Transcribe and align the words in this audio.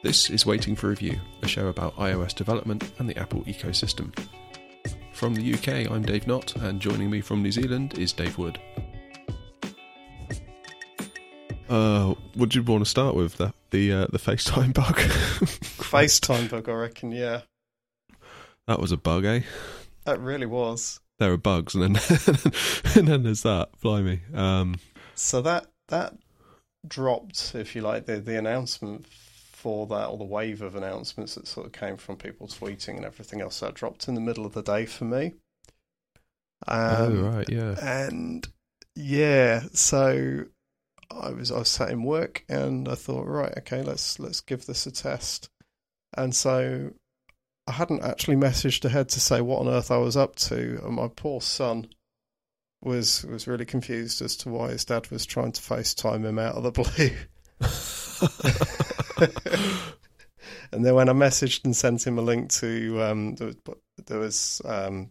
This 0.00 0.30
is 0.30 0.46
Waiting 0.46 0.76
for 0.76 0.90
Review, 0.90 1.18
a 1.42 1.48
show 1.48 1.66
about 1.66 1.96
iOS 1.96 2.32
development 2.32 2.92
and 3.00 3.08
the 3.08 3.18
Apple 3.18 3.40
ecosystem. 3.42 4.16
From 5.12 5.34
the 5.34 5.54
UK, 5.54 5.90
I'm 5.90 6.02
Dave 6.02 6.24
Knott, 6.28 6.54
and 6.54 6.80
joining 6.80 7.10
me 7.10 7.20
from 7.20 7.42
New 7.42 7.50
Zealand 7.50 7.98
is 7.98 8.12
Dave 8.12 8.38
Wood. 8.38 8.60
Uh, 11.68 12.14
what 12.34 12.50
do 12.50 12.60
you 12.60 12.62
want 12.62 12.84
to 12.84 12.88
start 12.88 13.16
with? 13.16 13.38
The 13.38 13.52
the 13.70 13.92
uh, 13.92 14.06
the 14.12 14.18
FaceTime 14.18 14.72
bug. 14.72 14.96
FaceTime 15.00 16.48
bug, 16.48 16.68
I 16.68 16.72
reckon. 16.74 17.10
Yeah, 17.10 17.40
that 18.68 18.78
was 18.78 18.92
a 18.92 18.96
bug, 18.96 19.24
eh? 19.24 19.40
That 20.04 20.20
really 20.20 20.46
was. 20.46 21.00
There 21.18 21.32
are 21.32 21.36
bugs, 21.36 21.74
and 21.74 21.96
then 21.96 21.96
and 22.94 23.08
then 23.08 23.24
there's 23.24 23.42
that. 23.42 23.70
Blimey. 23.82 24.20
Um, 24.32 24.76
so 25.16 25.42
that 25.42 25.66
that 25.88 26.14
dropped, 26.86 27.56
if 27.56 27.74
you 27.74 27.82
like, 27.82 28.06
the 28.06 28.20
the 28.20 28.38
announcement 28.38 29.04
for 29.58 29.88
that, 29.88 30.06
or 30.06 30.16
the 30.16 30.24
wave 30.24 30.62
of 30.62 30.76
announcements 30.76 31.34
that 31.34 31.48
sort 31.48 31.66
of 31.66 31.72
came 31.72 31.96
from 31.96 32.16
people 32.16 32.46
tweeting 32.46 32.96
and 32.96 33.04
everything 33.04 33.40
else. 33.40 33.58
That 33.58 33.74
dropped 33.74 34.06
in 34.06 34.14
the 34.14 34.20
middle 34.20 34.46
of 34.46 34.54
the 34.54 34.62
day 34.62 34.86
for 34.86 35.04
me. 35.04 35.34
Oh, 36.68 37.06
um, 37.06 37.18
oh 37.18 37.30
right, 37.30 37.48
yeah. 37.48 37.74
And 37.80 38.46
yeah, 38.94 39.64
so 39.72 40.44
I 41.10 41.30
was 41.30 41.50
I 41.50 41.58
was 41.58 41.68
sat 41.68 41.90
in 41.90 42.04
work 42.04 42.44
and 42.48 42.88
I 42.88 42.94
thought, 42.94 43.26
right, 43.26 43.52
okay, 43.58 43.82
let's 43.82 44.20
let's 44.20 44.40
give 44.40 44.66
this 44.66 44.86
a 44.86 44.92
test. 44.92 45.50
And 46.16 46.34
so 46.34 46.92
I 47.66 47.72
hadn't 47.72 48.04
actually 48.04 48.36
messaged 48.36 48.84
ahead 48.84 49.08
to 49.10 49.20
say 49.20 49.40
what 49.40 49.60
on 49.60 49.68
earth 49.68 49.90
I 49.90 49.98
was 49.98 50.16
up 50.16 50.36
to, 50.36 50.80
and 50.84 50.94
my 50.94 51.08
poor 51.08 51.40
son 51.40 51.88
was 52.80 53.24
was 53.24 53.48
really 53.48 53.66
confused 53.66 54.22
as 54.22 54.36
to 54.36 54.50
why 54.50 54.70
his 54.70 54.84
dad 54.84 55.10
was 55.10 55.26
trying 55.26 55.50
to 55.50 55.60
FaceTime 55.60 56.24
him 56.24 56.38
out 56.38 56.54
of 56.54 56.62
the 56.62 56.70
blue. 56.70 57.10
and 60.72 60.84
then 60.84 60.94
when 60.94 61.08
I 61.08 61.12
messaged 61.12 61.64
and 61.64 61.74
sent 61.76 62.06
him 62.06 62.18
a 62.18 62.22
link 62.22 62.50
to 62.54 63.02
um, 63.02 63.34
there 63.36 63.48
was, 63.48 63.56
there 64.06 64.18
was 64.18 64.62
um, 64.64 65.10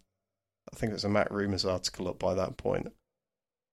I 0.74 0.76
think 0.76 0.92
it 0.92 0.94
was 0.94 1.06
a 1.06 1.10
MacRumors 1.10 1.70
article 1.70 2.08
up 2.08 2.20
by 2.20 2.34
that 2.36 2.58
point, 2.58 2.92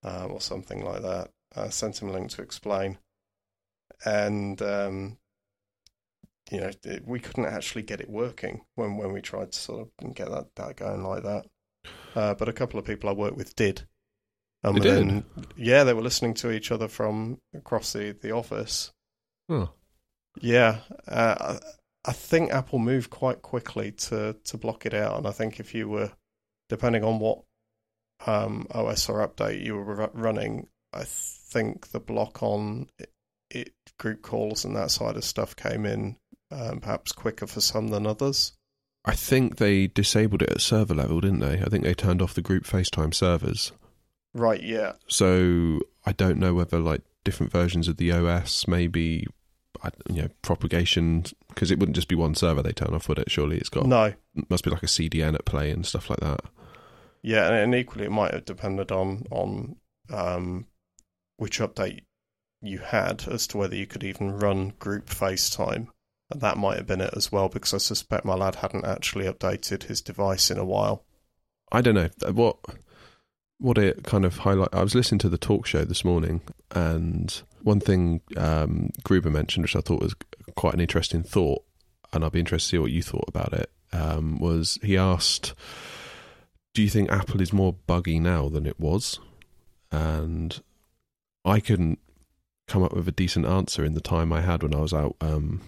uh, 0.05 0.27
or 0.27 0.41
something 0.41 0.85
like 0.85 1.03
that. 1.03 1.31
I 1.57 1.69
sent 1.69 2.01
him 2.01 2.09
a 2.09 2.13
link 2.13 2.31
to 2.31 2.43
explain, 2.43 2.99
and 4.05 4.61
um, 4.63 5.19
you 6.51 6.61
know 6.61 6.71
it, 6.85 7.07
we 7.07 7.21
couldn't 7.21 7.47
actually 7.47 7.83
get 7.83 8.01
it 8.01 8.11
working 8.11 8.63
when 8.75 8.97
when 8.97 9.13
we 9.13 9.21
tried 9.21 9.53
to 9.53 9.59
sort 9.59 9.89
of 10.01 10.15
get 10.15 10.31
that, 10.31 10.55
that 10.57 10.77
going 10.77 11.05
like 11.05 11.23
that. 11.23 11.47
Uh, 12.15 12.35
but 12.35 12.49
a 12.49 12.53
couple 12.53 12.79
of 12.79 12.87
people 12.87 13.11
I 13.11 13.13
work 13.13 13.37
with 13.37 13.57
did. 13.57 13.87
Um, 14.63 14.75
they 14.77 14.81
did. 14.81 15.25
yeah, 15.57 15.85
they 15.85 15.93
were 15.93 16.03
listening 16.03 16.35
to 16.35 16.51
each 16.51 16.73
other 16.73 16.89
from 16.89 17.39
across 17.55 17.93
the, 17.93 18.13
the 18.13 18.31
office. 18.31 18.93
Huh. 19.49 19.67
Yeah, 20.41 20.79
uh, 21.07 21.59
I 22.05 22.13
think 22.13 22.51
Apple 22.53 22.79
moved 22.79 23.11
quite 23.11 23.43
quickly 23.43 23.93
to 23.93 24.37
to 24.45 24.57
block 24.57 24.87
it 24.87 24.95
out, 24.95 25.17
and 25.17 25.27
I 25.27 25.31
think 25.31 25.61
if 25.61 25.75
you 25.75 25.89
were, 25.89 26.13
depending 26.69 27.05
on 27.05 27.19
what 27.19 27.43
um, 28.27 28.67
OS 28.71 29.09
or 29.09 29.27
update 29.27 29.65
you 29.65 29.77
were 29.77 30.11
running, 30.13 30.69
I 30.93 31.05
think 31.05 31.89
the 31.89 32.01
block 32.01 32.43
on 32.43 32.89
it, 32.99 33.13
it, 33.51 33.73
group 33.99 34.23
calls 34.23 34.65
and 34.65 34.77
that 34.77 34.91
side 34.91 35.17
of 35.17 35.25
stuff 35.25 35.57
came 35.57 35.87
in 35.87 36.17
um, 36.51 36.81
perhaps 36.81 37.13
quicker 37.13 37.47
for 37.47 37.61
some 37.61 37.89
than 37.89 38.07
others. 38.07 38.53
I 39.05 39.15
think 39.15 39.57
they 39.57 39.87
disabled 39.87 40.43
it 40.43 40.51
at 40.51 40.61
server 40.61 40.95
level, 40.95 41.21
didn't 41.21 41.41
they? 41.41 41.61
I 41.61 41.67
think 41.67 41.85
they 41.85 41.95
turned 41.95 42.23
off 42.23 42.35
the 42.35 42.43
group 42.43 42.65
FaceTime 42.65 43.13
servers. 43.13 43.73
Right. 44.33 44.63
Yeah. 44.63 44.93
So 45.09 45.81
I 46.07 46.13
don't 46.13 46.39
know 46.39 46.55
whether 46.55 46.79
like 46.79 47.03
different 47.23 47.53
versions 47.53 47.87
of 47.89 47.97
the 47.99 48.13
OS 48.13 48.67
maybe 48.67 49.27
you 50.09 50.23
know 50.23 50.29
propagation 50.43 51.25
because 51.49 51.71
it 51.71 51.79
wouldn't 51.79 51.97
just 51.97 52.09
be 52.09 52.15
one 52.15 52.35
server 52.35 52.63
they 52.63 52.73
turn 52.73 52.95
off, 52.95 53.09
would 53.09 53.19
it? 53.19 53.31
Surely 53.31 53.57
it's 53.59 53.69
got 53.69 53.87
no. 53.87 54.13
Must 54.49 54.65
be 54.65 54.71
like 54.71 54.83
a 54.83 54.87
CDN 54.87 55.35
at 55.35 55.45
play 55.45 55.71
and 55.71 55.87
stuff 55.87 56.11
like 56.11 56.21
that. 56.21 56.41
Yeah, 57.23 57.51
and, 57.51 57.75
equally 57.75 58.05
it 58.05 58.13
might 58.13 58.35
have 58.35 58.45
depended 58.45 58.93
on 58.93 59.25
on 59.31 59.77
um, 60.13 60.67
which 61.37 61.59
update 61.59 62.01
you 62.61 62.79
had 62.79 63.27
as 63.29 63.47
to 63.49 63.59
whether 63.59 63.77
you 63.77 63.87
could 63.87 64.05
even 64.05 64.39
run 64.39 64.75
group 64.79 65.07
FaceTime. 65.07 65.89
And 66.31 66.41
that 66.41 66.57
might 66.57 66.77
have 66.77 66.87
been 66.87 67.01
it 67.01 67.15
as 67.15 67.31
well, 67.31 67.49
because 67.49 67.75
I 67.75 67.79
suspect 67.79 68.25
my 68.25 68.35
lad 68.35 68.57
hadn't 68.57 68.87
actually 68.87 69.27
updated 69.27 69.85
his 69.85 70.01
device 70.01 70.51
in 70.51 70.59
a 70.59 70.65
while. 70.65 71.05
I 71.73 71.81
don't 71.81 71.95
know 71.95 72.11
what 72.33 72.59
what 73.59 73.79
it 73.79 74.05
kind 74.05 74.25
of 74.25 74.39
highlight. 74.39 74.71
I 74.73 74.83
was 74.83 74.95
listening 74.95 75.19
to 75.21 75.29
the 75.29 75.39
talk 75.39 75.67
show 75.67 75.85
this 75.85 76.05
morning, 76.05 76.43
and 76.71 77.43
one 77.65 77.81
thing 77.81 78.21
um, 78.37 78.91
Gruber 79.03 79.31
mentioned, 79.31 79.65
which 79.65 79.75
I 79.75 79.81
thought 79.81 80.03
was 80.03 80.15
quite 80.55 80.75
an 80.75 80.81
interesting 80.81 81.23
thought, 81.23 81.65
and 82.13 82.25
I'd 82.25 82.33
be 82.33 82.39
interested 82.39 82.69
to 82.69 82.77
see 82.77 82.79
what 82.79 82.93
you 82.93 83.03
thought 83.03 83.25
about 83.27 83.53
it. 83.53 83.71
Um, 83.93 84.39
was 84.39 84.79
he 84.83 84.97
asked, 84.97 85.55
"Do 86.75 86.83
you 86.83 86.91
think 86.91 87.11
Apple 87.11 87.41
is 87.41 87.53
more 87.53 87.73
buggy 87.73 88.21
now 88.21 88.49
than 88.49 88.67
it 88.67 88.79
was?" 88.79 89.19
And 89.91 90.61
I 91.45 91.61
couldn't 91.61 91.99
come 92.67 92.83
up 92.83 92.93
with 92.95 93.09
a 93.09 93.13
decent 93.13 93.47
answer 93.47 93.85
in 93.85 93.95
the 93.95 94.01
time 94.01 94.33
I 94.33 94.41
had 94.41 94.63
when 94.63 94.75
I 94.75 94.81
was 94.81 94.93
out. 94.93 95.17
Um, 95.21 95.63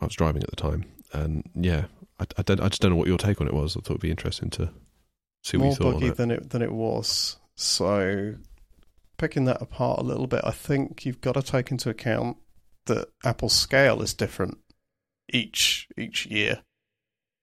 I 0.00 0.06
was 0.06 0.14
driving 0.14 0.42
at 0.42 0.50
the 0.50 0.56
time, 0.56 0.86
and 1.12 1.48
yeah, 1.54 1.86
I, 2.18 2.24
I, 2.38 2.42
I, 2.48 2.68
just 2.68 2.80
don't 2.80 2.92
know 2.92 2.96
what 2.96 3.08
your 3.08 3.18
take 3.18 3.40
on 3.40 3.46
it 3.46 3.54
was. 3.54 3.76
I 3.76 3.80
thought 3.80 3.92
it'd 3.92 4.00
be 4.00 4.10
interesting 4.10 4.50
to 4.50 4.70
see 5.42 5.56
what 5.56 5.64
more 5.64 5.72
you 5.72 5.76
thought 5.76 5.92
buggy 5.94 6.06
it. 6.08 6.16
than 6.16 6.30
it 6.30 6.50
than 6.50 6.62
it 6.62 6.72
was. 6.72 7.36
So 7.56 8.34
picking 9.16 9.44
that 9.46 9.62
apart 9.62 9.98
a 9.98 10.04
little 10.04 10.26
bit, 10.26 10.42
I 10.44 10.50
think 10.50 11.04
you've 11.04 11.20
got 11.20 11.32
to 11.32 11.42
take 11.42 11.70
into 11.70 11.90
account 11.90 12.36
that 12.86 13.08
Apple's 13.24 13.54
scale 13.54 14.02
is 14.02 14.14
different 14.14 14.58
each 15.32 15.88
each 15.96 16.26
year 16.26 16.62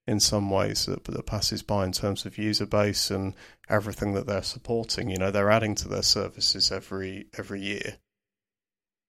in 0.06 0.20
some 0.20 0.50
ways 0.50 0.86
that, 0.86 1.04
that 1.04 1.26
passes 1.26 1.62
by 1.62 1.84
in 1.84 1.92
terms 1.92 2.26
of 2.26 2.36
user 2.36 2.66
base 2.66 3.10
and 3.10 3.34
everything 3.68 4.12
that 4.14 4.26
they're 4.26 4.42
supporting. 4.42 5.08
You 5.08 5.18
know, 5.18 5.30
they're 5.30 5.50
adding 5.50 5.74
to 5.76 5.88
their 5.88 6.02
services 6.02 6.70
every 6.70 7.26
every 7.38 7.60
year. 7.60 7.98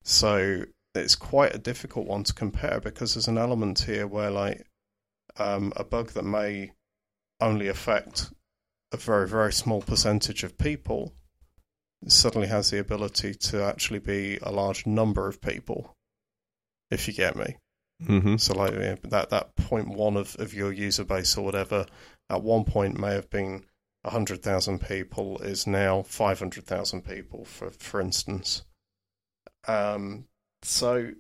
So 0.04 0.66
it's 0.94 1.16
quite 1.16 1.56
a 1.56 1.60
difficult 1.60 2.08
one 2.08 2.24
to 2.24 2.34
compare 2.34 2.80
because 2.80 3.14
there's 3.14 3.28
an 3.28 3.38
element 3.38 3.80
here 3.80 4.08
where 4.08 4.30
like 4.30 4.66
um, 5.38 5.74
a 5.76 5.84
bug 5.84 6.12
that 6.12 6.24
may 6.24 6.72
only 7.42 7.68
affect 7.68 8.32
a 8.94 8.98
very 8.98 9.28
very 9.28 9.52
small 9.52 9.82
percentage 9.82 10.44
of 10.44 10.58
people 10.58 11.14
suddenly 12.08 12.48
has 12.48 12.70
the 12.70 12.80
ability 12.80 13.34
to 13.34 13.64
actually 13.64 14.00
be 14.00 14.38
a 14.42 14.52
large 14.52 14.86
number 14.86 15.28
of 15.28 15.42
people 15.42 15.96
if 16.92 17.08
you 17.08 17.14
get 17.14 17.36
me. 17.36 17.58
Mm-hmm. 18.04 18.36
so 18.36 18.54
like 18.54 18.74
that 19.04 19.30
that 19.30 19.56
point 19.56 19.88
one 19.88 20.18
of, 20.18 20.36
of 20.38 20.54
your 20.54 20.74
user 20.74 21.06
base 21.06 21.38
or 21.38 21.46
whatever 21.46 21.86
at 22.30 22.44
one 22.44 22.66
point 22.66 23.00
may 23.00 23.14
have 23.14 23.30
been 23.30 23.64
100,000 24.02 24.82
people 24.82 25.42
is 25.42 25.66
now 25.66 26.02
500,000 26.02 27.02
people 27.04 27.46
for 27.46 27.70
for 27.72 28.02
instance. 28.02 28.64
Um 29.68 30.26
so 30.62 31.12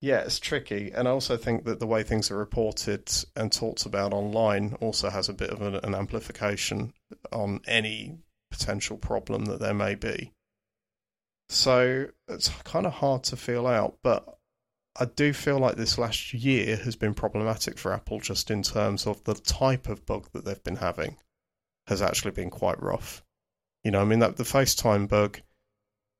yeah, 0.00 0.20
it's 0.20 0.38
tricky, 0.38 0.92
and 0.94 1.08
I 1.08 1.10
also 1.10 1.36
think 1.36 1.64
that 1.64 1.80
the 1.80 1.86
way 1.86 2.04
things 2.04 2.30
are 2.30 2.36
reported 2.36 3.10
and 3.34 3.50
talked 3.50 3.84
about 3.84 4.12
online 4.12 4.76
also 4.80 5.10
has 5.10 5.28
a 5.28 5.34
bit 5.34 5.50
of 5.50 5.60
an, 5.60 5.74
an 5.74 5.92
amplification 5.92 6.92
on 7.32 7.60
any 7.66 8.18
potential 8.58 8.96
problem 8.96 9.46
that 9.46 9.60
there 9.60 9.74
may 9.74 9.94
be. 9.94 10.32
So 11.48 12.08
it's 12.26 12.48
kind 12.64 12.86
of 12.86 12.94
hard 12.94 13.24
to 13.24 13.36
feel 13.36 13.66
out, 13.66 13.98
but 14.02 14.38
I 15.00 15.06
do 15.06 15.32
feel 15.32 15.58
like 15.58 15.76
this 15.76 15.96
last 15.96 16.34
year 16.34 16.76
has 16.76 16.96
been 16.96 17.14
problematic 17.14 17.78
for 17.78 17.92
Apple 17.92 18.20
just 18.20 18.50
in 18.50 18.62
terms 18.62 19.06
of 19.06 19.22
the 19.24 19.34
type 19.34 19.88
of 19.88 20.04
bug 20.04 20.28
that 20.32 20.44
they've 20.44 20.62
been 20.62 20.76
having 20.76 21.16
has 21.86 22.02
actually 22.02 22.32
been 22.32 22.50
quite 22.50 22.82
rough. 22.82 23.24
You 23.84 23.92
know, 23.92 24.02
I 24.02 24.04
mean 24.04 24.18
that 24.18 24.36
the 24.36 24.44
FaceTime 24.44 25.08
bug 25.08 25.40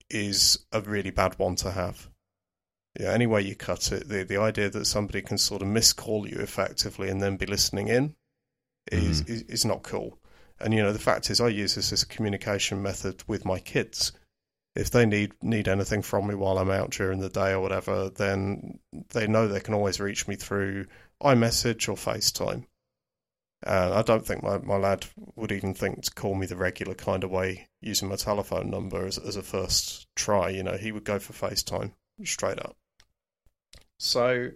is 0.08 0.64
a 0.72 0.80
really 0.80 1.10
bad 1.10 1.38
one 1.38 1.56
to 1.56 1.72
have 1.72 2.08
yeah, 2.98 3.12
any 3.12 3.26
way 3.26 3.42
you 3.42 3.54
cut 3.54 3.92
it, 3.92 4.08
the 4.08 4.24
the 4.24 4.38
idea 4.38 4.70
that 4.70 4.86
somebody 4.86 5.22
can 5.22 5.38
sort 5.38 5.62
of 5.62 5.68
miscall 5.68 6.26
you 6.26 6.38
effectively 6.38 7.08
and 7.08 7.22
then 7.22 7.36
be 7.36 7.46
listening 7.46 7.88
in 7.88 8.14
is, 8.90 9.22
mm. 9.22 9.30
is, 9.30 9.42
is 9.42 9.64
not 9.64 9.82
cool. 9.82 10.18
And 10.60 10.74
you 10.74 10.82
know, 10.82 10.92
the 10.92 10.98
fact 10.98 11.30
is, 11.30 11.40
I 11.40 11.48
use 11.48 11.74
this 11.74 11.92
as 11.92 12.02
a 12.02 12.06
communication 12.06 12.82
method 12.82 13.22
with 13.26 13.44
my 13.44 13.58
kids. 13.58 14.12
If 14.74 14.90
they 14.90 15.06
need 15.06 15.32
need 15.42 15.68
anything 15.68 16.02
from 16.02 16.26
me 16.28 16.34
while 16.34 16.58
I'm 16.58 16.70
out 16.70 16.90
during 16.90 17.20
the 17.20 17.28
day 17.28 17.52
or 17.52 17.60
whatever, 17.60 18.10
then 18.10 18.78
they 19.10 19.26
know 19.26 19.48
they 19.48 19.60
can 19.60 19.74
always 19.74 20.00
reach 20.00 20.28
me 20.28 20.36
through 20.36 20.86
iMessage 21.22 21.88
or 21.88 21.96
FaceTime. 21.96 22.66
And 23.64 23.92
I 23.92 24.02
don't 24.02 24.24
think 24.24 24.42
my, 24.42 24.58
my 24.58 24.76
lad 24.76 25.06
would 25.34 25.50
even 25.50 25.74
think 25.74 26.04
to 26.04 26.10
call 26.12 26.36
me 26.36 26.46
the 26.46 26.56
regular 26.56 26.94
kind 26.94 27.24
of 27.24 27.30
way 27.30 27.68
using 27.80 28.08
my 28.08 28.14
telephone 28.14 28.70
number 28.70 29.04
as, 29.04 29.18
as 29.18 29.34
a 29.34 29.42
first 29.42 30.06
try. 30.14 30.50
You 30.50 30.62
know, 30.62 30.76
he 30.76 30.92
would 30.92 31.04
go 31.04 31.18
for 31.18 31.32
FaceTime 31.32 31.92
straight 32.24 32.60
up. 32.60 32.76
So, 33.98 34.50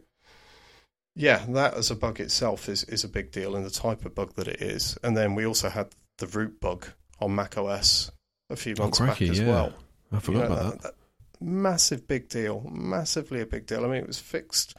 yeah, 1.14 1.44
that 1.48 1.74
as 1.74 1.90
a 1.90 1.96
bug 1.96 2.20
itself 2.20 2.68
is, 2.68 2.84
is 2.84 3.04
a 3.04 3.08
big 3.08 3.30
deal 3.30 3.54
in 3.54 3.64
the 3.64 3.70
type 3.70 4.04
of 4.04 4.14
bug 4.14 4.34
that 4.36 4.48
it 4.48 4.62
is. 4.62 4.96
And 5.02 5.16
then 5.16 5.34
we 5.34 5.44
also 5.44 5.68
had 5.68 5.88
the 6.18 6.26
root 6.26 6.60
bug 6.60 6.86
on 7.20 7.34
Mac 7.34 7.58
OS 7.58 8.10
a 8.50 8.56
few 8.56 8.74
months 8.76 9.00
oh, 9.00 9.04
crikey, 9.04 9.26
back 9.26 9.32
as 9.32 9.40
yeah. 9.40 9.48
well. 9.48 9.72
I 10.12 10.18
forgot 10.18 10.42
you 10.42 10.48
know, 10.48 10.54
about 10.54 10.72
that, 10.72 10.82
that. 10.82 10.94
Massive 11.40 12.06
big 12.06 12.28
deal, 12.28 12.68
massively 12.70 13.40
a 13.40 13.46
big 13.46 13.66
deal. 13.66 13.84
I 13.84 13.88
mean, 13.88 14.02
it 14.02 14.06
was 14.06 14.18
fixed 14.18 14.74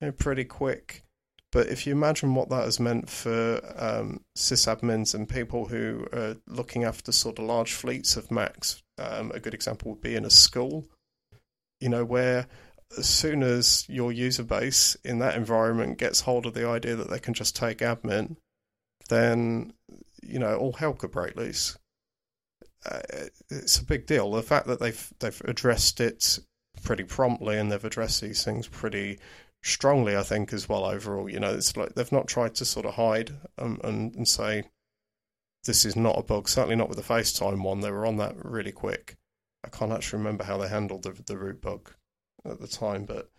you 0.00 0.08
know, 0.08 0.12
pretty 0.12 0.44
quick. 0.44 1.02
But 1.52 1.68
if 1.68 1.86
you 1.86 1.92
imagine 1.92 2.34
what 2.34 2.50
that 2.50 2.64
has 2.64 2.80
meant 2.80 3.08
for 3.08 3.60
um, 3.76 4.20
sysadmins 4.36 5.14
and 5.14 5.28
people 5.28 5.66
who 5.66 6.06
are 6.12 6.36
looking 6.46 6.84
after 6.84 7.12
sort 7.12 7.38
of 7.38 7.44
large 7.44 7.72
fleets 7.72 8.16
of 8.16 8.30
Macs, 8.30 8.82
um, 8.98 9.30
a 9.32 9.40
good 9.40 9.54
example 9.54 9.92
would 9.92 10.00
be 10.00 10.16
in 10.16 10.24
a 10.24 10.30
school, 10.30 10.84
you 11.80 11.88
know, 11.88 12.04
where 12.04 12.46
as 12.96 13.08
soon 13.08 13.42
as 13.42 13.84
your 13.88 14.12
user 14.12 14.44
base 14.44 14.96
in 15.04 15.18
that 15.18 15.36
environment 15.36 15.98
gets 15.98 16.20
hold 16.20 16.46
of 16.46 16.54
the 16.54 16.68
idea 16.68 16.96
that 16.96 17.10
they 17.10 17.18
can 17.18 17.34
just 17.34 17.56
take 17.56 17.78
admin, 17.78 18.36
then, 19.08 19.72
you 20.22 20.38
know, 20.38 20.56
all 20.56 20.72
hell 20.72 20.92
could 20.92 21.10
break 21.10 21.36
loose. 21.36 21.76
Uh, 22.84 23.00
it's 23.50 23.78
a 23.78 23.84
big 23.84 24.06
deal. 24.06 24.30
The 24.30 24.42
fact 24.42 24.66
that 24.68 24.78
they've 24.78 25.12
they've 25.18 25.42
addressed 25.44 26.00
it 26.00 26.38
pretty 26.82 27.04
promptly 27.04 27.58
and 27.58 27.70
they've 27.70 27.84
addressed 27.84 28.20
these 28.20 28.44
things 28.44 28.68
pretty 28.68 29.18
strongly, 29.62 30.16
I 30.16 30.22
think, 30.22 30.52
as 30.52 30.68
well. 30.68 30.84
Overall, 30.84 31.28
you 31.28 31.40
know, 31.40 31.52
it's 31.52 31.76
like 31.76 31.94
they've 31.94 32.12
not 32.12 32.28
tried 32.28 32.54
to 32.56 32.64
sort 32.64 32.86
of 32.86 32.94
hide 32.94 33.32
and, 33.58 33.82
and, 33.82 34.14
and 34.14 34.28
say 34.28 34.64
this 35.64 35.84
is 35.84 35.96
not 35.96 36.18
a 36.18 36.22
bug. 36.22 36.48
Certainly 36.48 36.76
not 36.76 36.88
with 36.88 36.98
the 36.98 37.14
FaceTime 37.14 37.62
one. 37.62 37.80
They 37.80 37.90
were 37.90 38.06
on 38.06 38.18
that 38.18 38.36
really 38.44 38.72
quick. 38.72 39.16
I 39.64 39.68
can't 39.68 39.92
actually 39.92 40.18
remember 40.18 40.44
how 40.44 40.58
they 40.58 40.68
handled 40.68 41.02
the 41.02 41.10
the 41.26 41.36
root 41.36 41.60
bug 41.60 41.90
at 42.50 42.60
the 42.60 42.68
time, 42.68 43.04
but 43.04 43.30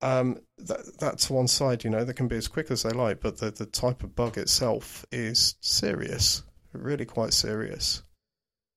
um, 0.00 0.38
that 0.58 0.98
that's 0.98 1.30
one 1.30 1.48
side. 1.48 1.84
You 1.84 1.90
know, 1.90 2.04
they 2.04 2.12
can 2.12 2.28
be 2.28 2.36
as 2.36 2.48
quick 2.48 2.70
as 2.70 2.82
they 2.82 2.90
like, 2.90 3.20
but 3.20 3.38
the 3.38 3.50
the 3.50 3.66
type 3.66 4.02
of 4.02 4.14
bug 4.14 4.38
itself 4.38 5.04
is 5.10 5.56
serious, 5.60 6.42
really 6.72 7.04
quite 7.04 7.32
serious. 7.32 8.02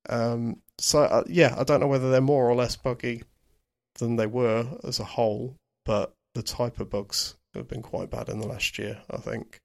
Um, 0.10 0.62
so 0.78 1.04
uh, 1.04 1.24
yeah, 1.28 1.56
I 1.58 1.64
don't 1.64 1.80
know 1.80 1.88
whether 1.88 2.10
they're 2.10 2.22
more 2.22 2.50
or 2.50 2.56
less 2.56 2.76
buggy 2.76 3.24
than 4.00 4.16
they 4.16 4.28
were 4.28 4.68
as 4.84 5.00
a 5.00 5.04
whole, 5.04 5.56
but 5.86 6.14
the 6.34 6.44
type 6.44 6.80
of 6.80 6.90
bugs 6.90 7.36
have 7.54 7.68
been 7.68 7.82
quite 7.82 8.10
bad 8.10 8.30
in 8.30 8.40
the 8.40 8.48
last 8.48 8.80
year, 8.80 9.02
I 9.10 9.18
think. 9.18 9.60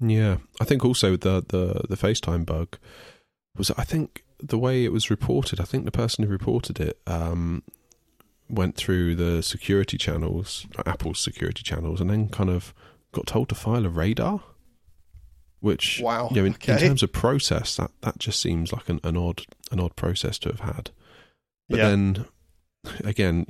Yeah, 0.00 0.38
I 0.60 0.64
think 0.64 0.84
also 0.84 1.16
the 1.16 1.44
the 1.48 1.86
the 1.88 1.96
FaceTime 1.96 2.44
bug 2.44 2.78
was 3.56 3.70
I 3.72 3.84
think 3.84 4.24
the 4.40 4.58
way 4.58 4.84
it 4.84 4.92
was 4.92 5.10
reported. 5.10 5.60
I 5.60 5.64
think 5.64 5.84
the 5.84 5.90
person 5.90 6.24
who 6.24 6.30
reported 6.30 6.78
it 6.80 7.00
um, 7.06 7.62
went 8.48 8.76
through 8.76 9.14
the 9.14 9.42
security 9.42 9.98
channels, 9.98 10.66
uh, 10.76 10.82
Apple's 10.86 11.20
security 11.20 11.62
channels, 11.62 12.00
and 12.00 12.10
then 12.10 12.28
kind 12.28 12.50
of 12.50 12.74
got 13.12 13.26
told 13.26 13.48
to 13.50 13.54
file 13.54 13.86
a 13.86 13.88
radar. 13.88 14.42
Which, 15.60 16.00
wow, 16.00 16.28
you 16.30 16.36
know, 16.36 16.44
in, 16.46 16.52
okay. 16.54 16.74
in 16.74 16.78
terms 16.78 17.02
of 17.02 17.12
process, 17.12 17.74
that, 17.76 17.90
that 18.02 18.18
just 18.18 18.40
seems 18.40 18.72
like 18.72 18.88
an, 18.88 19.00
an 19.02 19.16
odd 19.16 19.42
an 19.72 19.80
odd 19.80 19.96
process 19.96 20.38
to 20.40 20.50
have 20.50 20.60
had. 20.60 20.90
But 21.68 21.78
Yeah. 21.78 21.88
then, 21.88 22.26
again, 23.04 23.44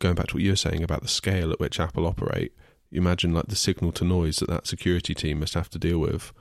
going 0.00 0.16
back 0.16 0.26
to 0.28 0.34
what 0.34 0.42
you 0.42 0.50
were 0.50 0.56
saying 0.56 0.82
about 0.82 1.02
the 1.02 1.08
scale 1.08 1.52
at 1.52 1.60
which 1.60 1.78
Apple 1.78 2.04
operate, 2.04 2.52
you 2.90 3.00
imagine 3.00 3.32
like 3.32 3.46
the 3.46 3.54
signal 3.54 3.92
to 3.92 4.04
noise 4.04 4.38
that 4.38 4.48
that 4.48 4.66
security 4.66 5.14
team 5.14 5.38
must 5.38 5.54
have 5.54 5.70
to 5.70 5.78
deal 5.78 6.00
with. 6.00 6.32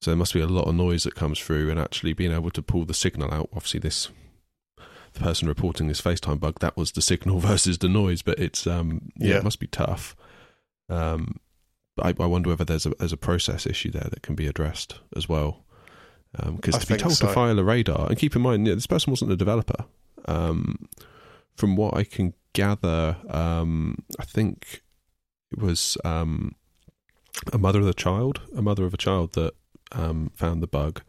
So 0.00 0.12
there 0.12 0.16
must 0.16 0.34
be 0.34 0.40
a 0.40 0.46
lot 0.46 0.68
of 0.68 0.76
noise 0.76 1.02
that 1.04 1.16
comes 1.16 1.40
through, 1.40 1.68
and 1.70 1.80
actually 1.80 2.12
being 2.12 2.32
able 2.32 2.50
to 2.50 2.62
pull 2.62 2.84
the 2.84 2.94
signal 2.94 3.34
out. 3.34 3.48
Obviously, 3.52 3.80
this 3.80 4.10
the 5.14 5.20
person 5.20 5.48
reporting 5.48 5.88
this 5.88 6.00
FaceTime 6.00 6.38
bug 6.40 6.58
that 6.60 6.76
was 6.76 6.92
the 6.92 7.02
signal 7.02 7.38
versus 7.50 7.78
the 7.78 7.88
noise, 7.88 8.22
but 8.22 8.38
it's 8.38 8.66
um 8.66 9.10
yeah, 9.16 9.30
Yeah. 9.30 9.36
it 9.38 9.44
must 9.44 9.60
be 9.60 9.66
tough. 9.66 10.14
Um, 10.88 11.40
I, 12.02 12.08
I 12.18 12.26
wonder 12.26 12.50
whether 12.50 12.64
there's 12.64 12.86
a 12.86 12.90
there's 12.98 13.12
a 13.12 13.16
process 13.16 13.66
issue 13.66 13.90
there 13.90 14.08
that 14.10 14.22
can 14.22 14.34
be 14.34 14.46
addressed 14.46 14.98
as 15.16 15.28
well. 15.28 15.64
Because 16.56 16.74
I 16.74 16.78
to 16.80 16.86
be 16.94 16.96
told 16.98 17.14
so. 17.14 17.28
to 17.28 17.32
file 17.32 17.58
a 17.60 17.62
radar, 17.64 18.08
and 18.08 18.18
keep 18.18 18.34
in 18.34 18.42
mind, 18.42 18.66
yeah, 18.66 18.74
this 18.74 18.88
person 18.88 19.12
wasn't 19.12 19.30
a 19.30 19.36
developer. 19.36 19.84
Um, 20.26 20.88
from 21.56 21.76
what 21.76 21.94
I 21.96 22.02
can 22.02 22.34
gather, 22.54 23.16
um, 23.30 23.98
I 24.18 24.24
think 24.24 24.82
it 25.52 25.60
was 25.60 25.96
um, 26.04 26.56
a 27.52 27.58
mother 27.58 27.78
of 27.78 27.86
a 27.86 27.94
child, 27.94 28.40
a 28.56 28.62
mother 28.62 28.84
of 28.84 28.92
a 28.92 28.96
child 28.96 29.34
that 29.34 29.52
um, 29.92 30.32
found 30.34 30.60
the 30.60 30.66
bug, 30.66 31.02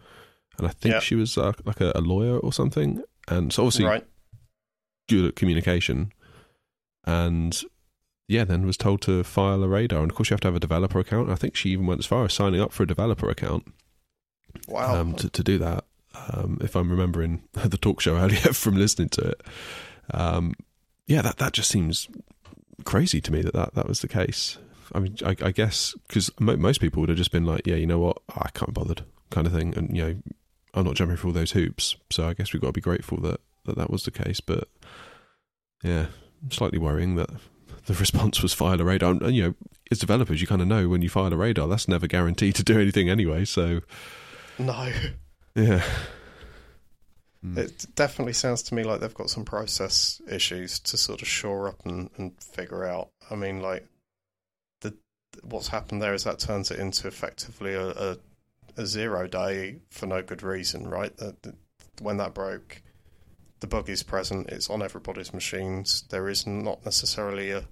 and 0.59 0.67
I 0.67 0.69
think 0.69 0.93
Yeah. 0.93 0.99
she 0.99 1.15
was 1.15 1.39
uh, 1.39 1.53
like 1.65 1.81
a, 1.81 1.91
a 1.95 2.01
lawyer 2.01 2.37
or 2.37 2.53
something. 2.53 3.01
And 3.27 3.51
so 3.51 3.63
obviously 3.63 3.85
right. 3.85 4.05
good 5.09 5.25
at 5.25 5.35
communication, 5.35 6.11
and 7.05 7.59
yeah, 8.27 8.43
then 8.43 8.65
was 8.65 8.77
told 8.77 9.01
to 9.03 9.23
file 9.23 9.63
a 9.63 9.67
radar. 9.67 10.01
And 10.01 10.11
of 10.11 10.15
course, 10.15 10.29
you 10.29 10.33
have 10.33 10.41
to 10.41 10.47
have 10.47 10.55
a 10.55 10.59
developer 10.59 10.99
account. 10.99 11.29
I 11.29 11.35
think 11.35 11.55
she 11.55 11.69
even 11.69 11.85
went 11.85 11.99
as 11.99 12.05
far 12.05 12.25
as 12.25 12.33
signing 12.33 12.61
up 12.61 12.71
for 12.71 12.83
a 12.83 12.87
developer 12.87 13.29
account 13.29 13.71
Wow. 14.67 14.95
um, 14.95 15.13
to, 15.15 15.29
to 15.29 15.43
do 15.43 15.57
that. 15.59 15.85
Um, 16.31 16.57
if 16.61 16.75
I'm 16.75 16.89
remembering 16.89 17.43
the 17.53 17.77
talk 17.77 17.99
show 18.01 18.15
earlier 18.15 18.37
from 18.53 18.75
listening 18.77 19.09
to 19.09 19.21
it, 19.29 19.41
um, 20.11 20.53
yeah, 21.07 21.21
that 21.21 21.37
that 21.37 21.53
just 21.53 21.69
seems 21.69 22.07
crazy 22.83 23.21
to 23.21 23.31
me 23.31 23.41
that 23.41 23.53
that, 23.53 23.75
that 23.75 23.87
was 23.87 24.01
the 24.01 24.07
case. 24.07 24.57
I 24.93 24.99
mean, 24.99 25.17
I, 25.25 25.35
I 25.41 25.51
guess 25.51 25.93
because 26.07 26.31
mo- 26.39 26.57
most 26.57 26.79
people 26.79 27.01
would 27.01 27.09
have 27.09 27.17
just 27.17 27.31
been 27.31 27.45
like, 27.45 27.67
yeah, 27.67 27.75
you 27.75 27.87
know 27.87 27.99
what, 27.99 28.21
I 28.29 28.49
can't 28.53 28.73
be 28.73 28.79
bothered, 28.79 29.01
kind 29.29 29.45
of 29.45 29.53
thing, 29.53 29.75
and 29.77 29.95
you 29.95 30.03
know, 30.03 30.15
I'm 30.75 30.85
not 30.85 30.95
jumping 30.95 31.17
through 31.17 31.29
all 31.31 31.33
those 31.33 31.51
hoops. 31.51 31.95
So 32.11 32.27
I 32.27 32.33
guess 32.33 32.53
we've 32.53 32.61
got 32.61 32.67
to 32.67 32.73
be 32.73 32.81
grateful 32.81 33.19
that 33.21 33.39
that, 33.65 33.77
that 33.77 33.89
was 33.89 34.03
the 34.03 34.11
case. 34.11 34.39
But 34.39 34.67
yeah, 35.83 36.07
slightly 36.49 36.79
worrying 36.79 37.15
that 37.15 37.29
the 37.85 37.93
response 37.99 38.41
was 38.41 38.53
file 38.53 38.79
a 38.79 38.83
radar. 38.83 39.11
And, 39.11 39.35
you 39.35 39.43
know, 39.43 39.55
as 39.91 39.99
developers, 39.99 40.41
you 40.41 40.47
kind 40.47 40.61
of 40.61 40.67
know 40.67 40.89
when 40.89 41.01
you 41.01 41.09
fire 41.09 41.33
a 41.33 41.37
radar, 41.37 41.67
that's 41.67 41.87
never 41.87 42.07
guaranteed 42.07 42.55
to 42.55 42.63
do 42.63 42.79
anything 42.79 43.09
anyway. 43.09 43.45
So 43.45 43.81
no. 44.57 44.91
yeah. 45.55 45.83
Mm. 47.45 47.57
It 47.57 47.85
definitely 47.95 48.33
sounds 48.33 48.63
to 48.63 48.75
me 48.75 48.83
like 48.83 49.01
they've 49.01 49.13
got 49.13 49.29
some 49.29 49.45
process 49.45 50.21
issues 50.29 50.79
to 50.79 50.97
sort 50.97 51.21
of 51.21 51.27
shore 51.27 51.67
up 51.67 51.85
and, 51.85 52.09
and 52.17 52.33
figure 52.41 52.85
out. 52.85 53.09
I 53.29 53.35
mean, 53.35 53.61
like 53.61 53.85
the 54.81 54.95
what's 55.43 55.67
happened 55.67 56.01
there 56.01 56.13
is 56.13 56.23
that 56.23 56.39
turns 56.39 56.71
it 56.71 56.79
into 56.79 57.07
effectively 57.07 57.73
a, 57.73 57.89
a, 57.89 58.17
a 58.77 58.85
zero 58.85 59.27
day 59.27 59.79
for 59.89 60.05
no 60.05 60.21
good 60.21 60.43
reason, 60.43 60.87
right? 60.87 61.15
The, 61.15 61.35
the, 61.41 61.55
when 62.01 62.17
that 62.17 62.33
broke, 62.33 62.81
the 63.59 63.67
bug 63.67 63.89
is 63.89 64.03
present. 64.03 64.49
It's 64.49 64.69
on 64.69 64.81
everybody's 64.81 65.33
machines. 65.33 66.03
There 66.09 66.27
is 66.27 66.45
not 66.45 66.83
necessarily 66.85 67.51
a 67.51 67.65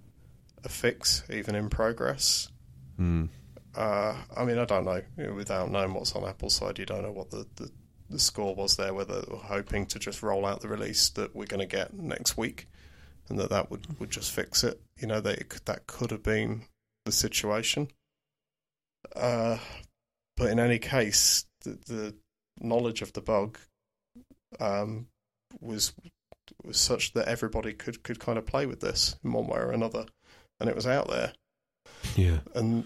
a 0.64 0.70
fix 0.70 1.24
even 1.30 1.56
in 1.56 1.70
progress. 1.70 2.50
Mm. 3.00 3.30
Uh, 3.76 4.16
I 4.36 4.46
mean, 4.46 4.58
I 4.58 4.66
don't 4.66 4.86
know. 4.86 5.02
Without 5.34 5.72
knowing 5.72 5.94
what's 5.94 6.16
on 6.16 6.26
Apple's 6.26 6.56
side, 6.56 6.80
you 6.80 6.86
don't 6.86 7.02
know 7.02 7.12
what 7.12 7.32
the, 7.32 7.46
the, 7.56 7.72
the 8.10 8.20
score 8.20 8.56
was 8.56 8.78
there. 8.78 8.94
Whether 8.94 9.22
they 9.22 9.32
were 9.32 9.40
hoping 9.40 9.86
to 9.88 10.00
just 10.00 10.22
roll 10.22 10.46
out 10.46 10.62
the 10.62 10.68
release 10.68 11.10
that 11.12 11.36
we're 11.36 11.48
going 11.48 11.60
to 11.60 11.66
get 11.66 11.94
next 11.94 12.38
week, 12.38 12.68
and 13.30 13.40
that 13.40 13.50
that 13.50 13.72
would, 13.72 14.00
would 14.00 14.12
just 14.12 14.32
fix 14.32 14.64
it. 14.64 14.82
You 14.98 15.08
know, 15.08 15.22
that 15.22 15.40
it 15.40 15.66
that 15.66 15.88
could 15.88 16.12
have 16.12 16.24
been 16.24 16.66
the 17.06 17.12
situation. 17.12 17.90
Uh, 19.16 19.58
but 20.38 20.50
in 20.50 20.60
any 20.60 20.80
case, 20.80 21.46
the, 21.62 21.72
the 21.88 22.16
knowledge 22.60 23.02
of 23.02 23.14
the 23.14 23.22
bug 23.22 23.58
um, 24.60 25.08
was 25.60 25.94
was 26.64 26.78
such 26.78 27.14
that 27.14 27.28
everybody 27.28 27.74
could, 27.74 28.04
could 28.04 28.20
kind 28.20 28.38
of 28.38 28.46
play 28.46 28.66
with 28.66 28.82
this 28.82 29.16
in 29.24 29.32
one 29.32 29.48
way 29.48 29.60
or 29.60 29.72
another, 29.72 30.06
and 30.60 30.70
it 30.70 30.76
was 30.76 30.86
out 30.86 31.10
there 31.10 31.34
Yeah. 32.16 32.40
and 32.54 32.86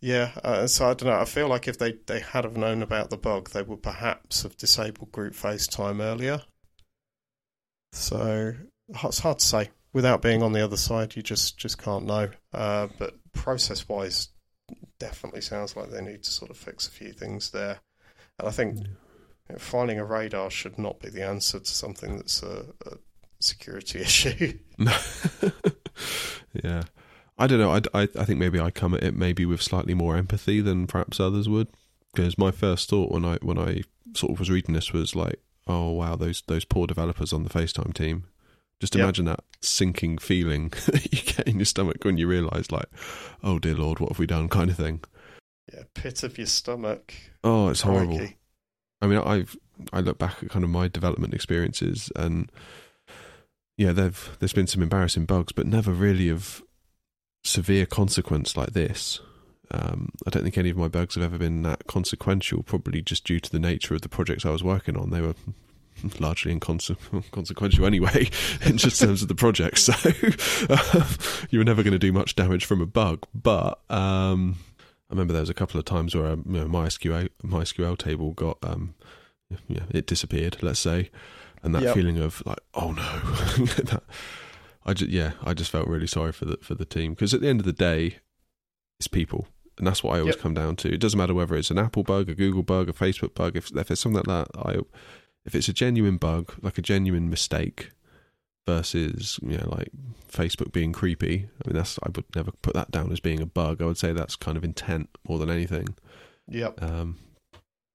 yeah, 0.00 0.32
uh, 0.42 0.66
so 0.66 0.90
I 0.90 0.94
don't 0.94 1.08
know. 1.08 1.18
I 1.18 1.24
feel 1.24 1.48
like 1.48 1.68
if 1.68 1.78
they, 1.78 1.94
they 2.06 2.20
had 2.20 2.44
have 2.44 2.56
known 2.56 2.82
about 2.82 3.10
the 3.10 3.16
bug, 3.16 3.50
they 3.50 3.62
would 3.62 3.82
perhaps 3.82 4.42
have 4.42 4.56
disabled 4.56 5.12
group 5.12 5.34
FaceTime 5.34 6.00
earlier. 6.00 6.42
So 7.92 8.54
it's 9.04 9.18
hard 9.20 9.38
to 9.38 9.44
say. 9.44 9.70
Without 9.92 10.20
being 10.20 10.42
on 10.42 10.52
the 10.52 10.62
other 10.62 10.76
side, 10.76 11.16
you 11.16 11.22
just, 11.22 11.56
just 11.56 11.78
can't 11.78 12.04
know. 12.04 12.28
Uh, 12.52 12.88
but 12.98 13.14
process 13.32 13.88
wise, 13.88 14.28
definitely 14.98 15.40
sounds 15.40 15.76
like 15.76 15.90
they 15.90 16.00
need 16.00 16.22
to 16.24 16.30
sort 16.30 16.50
of 16.50 16.56
fix 16.56 16.86
a 16.86 16.90
few 16.90 17.12
things 17.12 17.50
there. 17.50 17.80
And 18.38 18.48
I 18.48 18.50
think 18.50 18.78
you 18.78 18.84
know, 19.50 19.58
finding 19.58 19.98
a 19.98 20.04
radar 20.04 20.50
should 20.50 20.78
not 20.78 21.00
be 21.00 21.08
the 21.08 21.24
answer 21.24 21.58
to 21.58 21.70
something 21.70 22.16
that's 22.16 22.42
a, 22.42 22.66
a 22.86 22.96
security 23.40 24.00
issue. 24.02 24.58
No. 24.78 24.96
yeah. 26.64 26.82
I 27.38 27.46
don't 27.46 27.58
know. 27.58 27.72
I, 27.72 28.02
I, 28.02 28.02
I 28.18 28.24
think 28.24 28.38
maybe 28.38 28.58
I 28.58 28.70
come 28.70 28.94
at 28.94 29.02
it 29.02 29.14
maybe 29.14 29.44
with 29.44 29.62
slightly 29.62 29.94
more 29.94 30.16
empathy 30.16 30.60
than 30.60 30.86
perhaps 30.86 31.20
others 31.20 31.48
would. 31.48 31.68
Because 32.14 32.38
my 32.38 32.50
first 32.50 32.88
thought 32.88 33.12
when 33.12 33.26
I 33.26 33.36
when 33.42 33.58
I 33.58 33.82
sort 34.14 34.32
of 34.32 34.38
was 34.38 34.48
reading 34.50 34.74
this 34.74 34.92
was 34.92 35.14
like, 35.14 35.38
oh 35.66 35.90
wow, 35.90 36.16
those 36.16 36.42
those 36.46 36.64
poor 36.64 36.86
developers 36.86 37.32
on 37.32 37.42
the 37.42 37.50
FaceTime 37.50 37.92
team. 37.92 38.24
Just 38.80 38.94
Yep. 38.94 39.02
imagine 39.02 39.24
that 39.26 39.40
sinking 39.62 40.18
feeling 40.18 40.68
that 40.86 41.12
you 41.12 41.22
get 41.32 41.48
in 41.48 41.56
your 41.58 41.64
stomach 41.64 42.04
when 42.04 42.18
you 42.18 42.26
realise, 42.28 42.70
like, 42.70 42.86
oh 43.42 43.58
dear 43.58 43.74
lord, 43.74 44.00
what 44.00 44.10
have 44.10 44.18
we 44.18 44.26
done, 44.26 44.48
kind 44.48 44.70
of 44.70 44.76
thing. 44.76 45.02
yeah, 45.72 45.82
pit 45.94 46.22
of 46.22 46.36
your 46.38 46.46
stomach. 46.46 47.14
Oh, 47.42 47.68
it's 47.68 47.80
horrible. 47.82 48.18
Crikey. 48.18 48.36
I 49.00 49.06
mean, 49.06 49.18
I've 49.18 49.56
I 49.92 50.00
look 50.00 50.18
back 50.18 50.42
at 50.42 50.50
kind 50.50 50.64
of 50.64 50.70
my 50.70 50.88
development 50.88 51.34
experiences, 51.34 52.10
and 52.16 52.50
yeah, 53.76 53.92
there've 53.92 54.36
there's 54.40 54.52
been 54.54 54.66
some 54.66 54.82
embarrassing 54.82 55.26
bugs, 55.26 55.52
but 55.52 55.66
never 55.66 55.92
really 55.92 56.28
of 56.28 56.62
severe 57.44 57.86
consequence 57.86 58.56
like 58.56 58.72
this. 58.72 59.20
Um, 59.70 60.10
I 60.26 60.30
don't 60.30 60.42
think 60.44 60.56
any 60.58 60.70
of 60.70 60.76
my 60.76 60.88
bugs 60.88 61.14
have 61.16 61.24
ever 61.24 61.38
been 61.38 61.62
that 61.62 61.86
consequential. 61.86 62.62
Probably 62.62 63.02
just 63.02 63.24
due 63.24 63.40
to 63.40 63.50
the 63.50 63.58
nature 63.58 63.94
of 63.94 64.02
the 64.02 64.08
projects 64.08 64.46
I 64.46 64.50
was 64.50 64.62
working 64.64 64.96
on. 64.96 65.10
They 65.10 65.20
were 65.20 65.34
largely 66.20 66.52
inconsequential 66.52 67.86
anyway, 67.86 68.28
in 68.66 68.76
just 68.78 69.00
terms 69.00 69.22
of 69.22 69.28
the 69.28 69.34
project. 69.34 69.78
So 69.78 69.92
uh, 70.68 71.04
you 71.50 71.58
were 71.58 71.64
never 71.64 71.82
going 71.82 71.92
to 71.92 71.98
do 71.98 72.12
much 72.12 72.34
damage 72.36 72.64
from 72.64 72.80
a 72.80 72.86
bug. 72.86 73.26
But 73.34 73.80
um, 73.90 74.56
I 75.08 75.14
remember 75.14 75.32
there 75.32 75.42
was 75.42 75.50
a 75.50 75.54
couple 75.54 75.78
of 75.78 75.84
times 75.84 76.14
where 76.14 76.26
um, 76.26 76.44
you 76.48 76.58
know, 76.60 76.66
MySQL 76.66 77.28
MySQL 77.44 77.96
table 77.98 78.32
got 78.32 78.58
um, 78.62 78.94
yeah, 79.68 79.84
it 79.90 80.06
disappeared. 80.06 80.58
Let's 80.62 80.80
say, 80.80 81.10
and 81.62 81.74
that 81.74 81.82
Yep. 81.82 81.94
feeling 81.94 82.18
of 82.18 82.42
like, 82.46 82.58
oh 82.74 82.92
no, 82.92 83.20
that, 83.84 84.02
I 84.84 84.92
just 84.92 85.10
yeah, 85.10 85.32
I 85.44 85.54
just 85.54 85.70
felt 85.70 85.88
really 85.88 86.06
sorry 86.06 86.32
for 86.32 86.44
the 86.44 86.58
for 86.62 86.74
the 86.74 86.84
team 86.84 87.14
because 87.14 87.32
at 87.34 87.40
the 87.40 87.48
end 87.48 87.60
of 87.60 87.66
the 87.66 87.72
day, 87.72 88.18
it's 88.98 89.08
people. 89.08 89.46
And 89.78 89.86
that's 89.86 90.02
what 90.02 90.16
I 90.16 90.20
always 90.20 90.36
Yep. 90.36 90.42
come 90.42 90.54
down 90.54 90.76
to. 90.76 90.88
It 90.94 91.00
doesn't 91.00 91.18
matter 91.18 91.34
whether 91.34 91.54
it's 91.54 91.70
an 91.70 91.78
Apple 91.78 92.02
bug, 92.02 92.30
a 92.30 92.34
Google 92.34 92.62
bug, 92.62 92.88
a 92.88 92.94
Facebook 92.94 93.34
bug. 93.34 93.56
If, 93.58 93.70
if 93.76 93.90
it's 93.90 94.00
something 94.00 94.22
like 94.26 94.48
that, 94.48 94.58
I 94.58 94.78
if 95.46 95.54
it's 95.54 95.68
a 95.68 95.72
genuine 95.72 96.18
bug, 96.18 96.54
like 96.60 96.76
a 96.76 96.82
genuine 96.82 97.30
mistake, 97.30 97.90
versus 98.66 99.38
you 99.42 99.56
know 99.56 99.68
like 99.70 99.90
Facebook 100.30 100.72
being 100.72 100.92
creepy. 100.92 101.48
I 101.64 101.68
mean, 101.68 101.76
that's 101.76 101.98
I 102.02 102.10
would 102.14 102.24
never 102.34 102.50
put 102.62 102.74
that 102.74 102.90
down 102.90 103.12
as 103.12 103.20
being 103.20 103.40
a 103.40 103.46
bug. 103.46 103.80
I 103.80 103.86
would 103.86 103.98
say 103.98 104.12
that's 104.12 104.36
kind 104.36 104.56
of 104.56 104.64
intent 104.64 105.08
more 105.26 105.38
than 105.38 105.50
anything. 105.50 105.88
Yep. 106.48 106.82
Um, 106.82 107.18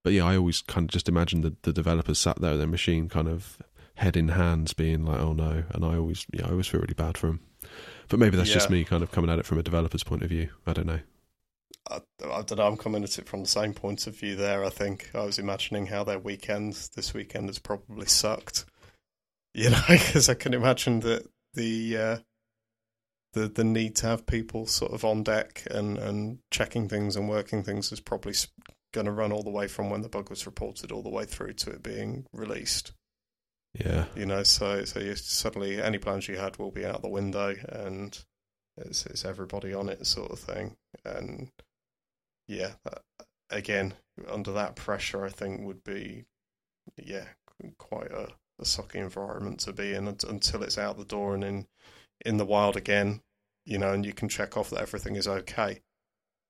but 0.04 0.14
yeah, 0.14 0.26
I 0.26 0.36
always 0.36 0.62
kind 0.62 0.86
of 0.86 0.92
just 0.92 1.08
imagine 1.08 1.42
the, 1.42 1.56
the 1.62 1.74
developers 1.74 2.18
sat 2.18 2.42
there, 2.42 2.58
their 2.58 2.68
machine 2.68 3.08
kind 3.08 3.28
of 3.28 3.62
head 3.96 4.18
in 4.18 4.30
hands, 4.30 4.74
being 4.74 5.06
like, 5.06 5.20
"Oh 5.20 5.34
no!" 5.34 5.64
And 5.70 5.86
I 5.86 5.98
always, 5.98 6.26
yeah, 6.34 6.48
I 6.48 6.52
always 6.52 6.68
feel 6.68 6.82
really 6.82 6.96
bad 6.96 7.18
for 7.18 7.28
them. 7.28 7.42
But 8.10 8.20
maybe 8.20 8.36
that's 8.36 8.52
just 8.52 8.70
me 8.70 8.84
kind 8.84 9.04
of 9.04 9.12
coming 9.12 9.30
at 9.30 9.40
it 9.40 9.46
from 9.46 9.58
a 9.58 9.64
developer's 9.64 10.04
point 10.04 10.24
of 10.24 10.30
view. 10.30 10.50
I 10.66 10.74
don't 10.74 10.88
know. 10.88 11.00
I, 11.90 12.02
I 12.24 12.42
don't 12.42 12.58
know. 12.58 12.68
I'm 12.68 12.78
coming 12.78 13.04
at 13.04 13.18
it 13.18 13.28
from 13.28 13.42
the 13.42 13.50
same 13.50 13.74
point 13.74 14.08
of 14.08 14.16
view. 14.16 14.36
There, 14.36 14.64
I 14.64 14.70
think 14.70 15.12
I 15.14 15.24
was 15.24 15.40
imagining 15.40 15.88
how 15.88 16.04
their 16.04 16.20
weekend 16.20 16.74
this 16.96 17.14
weekend 17.14 17.50
has 17.50 17.60
probably 17.60 18.06
sucked. 18.06 18.66
You 19.54 19.72
know, 19.72 19.82
because 19.90 20.30
I 20.30 20.34
can 20.34 20.54
imagine 20.54 21.02
that 21.02 21.28
the 21.54 21.98
uh, 21.98 22.18
the 23.34 23.48
the 23.48 23.64
need 23.64 23.96
to 23.98 24.08
have 24.08 24.26
people 24.26 24.68
sort 24.68 24.94
of 24.94 25.04
on 25.04 25.24
deck 25.24 25.64
and 25.70 25.98
and 25.98 26.40
checking 26.52 26.88
things 26.88 27.16
and 27.16 27.30
working 27.30 27.64
things 27.64 27.92
is 27.92 28.00
probably 28.00 28.34
going 28.94 29.06
to 29.06 29.12
run 29.12 29.32
all 29.32 29.44
the 29.44 29.50
way 29.50 29.68
from 29.68 29.90
when 29.90 30.02
the 30.02 30.10
bug 30.10 30.30
was 30.30 30.46
reported 30.46 30.92
all 30.92 31.02
the 31.02 31.10
way 31.10 31.26
through 31.26 31.54
to 31.54 31.70
it 31.70 31.82
being 31.82 32.26
released. 32.34 32.92
Yeah, 33.74 34.06
You 34.16 34.26
know, 34.26 34.44
so 34.44 34.84
so 34.84 35.00
you 35.00 35.16
suddenly 35.16 35.82
any 35.82 35.98
plans 35.98 36.28
you 36.28 36.38
had 36.38 36.58
will 36.58 36.72
be 36.72 36.86
out 36.86 37.02
the 37.02 37.10
window, 37.10 37.56
and 37.70 38.18
it's 38.78 39.06
it's 39.06 39.24
everybody 39.24 39.74
on 39.74 39.88
it 39.88 40.06
sort 40.06 40.32
of 40.32 40.40
thing. 40.40 40.76
And 41.06 41.50
yeah, 42.52 42.72
that, 42.84 43.02
again, 43.50 43.94
under 44.30 44.52
that 44.52 44.76
pressure, 44.76 45.24
I 45.24 45.30
think 45.30 45.62
would 45.62 45.84
be 45.84 46.26
yeah 46.98 47.26
quite 47.78 48.12
a, 48.12 48.28
a 48.60 48.64
sucky 48.64 48.96
environment 48.96 49.60
to 49.62 49.72
be 49.72 49.94
in 49.94 50.08
until 50.08 50.64
it's 50.64 50.78
out 50.78 50.98
the 50.98 51.06
door 51.06 51.34
and 51.34 51.44
in 51.44 51.68
in 52.26 52.38
the 52.38 52.46
wild 52.46 52.76
again. 52.76 53.22
You 53.66 53.78
know, 53.78 53.94
and 53.94 54.06
you 54.06 54.14
can 54.14 54.28
check 54.28 54.58
off 54.58 54.70
that 54.72 54.82
everything 54.82 55.16
is 55.16 55.28
okay. 55.28 55.82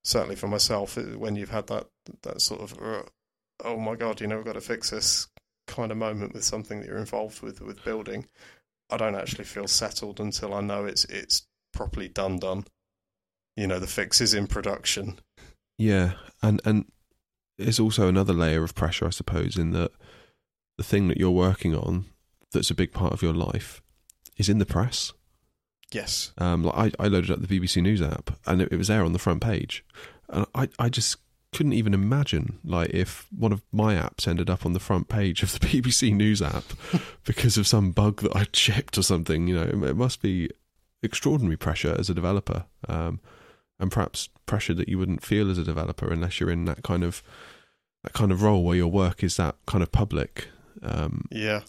Certainly 0.04 0.38
for 0.38 0.48
myself, 0.48 0.98
when 0.98 1.36
you've 1.36 1.52
had 1.52 1.68
that 1.68 1.88
that 2.24 2.42
sort 2.42 2.62
of 2.62 2.82
uh, 2.82 3.04
oh 3.64 3.78
my 3.78 3.96
god, 3.96 4.22
you 4.22 4.28
know, 4.28 4.38
we've 4.38 4.46
got 4.46 4.54
to 4.54 4.62
fix 4.62 4.90
this 4.90 5.28
kind 5.68 5.92
of 5.92 5.98
moment 5.98 6.34
with 6.34 6.44
something 6.44 6.80
that 6.80 6.88
you're 6.88 6.98
involved 6.98 7.42
with 7.42 7.62
with 7.62 7.84
building, 7.84 8.28
I 8.90 8.98
don't 8.98 9.16
actually 9.16 9.46
feel 9.46 9.68
settled 9.68 10.20
until 10.20 10.54
I 10.54 10.62
know 10.62 10.86
it's 10.86 11.06
it's 11.06 11.46
properly 11.74 12.08
done 12.08 12.40
done. 12.40 12.66
You 13.56 13.68
know, 13.68 13.80
the 13.80 13.88
fix 13.88 14.20
is 14.20 14.34
in 14.34 14.48
production. 14.48 15.20
Yeah, 15.78 16.14
and 16.42 16.62
and 16.66 16.86
there's 17.58 17.80
also 17.80 18.08
another 18.08 18.34
layer 18.34 18.64
of 18.64 18.76
pressure, 18.76 19.06
I 19.06 19.12
suppose, 19.12 19.58
in 19.58 19.72
that 19.72 19.92
the 20.78 20.84
thing 20.84 21.08
that 21.08 21.18
you're 21.18 21.32
working 21.32 21.76
on, 21.76 22.06
that's 22.52 22.72
a 22.72 22.76
big 22.76 22.92
part 22.92 23.14
of 23.14 23.22
your 23.22 23.34
life, 23.34 23.82
is 24.38 24.50
in 24.50 24.60
the 24.60 24.66
press. 24.66 25.14
Yes. 25.92 26.32
Um, 26.38 26.64
like 26.64 26.96
I, 27.00 27.06
I 27.06 27.08
loaded 27.08 27.32
up 27.32 27.42
the 27.42 27.60
BBC 27.60 27.82
News 27.82 28.02
app, 28.02 28.40
and 28.46 28.62
it, 28.62 28.72
it 28.72 28.78
was 28.78 28.88
there 28.88 29.04
on 29.04 29.14
the 29.14 29.20
front 29.20 29.42
page, 29.42 29.84
and 30.30 30.46
I, 30.56 30.70
I 30.80 30.90
just 30.90 31.18
couldn't 31.52 31.74
even 31.74 31.94
imagine 31.94 32.60
like 32.64 32.90
if 32.92 33.28
one 33.38 33.52
of 33.52 33.62
my 33.74 33.96
apps 33.96 34.26
ended 34.26 34.50
up 34.50 34.66
on 34.66 34.72
the 34.72 34.80
front 34.80 35.10
page 35.10 35.44
of 35.44 35.52
the 35.52 35.60
BBC 35.68 36.14
News 36.16 36.42
app 36.42 36.64
because 37.26 37.58
of 37.58 37.68
some 37.68 37.92
bug 37.92 38.22
that 38.22 38.36
I'd 38.36 38.56
shipped 38.56 38.98
or 38.98 39.04
something. 39.04 39.48
You 39.48 39.56
know, 39.56 39.64
it, 39.64 39.90
it 39.90 39.98
must 39.98 40.22
be 40.22 40.50
extraordinary 41.04 41.58
pressure 41.58 41.96
as 41.98 42.10
a 42.10 42.14
developer, 42.14 42.66
um, 42.88 43.20
and 43.82 43.92
perhaps 43.92 44.30
pressure 44.46 44.74
that 44.76 44.88
you 44.88 44.98
wouldn't 44.98 45.24
feel 45.24 45.50
as 45.50 45.58
a 45.58 45.64
developer 45.64 46.12
unless 46.12 46.40
you're 46.40 46.52
in 46.52 46.66
that 46.66 46.84
kind 46.84 47.04
of 47.04 47.22
that 48.04 48.14
kind 48.14 48.32
of 48.32 48.42
role 48.42 48.64
where 48.64 48.78
your 48.78 48.88
work 48.88 49.24
is 49.24 49.38
that 49.38 49.56
kind 49.66 49.84
of 49.84 49.92
public. 49.92 50.48
Um, 50.82 51.26
Yeah. 51.30 51.62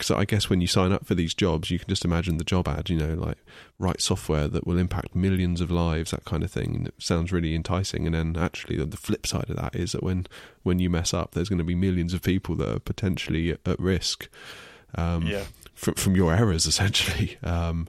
So 0.00 0.16
I 0.16 0.24
guess 0.24 0.48
when 0.48 0.60
you 0.60 0.68
sign 0.68 0.92
up 0.92 1.06
for 1.06 1.16
these 1.16 1.34
jobs, 1.34 1.72
you 1.72 1.78
can 1.78 1.88
just 1.88 2.04
imagine 2.04 2.36
the 2.36 2.44
job 2.44 2.68
ad, 2.68 2.88
you 2.88 2.96
know, 2.96 3.14
like 3.14 3.38
write 3.80 4.00
software 4.00 4.46
that 4.46 4.64
will 4.64 4.78
impact 4.78 5.16
millions 5.16 5.60
of 5.60 5.72
lives, 5.72 6.12
that 6.12 6.24
kind 6.24 6.44
of 6.44 6.52
thing. 6.52 6.76
And 6.76 6.86
it 6.88 6.94
sounds 6.98 7.32
really 7.32 7.52
enticing. 7.52 8.06
And 8.06 8.14
then 8.14 8.36
actually, 8.36 8.76
the- 8.76 8.96
flip 8.96 9.26
side 9.26 9.50
of 9.50 9.56
that 9.56 9.74
is 9.74 9.92
that 9.92 10.02
when 10.04 10.26
when 10.62 10.78
you 10.78 10.88
mess 10.88 11.12
up, 11.12 11.32
there's 11.32 11.48
going 11.48 11.58
to 11.58 11.64
be 11.64 11.74
millions 11.74 12.14
of 12.14 12.22
people 12.22 12.54
that 12.56 12.72
are 12.72 12.78
potentially 12.78 13.50
at, 13.50 13.60
at 13.66 13.80
risk 13.80 14.28
um, 14.94 15.26
yeah. 15.26 15.44
from 15.74 15.94
from 15.94 16.14
your 16.14 16.32
errors, 16.32 16.66
essentially. 16.72 17.36
Um, 17.42 17.88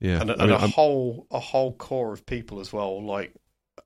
yeah, 0.00 0.20
and, 0.20 0.30
I 0.32 0.36
mean, 0.36 0.50
a 0.50 0.56
I'm- 0.56 0.70
whole 0.70 1.26
a 1.30 1.38
whole 1.40 1.72
core 1.74 2.12
of 2.12 2.26
people 2.26 2.60
as 2.60 2.72
well, 2.72 3.02
like 3.04 3.32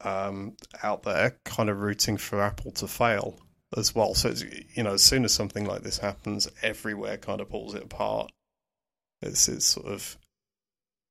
um, 0.01 0.57
out 0.83 1.03
there, 1.03 1.37
kind 1.45 1.69
of 1.71 1.81
rooting 1.81 2.17
for 2.17 2.41
Apple 2.43 2.71
to 2.73 2.89
fail 2.89 3.39
as 3.77 3.95
well. 3.95 4.15
So 4.15 4.29
it's, 4.31 4.43
you 4.77 4.83
know, 4.83 4.93
as 4.95 5.03
soon 5.03 5.25
as 5.25 5.33
something 5.33 5.65
like 5.67 5.83
this 5.83 5.99
happens, 5.99 6.49
everywhere 6.63 7.17
kind 7.17 7.41
of 7.41 7.49
pulls 7.49 7.75
it 7.75 7.83
apart. 7.85 8.31
It's 9.23 9.49
it's 9.49 9.65
sort 9.67 9.87
of 9.87 10.17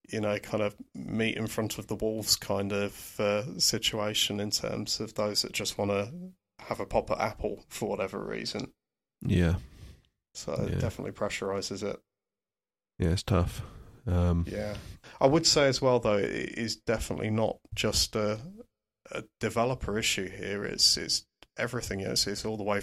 you 0.10 0.20
know 0.20 0.38
kind 0.40 0.62
of 0.62 0.76
meat 0.94 1.38
in 1.38 1.48
front 1.48 1.78
of 1.78 1.88
the 1.88 1.96
wolves 1.96 2.36
kind 2.36 2.72
of 2.74 3.16
uh, 3.20 3.58
situation 3.58 4.40
in 4.40 4.52
terms 4.52 5.00
of 5.00 5.14
those 5.16 5.42
that 5.44 5.54
just 5.54 5.78
want 5.78 5.92
to 5.92 6.12
have 6.60 6.80
a 6.80 6.86
pop 6.86 7.10
at 7.12 7.20
Apple 7.20 7.64
for 7.70 7.90
whatever 7.90 8.20
reason. 8.24 8.72
yeah, 9.26 9.56
So 10.34 10.56
Yeah. 10.58 10.76
it 10.76 10.80
definitely 10.80 11.14
pressurizes 11.14 11.84
it. 11.84 12.00
yeah, 13.00 13.10
it's 13.10 13.24
tough. 13.24 13.62
Um, 14.06 14.46
Yeah, 14.48 14.76
I 15.22 15.28
would 15.28 15.48
say 15.48 15.68
as 15.68 15.82
well 15.82 16.00
though 16.00 16.18
it 16.18 16.58
is 16.58 16.76
definitely 16.76 17.30
not 17.30 17.58
just 17.74 18.16
a, 18.16 18.40
a 19.12 19.24
developer 19.40 19.98
issue 19.98 20.30
here. 20.30 20.66
It's 20.66 20.98
it's 20.98 21.26
everything. 21.58 22.02
It's 22.02 22.28
it's 22.28 22.46
all 22.46 22.58
the 22.58 22.64
way 22.64 22.82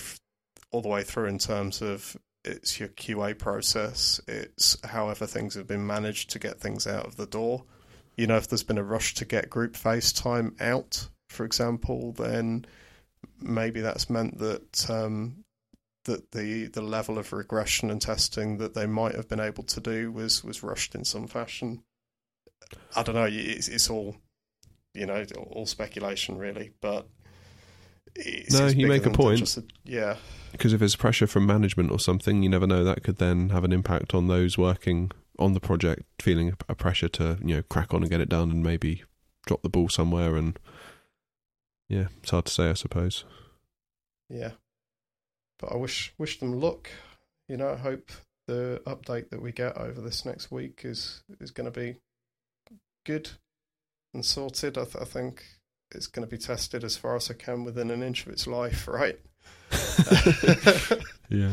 all 0.70 0.82
the 0.82 0.88
way 0.88 1.02
through 1.02 1.26
in 1.26 1.38
terms 1.38 1.82
of 1.82 2.16
it's 2.44 2.80
your 2.80 2.88
QA 2.88 3.38
process. 3.38 4.20
It's 4.26 4.76
however 4.84 5.26
things 5.26 5.54
have 5.54 5.66
been 5.66 5.86
managed 5.86 6.30
to 6.30 6.38
get 6.38 6.60
things 6.60 6.86
out 6.86 7.06
of 7.06 7.16
the 7.16 7.26
door. 7.26 7.64
You 8.16 8.26
know, 8.26 8.36
if 8.36 8.48
there's 8.48 8.62
been 8.62 8.78
a 8.78 8.84
rush 8.84 9.14
to 9.14 9.24
get 9.24 9.50
group 9.50 9.74
FaceTime 9.74 10.60
out, 10.60 11.08
for 11.28 11.44
example, 11.44 12.12
then 12.12 12.64
maybe 13.40 13.80
that's 13.80 14.10
meant 14.10 14.38
that 14.38 14.90
um, 14.90 15.44
that 16.10 16.32
the 16.32 16.66
the 16.66 16.82
level 16.82 17.18
of 17.18 17.32
regression 17.32 17.90
and 17.90 18.00
testing 18.02 18.58
that 18.58 18.74
they 18.74 18.86
might 18.86 19.14
have 19.14 19.28
been 19.28 19.40
able 19.40 19.62
to 19.64 19.80
do 19.80 20.10
was 20.12 20.42
was 20.44 20.62
rushed 20.62 20.94
in 20.94 21.04
some 21.04 21.26
fashion. 21.26 21.82
I 22.96 23.02
don't 23.02 23.14
know. 23.14 23.28
It's, 23.30 23.68
it's 23.68 23.88
all 23.90 24.16
you 24.94 25.06
know, 25.06 25.24
all 25.50 25.66
speculation 25.66 26.36
really, 26.38 26.72
but. 26.80 27.06
It's, 28.16 28.52
No, 28.52 28.66
you 28.66 28.88
make 28.88 29.06
a 29.06 29.10
point. 29.10 29.56
a- 29.56 29.62
yeah, 29.84 30.16
because 30.50 30.72
if 30.72 30.80
there's 30.80 30.96
pressure 30.96 31.28
from 31.28 31.46
management 31.46 31.92
or 31.92 32.00
something, 32.00 32.42
you 32.42 32.48
never 32.48 32.66
know. 32.66 32.82
That 32.82 33.04
could 33.04 33.18
then 33.18 33.50
have 33.50 33.62
an 33.62 33.72
impact 33.72 34.14
on 34.14 34.26
those 34.26 34.58
working 34.58 35.12
on 35.38 35.52
the 35.54 35.60
project, 35.60 36.02
feeling 36.20 36.52
a 36.68 36.74
pressure 36.74 37.08
to 37.08 37.38
you 37.40 37.54
know 37.54 37.62
crack 37.62 37.94
on 37.94 38.02
and 38.02 38.10
get 38.10 38.20
it 38.20 38.28
done, 38.28 38.50
and 38.50 38.64
maybe 38.64 39.04
drop 39.46 39.62
the 39.62 39.68
ball 39.68 39.88
somewhere. 39.88 40.34
And 40.34 40.58
yeah, 41.88 42.08
it's 42.20 42.30
hard 42.32 42.46
to 42.46 42.52
say, 42.52 42.70
I 42.70 42.74
suppose. 42.74 43.24
yeah. 44.28 44.50
But 45.60 45.72
I 45.72 45.76
wish 45.76 46.12
wish 46.18 46.38
them 46.40 46.58
luck. 46.60 46.88
You 47.48 47.56
know, 47.56 47.70
I 47.72 47.76
hope 47.76 48.10
the 48.46 48.80
update 48.86 49.30
that 49.30 49.42
we 49.42 49.52
get 49.52 49.76
over 49.76 50.00
this 50.00 50.24
next 50.24 50.50
week 50.50 50.80
is 50.84 51.22
is 51.40 51.50
going 51.50 51.70
to 51.70 51.78
be 51.80 51.96
good 53.04 53.30
and 54.14 54.24
sorted. 54.24 54.78
I, 54.78 54.84
th- 54.84 54.96
I 55.00 55.04
think 55.04 55.44
it's 55.92 56.06
going 56.06 56.26
to 56.26 56.30
be 56.30 56.38
tested 56.38 56.82
as 56.84 56.96
far 56.96 57.16
as 57.16 57.30
I 57.30 57.34
can 57.34 57.64
within 57.64 57.90
an 57.90 58.02
inch 58.02 58.24
of 58.26 58.32
its 58.32 58.46
life, 58.46 58.88
right? 58.88 59.18
Yeah, 61.28 61.52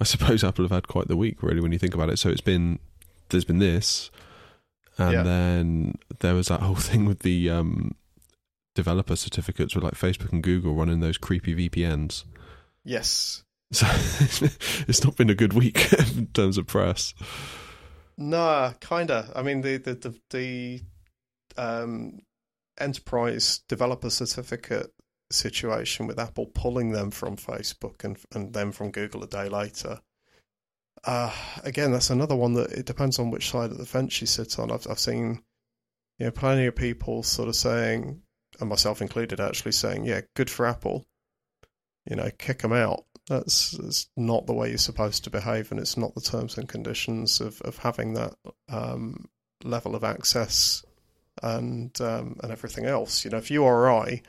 I 0.00 0.04
suppose 0.04 0.42
Apple 0.42 0.64
have 0.64 0.70
had 0.72 0.88
quite 0.88 1.08
the 1.08 1.16
week, 1.16 1.42
really, 1.42 1.60
when 1.60 1.72
you 1.72 1.78
think 1.78 1.94
about 1.94 2.08
it. 2.08 2.18
So 2.18 2.30
it's 2.30 2.40
been 2.40 2.78
there's 3.28 3.44
been 3.44 3.58
this, 3.58 4.10
and 4.96 5.12
Yeah. 5.12 5.22
then 5.22 5.98
there 6.20 6.34
was 6.34 6.48
that 6.48 6.60
whole 6.60 6.74
thing 6.90 7.04
with 7.04 7.18
the 7.20 7.50
um, 7.50 7.94
developer 8.74 9.14
certificates 9.14 9.74
with 9.74 9.84
like 9.84 9.94
Facebook 9.94 10.32
and 10.32 10.42
Google 10.42 10.74
running 10.74 11.00
those 11.00 11.18
creepy 11.18 11.54
VPNs. 11.68 12.24
Yes. 12.84 13.44
So 13.72 13.86
it's 14.88 15.04
not 15.04 15.16
been 15.16 15.30
a 15.30 15.34
good 15.34 15.52
week 15.52 15.92
in 16.16 16.26
terms 16.28 16.58
of 16.58 16.66
press. 16.66 17.14
Nah, 18.16 18.72
kinda. 18.80 19.32
I 19.34 19.42
mean, 19.42 19.62
the 19.62 19.78
the 19.78 19.94
the, 19.94 20.20
the 20.30 20.82
um, 21.56 22.20
enterprise 22.78 23.60
developer 23.68 24.10
certificate 24.10 24.92
situation 25.30 26.06
with 26.06 26.18
Apple 26.18 26.46
pulling 26.46 26.90
them 26.90 27.10
from 27.10 27.36
Facebook 27.36 28.04
and 28.04 28.18
and 28.34 28.52
then 28.52 28.72
from 28.72 28.90
Google 28.90 29.22
a 29.22 29.26
day 29.26 29.48
later. 29.48 30.00
Uh, 31.04 31.32
again, 31.64 31.92
that's 31.92 32.10
another 32.10 32.36
one 32.36 32.52
that 32.54 32.72
it 32.72 32.84
depends 32.84 33.18
on 33.18 33.30
which 33.30 33.50
side 33.50 33.70
of 33.70 33.78
the 33.78 33.86
fence 33.86 34.20
you 34.20 34.26
sit 34.26 34.58
on. 34.58 34.70
I've, 34.70 34.86
I've 34.90 34.98
seen, 34.98 35.42
you 36.18 36.26
know, 36.26 36.30
plenty 36.30 36.66
of 36.66 36.76
people 36.76 37.22
sort 37.22 37.48
of 37.48 37.56
saying, 37.56 38.20
and 38.60 38.68
myself 38.68 39.00
included, 39.00 39.40
actually 39.40 39.72
saying, 39.72 40.04
"Yeah, 40.04 40.22
good 40.34 40.50
for 40.50 40.66
Apple." 40.66 41.06
You 42.10 42.16
know, 42.16 42.30
kick 42.36 42.58
them 42.58 42.72
out. 42.72 43.04
That's, 43.28 43.70
that's 43.70 44.08
not 44.16 44.46
the 44.46 44.52
way 44.52 44.68
you're 44.68 44.78
supposed 44.78 45.24
to 45.24 45.30
behave, 45.30 45.70
and 45.70 45.80
it's 45.80 45.96
not 45.96 46.14
the 46.14 46.20
terms 46.20 46.58
and 46.58 46.68
conditions 46.68 47.40
of 47.40 47.62
of 47.62 47.78
having 47.78 48.14
that 48.14 48.34
um, 48.68 49.28
level 49.64 49.94
of 49.94 50.04
access 50.04 50.84
and 51.42 51.98
um, 52.00 52.36
and 52.42 52.52
everything 52.52 52.84
else. 52.84 53.24
You 53.24 53.30
know, 53.30 53.38
if 53.38 53.50
you 53.50 53.62
or 53.62 53.90
I, 53.90 54.22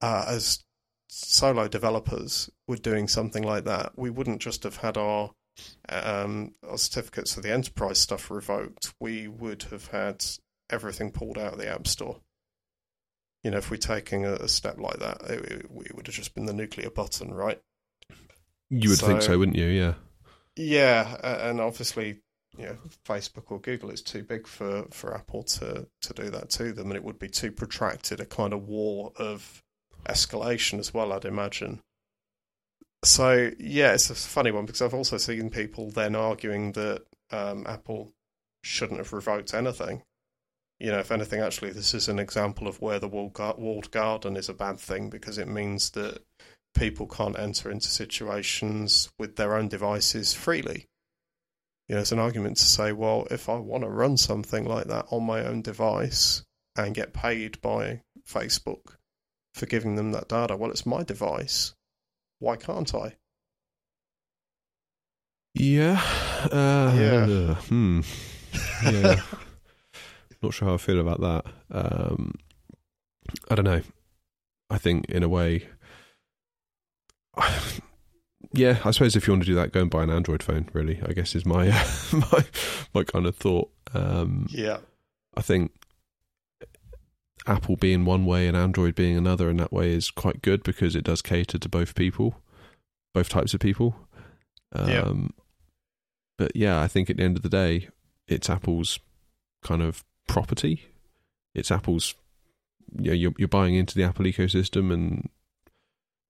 uh, 0.00 0.24
as 0.28 0.64
solo 1.08 1.68
developers, 1.68 2.50
were 2.66 2.76
doing 2.76 3.06
something 3.06 3.42
like 3.42 3.64
that, 3.64 3.92
we 3.96 4.10
wouldn't 4.10 4.40
just 4.40 4.64
have 4.64 4.78
had 4.78 4.96
our 4.96 5.30
um, 5.88 6.54
our 6.68 6.78
certificates 6.78 7.34
for 7.34 7.40
the 7.40 7.52
enterprise 7.52 7.98
stuff 7.98 8.30
revoked, 8.30 8.94
we 9.00 9.28
would 9.28 9.64
have 9.64 9.88
had 9.88 10.24
everything 10.70 11.10
pulled 11.10 11.38
out 11.38 11.52
of 11.52 11.58
the 11.58 11.68
App 11.68 11.86
Store. 11.86 12.20
You 13.44 13.52
know, 13.52 13.58
if 13.58 13.70
we're 13.70 13.76
taking 13.76 14.24
a, 14.24 14.32
a 14.32 14.48
step 14.48 14.78
like 14.78 14.98
that, 14.98 15.20
it, 15.22 15.44
it, 15.44 15.66
it, 15.86 15.94
would 15.94 16.06
have 16.06 16.16
just 16.16 16.34
been 16.34 16.46
the 16.46 16.52
nuclear 16.52 16.90
button, 16.90 17.32
right? 17.32 17.60
You 18.70 18.88
would 18.88 18.98
so, 18.98 19.06
think 19.06 19.22
so, 19.22 19.38
wouldn't 19.38 19.56
you? 19.56 19.66
Yeah. 19.66 19.94
Yeah, 20.56 21.16
and 21.22 21.60
obviously, 21.60 22.22
you 22.56 22.66
know, 22.66 22.76
Facebook 23.06 23.50
or 23.50 23.60
Google 23.60 23.90
is 23.90 24.02
too 24.02 24.22
big 24.22 24.46
for, 24.46 24.86
for 24.90 25.14
Apple 25.14 25.42
to, 25.44 25.86
to 26.02 26.12
do 26.14 26.30
that 26.30 26.50
to 26.50 26.72
them, 26.72 26.86
and 26.86 26.96
it 26.96 27.04
would 27.04 27.18
be 27.18 27.28
too 27.28 27.52
protracted 27.52 28.20
a 28.20 28.24
kind 28.24 28.52
of 28.52 28.66
war 28.66 29.12
of 29.16 29.62
escalation 30.06 30.78
as 30.78 30.94
well, 30.94 31.12
I'd 31.12 31.24
imagine. 31.24 31.80
So 33.04 33.50
yeah, 33.58 33.92
it's 33.92 34.10
a 34.10 34.14
funny 34.14 34.50
one 34.50 34.64
because 34.64 34.80
I've 34.80 34.94
also 34.94 35.18
seen 35.18 35.50
people 35.50 35.90
then 35.90 36.16
arguing 36.16 36.72
that 36.72 37.02
um, 37.30 37.66
Apple 37.66 38.12
shouldn't 38.62 38.98
have 38.98 39.12
revoked 39.12 39.52
anything. 39.52 40.02
You 40.80 40.90
know, 40.90 40.98
if 40.98 41.12
anything, 41.12 41.40
actually, 41.40 41.70
this 41.70 41.94
is 41.94 42.08
an 42.08 42.18
example 42.18 42.66
of 42.66 42.80
where 42.80 42.98
the 42.98 43.08
walled 43.08 43.90
garden 43.90 44.36
is 44.36 44.48
a 44.48 44.54
bad 44.54 44.78
thing 44.78 45.08
because 45.08 45.38
it 45.38 45.48
means 45.48 45.90
that 45.90 46.22
people 46.76 47.06
can't 47.06 47.38
enter 47.38 47.70
into 47.70 47.86
situations 47.86 49.08
with 49.18 49.36
their 49.36 49.56
own 49.56 49.68
devices 49.68 50.34
freely. 50.34 50.86
You 51.88 51.94
know, 51.94 52.00
it's 52.00 52.12
an 52.12 52.18
argument 52.18 52.56
to 52.56 52.64
say, 52.64 52.92
well, 52.92 53.26
if 53.30 53.48
I 53.48 53.56
want 53.56 53.84
to 53.84 53.90
run 53.90 54.16
something 54.16 54.64
like 54.64 54.86
that 54.86 55.06
on 55.10 55.24
my 55.24 55.44
own 55.44 55.62
device 55.62 56.42
and 56.76 56.94
get 56.94 57.12
paid 57.12 57.60
by 57.60 58.00
Facebook 58.26 58.96
for 59.54 59.66
giving 59.66 59.94
them 59.94 60.12
that 60.12 60.28
data, 60.28 60.56
well, 60.56 60.70
it's 60.70 60.86
my 60.86 61.02
device 61.02 61.74
why 62.44 62.56
can't 62.56 62.94
I? 62.94 63.16
Yeah. 65.54 66.00
Uh, 66.52 66.94
yeah. 66.94 67.54
hmm. 67.54 68.00
Yeah. 68.84 69.22
Not 70.44 70.52
sure 70.52 70.68
how 70.68 70.74
I 70.74 70.78
feel 70.78 71.00
about 71.00 71.20
that. 71.22 71.46
Um, 71.70 72.34
I 73.50 73.54
don't 73.54 73.64
know. 73.64 73.80
I 74.68 74.76
think 74.76 75.06
in 75.06 75.22
a 75.22 75.28
way, 75.28 75.66
yeah. 78.52 78.78
I 78.84 78.90
suppose 78.90 79.16
if 79.16 79.26
you 79.26 79.32
want 79.32 79.42
to 79.44 79.46
do 79.46 79.54
that, 79.54 79.72
go 79.72 79.80
and 79.80 79.90
buy 79.90 80.02
an 80.02 80.10
Android 80.10 80.42
phone. 80.42 80.68
Really, 80.74 81.00
I 81.02 81.12
guess 81.14 81.34
is 81.34 81.46
my 81.46 81.68
my 82.12 82.44
my 82.92 83.04
kind 83.04 83.24
of 83.24 83.36
thought. 83.36 83.70
Um, 83.94 84.46
yeah. 84.50 84.78
I 85.34 85.40
think 85.40 85.72
Apple 87.46 87.76
being 87.76 88.04
one 88.04 88.26
way 88.26 88.46
and 88.46 88.56
Android 88.56 88.94
being 88.94 89.16
another 89.16 89.48
in 89.48 89.56
that 89.56 89.72
way 89.72 89.92
is 89.92 90.10
quite 90.10 90.42
good 90.42 90.62
because 90.62 90.94
it 90.94 91.04
does 91.04 91.22
cater 91.22 91.58
to 91.58 91.68
both 91.70 91.94
people, 91.94 92.34
both 93.14 93.30
types 93.30 93.54
of 93.54 93.60
people. 93.60 93.96
Um, 94.74 94.88
yeah. 94.90 95.12
But 96.36 96.54
yeah, 96.54 96.82
I 96.82 96.88
think 96.88 97.08
at 97.08 97.16
the 97.16 97.22
end 97.22 97.38
of 97.38 97.42
the 97.42 97.48
day, 97.48 97.88
it's 98.28 98.50
Apple's 98.50 98.98
kind 99.62 99.80
of 99.80 100.04
property. 100.26 100.86
It's 101.54 101.70
Apple's. 101.70 102.14
You 102.96 103.10
know, 103.10 103.14
you're 103.14 103.34
you're 103.38 103.48
buying 103.48 103.74
into 103.74 103.94
the 103.94 104.04
Apple 104.04 104.26
ecosystem, 104.26 104.92
and 104.92 105.28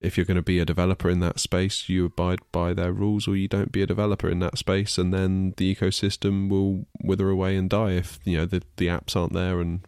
if 0.01 0.17
you're 0.17 0.27
going 0.27 0.37
to 0.37 0.43
be 0.43 0.59
a 0.59 0.65
developer 0.65 1.11
in 1.11 1.21
that 1.21 1.41
space, 1.41 1.89
you 1.89 2.07
abide 2.07 2.41
by 2.53 2.75
their 2.75 2.93
rules, 2.93 3.27
or 3.27 3.37
you 3.37 3.49
don't 3.49 3.73
be 3.73 3.83
a 3.83 3.87
developer 3.87 4.29
in 4.29 4.39
that 4.41 4.59
space, 4.59 4.99
and 4.99 5.13
then 5.13 5.55
the 5.57 5.75
ecosystem 5.75 6.49
will 6.49 6.87
wither 7.03 7.29
away 7.31 7.57
and 7.57 7.71
die 7.71 7.93
if 7.93 8.19
you 8.25 8.37
know 8.37 8.47
the 8.47 8.63
the 8.77 8.87
apps 8.87 9.17
aren't 9.17 9.33
there 9.33 9.61
and 9.61 9.81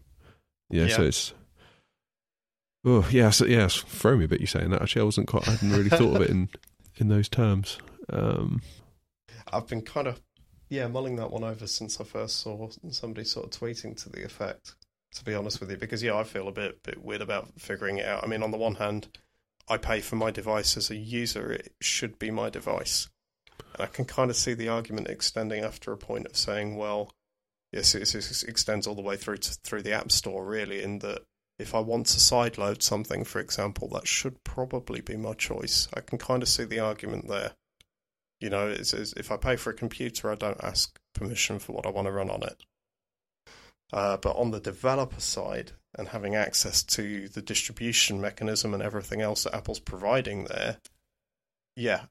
yeah, 0.71 0.87
yeah. 0.87 0.97
so 0.97 1.03
it's 1.05 1.35
oh 2.85 3.07
yeah, 3.11 3.31
so 3.31 3.45
yeah, 3.45 3.67
it's 3.67 4.05
me 4.05 4.25
a 4.25 4.29
bit. 4.29 4.41
You 4.41 4.47
saying 4.47 4.71
that 4.71 4.83
actually, 4.83 5.03
I 5.03 5.07
wasn't 5.07 5.29
quite. 5.29 5.47
I 5.47 5.53
hadn't 5.53 5.73
really 5.73 5.91
thought 5.91 6.17
of 6.17 6.23
it 6.23 6.31
in 6.31 6.49
in 6.97 7.09
those 7.09 7.29
terms. 7.29 7.79
Um, 8.11 8.63
I've 9.53 9.67
been 9.67 9.83
kind 9.83 10.09
of 10.09 10.21
yeah 10.69 10.87
mulling 10.87 11.17
that 11.17 11.31
one 11.31 11.45
over 11.45 11.67
since 11.67 12.01
I 12.01 12.05
first 12.05 12.41
saw 12.41 12.69
somebody 12.91 13.25
sort 13.25 13.47
of 13.47 13.61
tweeting 13.61 14.01
to 14.03 14.09
the 14.09 14.25
effect. 14.25 14.75
To 15.13 15.25
be 15.25 15.35
honest 15.35 15.61
with 15.61 15.71
you, 15.71 15.79
because 15.79 16.03
yeah, 16.03 16.17
I 16.17 16.25
feel 16.25 16.49
a 16.49 16.53
bit 16.53 16.83
bit 16.83 17.03
weird 17.03 17.23
about 17.23 17.59
figuring 17.59 17.99
it 17.99 18.07
out. 18.07 18.23
I 18.23 18.27
mean, 18.27 18.43
on 18.43 18.51
the 18.51 18.59
one 18.59 18.75
hand, 18.75 19.09
I 19.69 19.79
pay 19.79 20.01
for 20.01 20.17
my 20.17 20.31
device 20.31 20.77
as 20.77 20.91
a 20.91 20.97
user; 20.97 21.53
it 21.53 21.73
should 21.81 22.19
be 22.19 22.31
my 22.31 22.51
device. 22.51 23.09
And 23.75 23.83
I 23.83 23.87
can 23.87 24.05
kind 24.05 24.31
of 24.31 24.37
see 24.37 24.53
the 24.53 24.69
argument 24.69 25.09
extending 25.09 25.65
after 25.65 25.93
a 25.93 25.97
point 25.97 26.27
of 26.27 26.37
saying, 26.37 26.77
well, 26.77 27.13
yes, 27.73 27.95
it, 27.95 28.15
it 28.15 28.45
extends 28.49 28.87
all 28.87 28.95
the 28.95 29.03
way 29.03 29.17
through 29.17 29.39
to, 29.39 29.55
through 29.65 29.83
the 29.83 29.93
App 29.93 30.13
Store, 30.13 30.45
really, 30.45 30.83
in 30.83 30.99
that 31.01 31.23
if 31.59 31.75
I 31.75 31.81
want 31.81 32.07
to 32.07 32.19
sideload 32.19 32.83
something, 32.83 33.25
for 33.25 33.41
example, 33.41 33.89
that 33.89 34.07
should 34.07 34.43
probably 34.45 35.01
be 35.01 35.17
my 35.17 35.33
choice. 35.33 35.89
I 35.95 36.01
can 36.01 36.19
kind 36.19 36.43
of 36.43 36.49
see 36.49 36.65
the 36.65 36.81
argument 36.81 37.29
there. 37.29 37.53
You 38.41 38.51
know, 38.51 38.69
it's, 38.69 38.93
it's, 38.93 39.13
if 39.15 39.33
I 39.33 39.37
pay 39.37 39.57
for 39.57 39.71
a 39.71 39.75
computer, 39.75 40.31
I 40.31 40.35
don't 40.35 40.63
ask 40.63 40.99
permission 41.15 41.59
for 41.59 41.73
what 41.73 41.87
I 41.87 41.91
want 41.91 42.07
to 42.07 42.13
run 42.13 42.31
on 42.31 42.43
it. 42.43 42.63
Uh, 43.93 44.17
but 44.17 44.37
on 44.37 44.51
the 44.51 44.61
developer 44.61 45.21
side, 45.21 45.73
and 45.99 46.09
having 46.09 46.35
access 46.35 46.83
to 46.83 47.29
the 47.29 47.43
distribution 47.43 48.21
mechanism 48.21 48.75
and 48.75 48.83
everything 48.83 49.23
else 49.23 49.45
that 49.45 49.55
Apple's 49.55 49.81
providing 49.81 50.45
there, 50.45 50.77
yeah, 51.75 52.03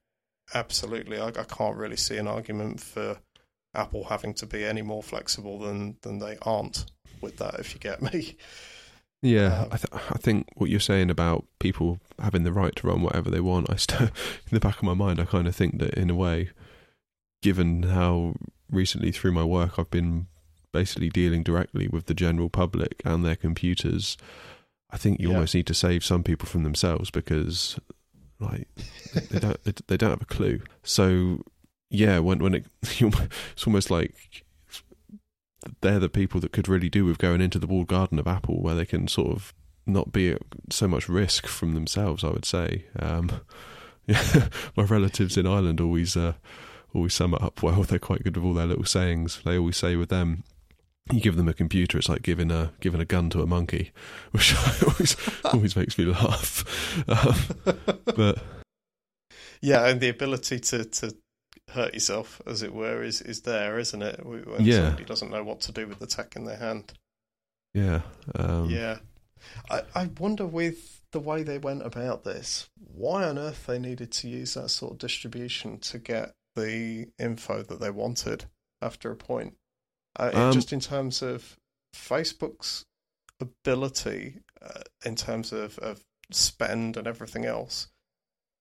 absolutely. 0.53 1.19
I, 1.19 1.27
I 1.27 1.43
can't 1.43 1.77
really 1.77 1.97
see 1.97 2.17
an 2.17 2.27
argument 2.27 2.79
for 2.81 3.19
Apple 3.73 4.05
having 4.05 4.33
to 4.35 4.45
be 4.45 4.63
any 4.65 4.81
more 4.81 5.03
flexible 5.03 5.59
than 5.59 5.97
than 6.01 6.19
they 6.19 6.37
aren't 6.41 6.85
with 7.21 7.37
that. 7.37 7.59
If 7.59 7.73
you 7.73 7.79
get 7.79 8.01
me. 8.01 8.37
Yeah, 9.21 9.61
um, 9.61 9.69
I, 9.71 9.77
th- 9.77 10.03
I 10.11 10.17
think 10.17 10.47
what 10.55 10.69
you're 10.69 10.79
saying 10.79 11.09
about 11.09 11.45
people 11.59 11.99
having 12.19 12.43
the 12.43 12.53
right 12.53 12.75
to 12.75 12.87
run 12.87 13.01
whatever 13.01 13.29
they 13.29 13.39
want, 13.39 13.69
I 13.69 13.75
still, 13.75 14.01
in 14.07 14.51
the 14.51 14.59
back 14.59 14.77
of 14.77 14.83
my 14.83 14.93
mind, 14.93 15.19
I 15.19 15.25
kind 15.25 15.47
of 15.47 15.55
think 15.55 15.79
that 15.79 15.95
in 15.95 16.09
a 16.09 16.15
way, 16.15 16.51
given 17.41 17.83
how 17.83 18.35
recently 18.69 19.11
through 19.11 19.31
my 19.31 19.43
work 19.43 19.77
I've 19.77 19.91
been 19.91 20.27
basically 20.71 21.09
dealing 21.09 21.43
directly 21.43 21.87
with 21.87 22.07
the 22.07 22.13
general 22.13 22.49
public 22.49 23.01
and 23.05 23.23
their 23.23 23.35
computers, 23.35 24.17
I 24.91 24.97
think 24.97 25.19
you 25.19 25.29
yeah. 25.29 25.35
almost 25.35 25.55
need 25.55 25.67
to 25.67 25.73
save 25.73 26.05
some 26.05 26.23
people 26.23 26.47
from 26.47 26.63
themselves 26.63 27.09
because, 27.09 27.79
like, 28.39 28.67
they 29.29 29.39
don't 29.39 29.63
they, 29.63 29.73
they 29.87 29.97
don't 29.97 30.11
have 30.11 30.21
a 30.21 30.25
clue. 30.25 30.61
So 30.83 31.41
yeah, 31.89 32.19
when 32.19 32.39
when 32.39 32.53
it 32.53 32.65
it's 32.81 33.65
almost 33.65 33.89
like 33.89 34.44
they're 35.81 35.99
the 35.99 36.09
people 36.09 36.39
that 36.41 36.51
could 36.51 36.67
really 36.67 36.89
do 36.89 37.05
with 37.05 37.17
going 37.17 37.41
into 37.41 37.59
the 37.59 37.67
walled 37.67 37.87
garden 37.87 38.19
of 38.19 38.27
Apple, 38.27 38.61
where 38.61 38.75
they 38.75 38.85
can 38.85 39.07
sort 39.07 39.31
of 39.31 39.53
not 39.85 40.11
be 40.11 40.31
at 40.31 40.41
so 40.69 40.87
much 40.87 41.07
risk 41.09 41.47
from 41.47 41.73
themselves. 41.73 42.23
I 42.23 42.29
would 42.29 42.45
say. 42.45 42.85
Um, 42.99 43.31
yeah, 44.07 44.49
my 44.75 44.83
relatives 44.83 45.37
in 45.37 45.47
Ireland 45.47 45.81
always 45.81 46.15
uh, 46.15 46.33
always 46.93 47.13
sum 47.13 47.33
it 47.33 47.41
up 47.41 47.61
well. 47.63 47.83
They're 47.83 47.99
quite 47.99 48.23
good 48.23 48.37
with 48.37 48.45
all 48.45 48.53
their 48.53 48.67
little 48.67 48.85
sayings. 48.85 49.41
They 49.43 49.57
always 49.57 49.77
say 49.77 49.95
with 49.95 50.09
them, 50.09 50.43
you 51.11 51.19
give 51.19 51.35
them 51.35 51.47
a 51.47 51.53
computer, 51.53 51.97
it's 51.97 52.09
like 52.09 52.23
giving 52.23 52.51
a 52.51 52.73
giving 52.79 53.01
a 53.01 53.05
gun 53.05 53.29
to 53.31 53.41
a 53.41 53.47
monkey, 53.47 53.91
which 54.31 54.55
always 54.83 55.15
always 55.45 55.75
makes 55.75 55.97
me 55.97 56.05
laugh. 56.05 56.63
Um, 57.07 57.75
but 58.15 58.39
yeah, 59.61 59.87
and 59.87 59.99
the 59.99 60.09
ability 60.09 60.59
to 60.59 60.85
to 60.85 61.15
hurt 61.71 61.93
yourself, 61.93 62.41
as 62.45 62.61
it 62.61 62.73
were, 62.73 63.03
is 63.03 63.21
is 63.21 63.41
there, 63.41 63.79
isn't 63.79 64.01
it? 64.01 64.25
When 64.25 64.43
yeah. 64.59 64.85
somebody 64.85 65.05
doesn't 65.05 65.31
know 65.31 65.43
what 65.43 65.61
to 65.61 65.71
do 65.71 65.87
with 65.87 65.99
the 65.99 66.07
tech 66.07 66.35
in 66.35 66.45
their 66.45 66.57
hand. 66.57 66.93
Yeah. 67.73 68.01
Um... 68.35 68.69
Yeah. 68.69 68.99
I, 69.69 69.81
I 69.93 70.09
wonder 70.19 70.45
with 70.45 71.01
the 71.11 71.19
way 71.19 71.43
they 71.43 71.57
went 71.57 71.85
about 71.85 72.23
this, 72.23 72.69
why 72.77 73.23
on 73.23 73.37
earth 73.37 73.67
they 73.67 73.79
needed 73.79 74.11
to 74.11 74.27
use 74.27 74.55
that 74.55 74.69
sort 74.69 74.93
of 74.93 74.97
distribution 74.97 75.77
to 75.79 75.99
get 75.99 76.33
the 76.55 77.07
info 77.19 77.61
that 77.61 77.79
they 77.79 77.89
wanted 77.89 78.45
after 78.81 79.11
a 79.11 79.15
point. 79.15 79.55
Uh, 80.17 80.31
um, 80.33 80.51
just 80.53 80.73
in 80.73 80.79
terms 80.79 81.21
of 81.21 81.57
Facebook's 81.93 82.85
ability, 83.39 84.39
uh, 84.61 84.81
in 85.05 85.15
terms 85.15 85.51
of, 85.51 85.77
of 85.79 86.03
spend 86.31 86.97
and 86.97 87.07
everything 87.07 87.45
else, 87.45 87.87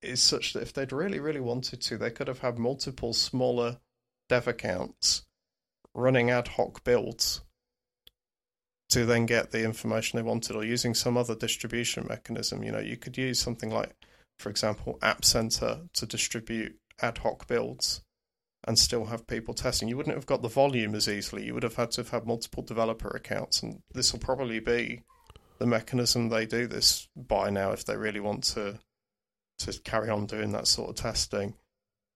is 0.05 0.23
such 0.23 0.53
that 0.53 0.63
if 0.63 0.73
they'd 0.73 0.93
really, 0.93 1.21
really 1.21 1.41
wanted 1.41 1.81
to, 1.83 1.99
they 1.99 2.11
could 2.11 2.29
have 2.29 2.41
had 2.41 2.59
multiple 2.59 3.13
smaller 3.13 3.79
dev 4.29 4.49
accounts 4.49 5.23
running 5.95 6.31
ad 6.31 6.49
hoc 6.49 6.83
builds 6.85 7.43
to 8.91 9.07
then 9.07 9.27
get 9.27 9.51
the 9.51 9.65
information 9.65 10.17
they 10.17 10.23
wanted 10.23 10.57
or 10.57 10.65
using 10.65 10.95
some 10.95 11.17
other 11.17 11.35
distribution 11.35 12.07
mechanism. 12.09 12.63
You 12.63 12.73
know, 12.73 12.81
you 12.81 12.97
could 12.97 13.17
use 13.17 13.39
something 13.39 13.71
like, 13.71 13.95
for 14.39 14.51
example, 14.51 14.99
App 15.03 15.25
Center 15.25 15.83
to 15.95 16.07
distribute 16.07 16.77
ad 17.01 17.19
hoc 17.19 17.47
builds 17.47 18.03
and 18.67 18.79
still 18.79 19.07
have 19.07 19.27
people 19.27 19.55
testing. 19.55 19.89
You 19.89 19.97
wouldn't 19.97 20.17
have 20.17 20.27
got 20.27 20.43
the 20.43 20.49
volume 20.49 20.95
as 20.95 21.09
easily. 21.09 21.45
You 21.45 21.55
would 21.55 21.63
have 21.63 21.77
had 21.77 21.91
to 21.93 22.01
have 22.01 22.11
had 22.11 22.27
multiple 22.27 22.63
developer 22.63 23.09
accounts, 23.09 23.63
and 23.63 23.83
this 23.93 24.13
will 24.13 24.21
probably 24.21 24.61
be 24.61 25.03
the 25.59 25.67
mechanism 25.67 26.29
they 26.29 26.47
do 26.47 26.67
this 26.67 27.09
by 27.15 27.51
now 27.51 27.73
if 27.73 27.85
they 27.85 27.97
really 27.97 28.21
want 28.21 28.45
to 28.45 28.79
to 29.59 29.73
carry 29.81 30.11
on 30.11 30.27
doing 30.27 30.53
that 30.53 30.67
sort 30.67 30.91
of 30.91 30.97
testing. 30.97 31.55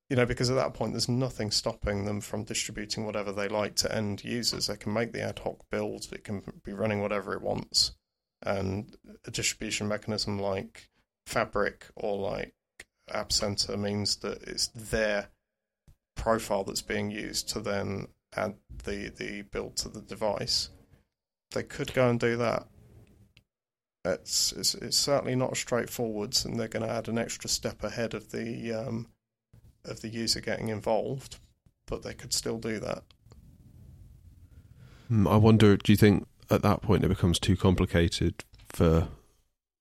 You 0.09 0.17
know, 0.17 0.27
because 0.27 0.49
at 0.49 0.57
that 0.57 0.73
point, 0.73 0.93
there's 0.93 1.09
nothing 1.09 1.51
stopping 1.51 2.07
them 2.07 2.23
from 2.23 2.45
distributing 2.45 3.05
whatever 3.05 3.31
they 3.31 3.47
like 3.47 3.75
to 3.77 3.95
end 3.95 4.25
users. 4.25 4.67
They 4.67 4.77
can 4.77 4.95
make 4.95 5.13
the 5.13 5.23
ad 5.23 5.41
hoc 5.41 5.69
build, 5.71 6.09
it 6.13 6.25
can 6.25 6.43
be 6.65 6.73
running 6.73 7.03
whatever 7.03 7.35
it 7.35 7.43
wants. 7.43 7.93
And 8.43 8.97
a 9.27 9.31
distribution 9.31 9.89
mechanism 9.89 10.39
like 10.39 10.89
Fabric 11.27 11.87
or 11.95 12.17
like 12.17 12.55
App 13.11 13.33
Center 13.33 13.77
means 13.77 14.17
that 14.17 14.43
it's 14.45 14.69
their 14.69 15.29
profile 16.17 16.65
that's 16.65 16.83
being 16.83 17.11
used 17.11 17.49
to 17.51 17.61
then 17.61 18.09
add 18.35 18.55
the, 18.85 19.11
the 19.15 19.43
build 19.43 19.77
to 19.77 19.89
the 19.89 20.01
device. 20.01 20.71
They 21.53 21.63
could 21.63 21.93
go 21.93 22.09
and 22.09 22.21
do 22.21 22.37
that. 22.37 22.67
It's, 24.13 24.53
it's, 24.53 24.75
it's 24.75 24.97
certainly 24.97 25.35
not 25.35 25.57
straightforward, 25.57 26.37
and 26.45 26.59
they're 26.59 26.69
going 26.69 26.87
to 26.87 26.93
add 26.93 27.09
an 27.09 27.19
extra 27.19 27.49
step 27.49 27.83
ahead 27.83 28.15
of 28.15 28.31
the 28.31 28.73
um, 28.73 29.09
of 29.85 30.01
the 30.01 30.09
user 30.09 30.41
getting 30.41 30.69
involved, 30.69 31.39
but 31.87 32.03
they 32.03 32.15
could 32.15 32.33
still 32.33 32.59
do 32.59 32.79
that. 32.81 33.05
Hmm, 35.09 35.27
I 35.27 35.37
wonder. 35.37 35.77
Do 35.77 35.93
you 35.93 35.97
think 35.97 36.27
at 36.51 36.63
that 36.63 36.83
point 36.83 37.05
it 37.05 37.09
becomes 37.09 37.39
too 37.39 37.57
complicated 37.57 38.45
for 38.69 39.09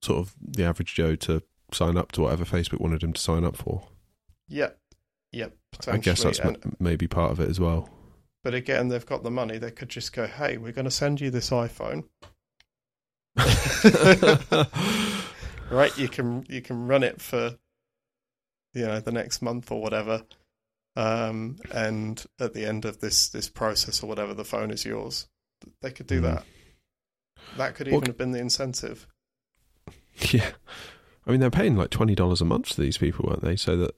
sort 0.02 0.20
of 0.20 0.36
the 0.42 0.64
average 0.64 0.94
Joe 0.94 1.16
to 1.16 1.44
sign 1.72 1.98
up 1.98 2.12
to 2.14 2.22
whatever 2.22 2.46
Facebook 2.46 2.80
wanted 2.80 3.04
him 3.04 3.14
to 3.14 3.22
sign 3.22 3.44
up 3.44 3.58
for? 3.58 3.88
Yep, 4.48 4.78
yep. 5.32 5.54
I 5.88 5.98
guess 5.98 6.24
that's 6.24 6.40
and, 6.40 6.76
maybe 6.80 7.08
part 7.08 7.32
of 7.32 7.40
it 7.40 7.50
as 7.50 7.60
well. 7.60 7.90
But 8.44 8.54
again, 8.54 8.88
they've 8.88 9.06
got 9.06 9.24
the 9.24 9.32
money. 9.32 9.58
They 9.58 9.72
could 9.72 9.90
just 9.90 10.14
go, 10.14 10.26
"Hey, 10.26 10.58
we're 10.58 10.72
going 10.72 10.86
to 10.86 10.92
send 10.92 11.20
you 11.20 11.30
this 11.30 11.50
iPhone." 11.50 12.06
right, 15.70 15.98
you 15.98 16.10
can 16.10 16.46
you 16.50 16.62
can 16.62 16.88
run 16.88 17.04
it 17.04 17.22
for 17.22 17.56
you 18.74 18.86
know 18.86 19.00
the 19.00 19.12
next 19.12 19.42
month 19.42 19.72
or 19.72 19.82
whatever, 19.82 20.24
um, 20.96 21.58
and 21.72 22.26
at 22.40 22.54
the 22.54 22.66
end 22.66 22.86
of 22.86 23.00
this 23.00 23.30
this 23.30 23.50
process 23.50 24.04
or 24.04 24.08
whatever, 24.08 24.34
the 24.34 24.46
phone 24.46 24.72
is 24.72 24.86
yours. 24.86 25.28
They 25.82 25.92
could 25.92 26.08
do 26.08 26.20
mm. 26.20 26.24
that. 26.24 26.44
That 27.58 27.76
could 27.76 27.88
even 27.88 28.00
well, 28.00 28.08
have 28.08 28.18
been 28.18 28.32
the 28.32 28.40
incentive. 28.40 29.08
Yeah, 30.32 30.50
I 31.28 31.32
mean 31.32 31.40
they're 31.40 31.52
paying 31.52 31.76
like 31.76 31.92
twenty 31.92 32.16
dollars 32.16 32.42
a 32.42 32.46
month 32.46 32.70
to 32.70 32.82
these 32.82 32.98
people, 32.98 33.26
weren't 33.28 33.44
they? 33.44 33.56
So 33.56 33.78
that 33.78 33.94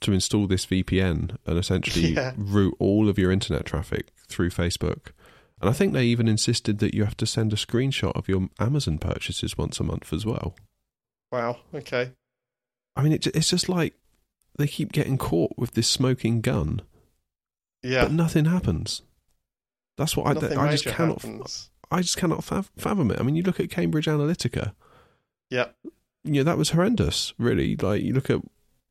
to 0.00 0.12
install 0.12 0.46
this 0.46 0.64
VPN 0.66 1.36
and 1.44 1.58
essentially 1.58 2.08
yeah. 2.14 2.34
route 2.36 2.76
all 2.78 3.08
of 3.08 3.18
your 3.18 3.32
internet 3.32 3.64
traffic 3.64 4.12
through 4.28 4.50
Facebook. 4.50 5.08
And 5.60 5.70
I 5.70 5.72
think 5.72 5.92
they 5.92 6.04
even 6.04 6.28
insisted 6.28 6.78
that 6.78 6.94
you 6.94 7.04
have 7.04 7.16
to 7.16 7.26
send 7.26 7.52
a 7.52 7.56
screenshot 7.56 8.14
of 8.14 8.28
your 8.28 8.48
Amazon 8.58 8.98
purchases 8.98 9.56
once 9.56 9.80
a 9.80 9.84
month 9.84 10.12
as 10.12 10.26
well. 10.26 10.54
Wow. 11.32 11.60
Okay. 11.74 12.12
I 12.94 13.02
mean, 13.02 13.12
it, 13.12 13.26
it's 13.28 13.50
just 13.50 13.68
like 13.68 13.94
they 14.58 14.66
keep 14.66 14.92
getting 14.92 15.18
caught 15.18 15.52
with 15.56 15.72
this 15.72 15.88
smoking 15.88 16.40
gun. 16.40 16.82
Yeah. 17.82 18.04
But 18.04 18.12
nothing 18.12 18.44
happens. 18.46 19.02
That's 19.96 20.16
what 20.16 20.26
I, 20.26 20.60
I 20.60 20.70
just 20.72 20.84
cannot. 20.84 21.22
Happens. 21.22 21.70
I 21.90 22.02
just 22.02 22.16
cannot 22.16 22.44
fathom 22.44 23.10
it. 23.10 23.20
I 23.20 23.22
mean, 23.22 23.36
you 23.36 23.42
look 23.42 23.60
at 23.60 23.70
Cambridge 23.70 24.06
Analytica. 24.06 24.74
Yeah. 25.50 25.68
You 26.24 26.34
know, 26.34 26.42
that 26.42 26.58
was 26.58 26.70
horrendous, 26.70 27.32
really. 27.38 27.76
Like, 27.76 28.02
you 28.02 28.12
look 28.12 28.28
at 28.28 28.40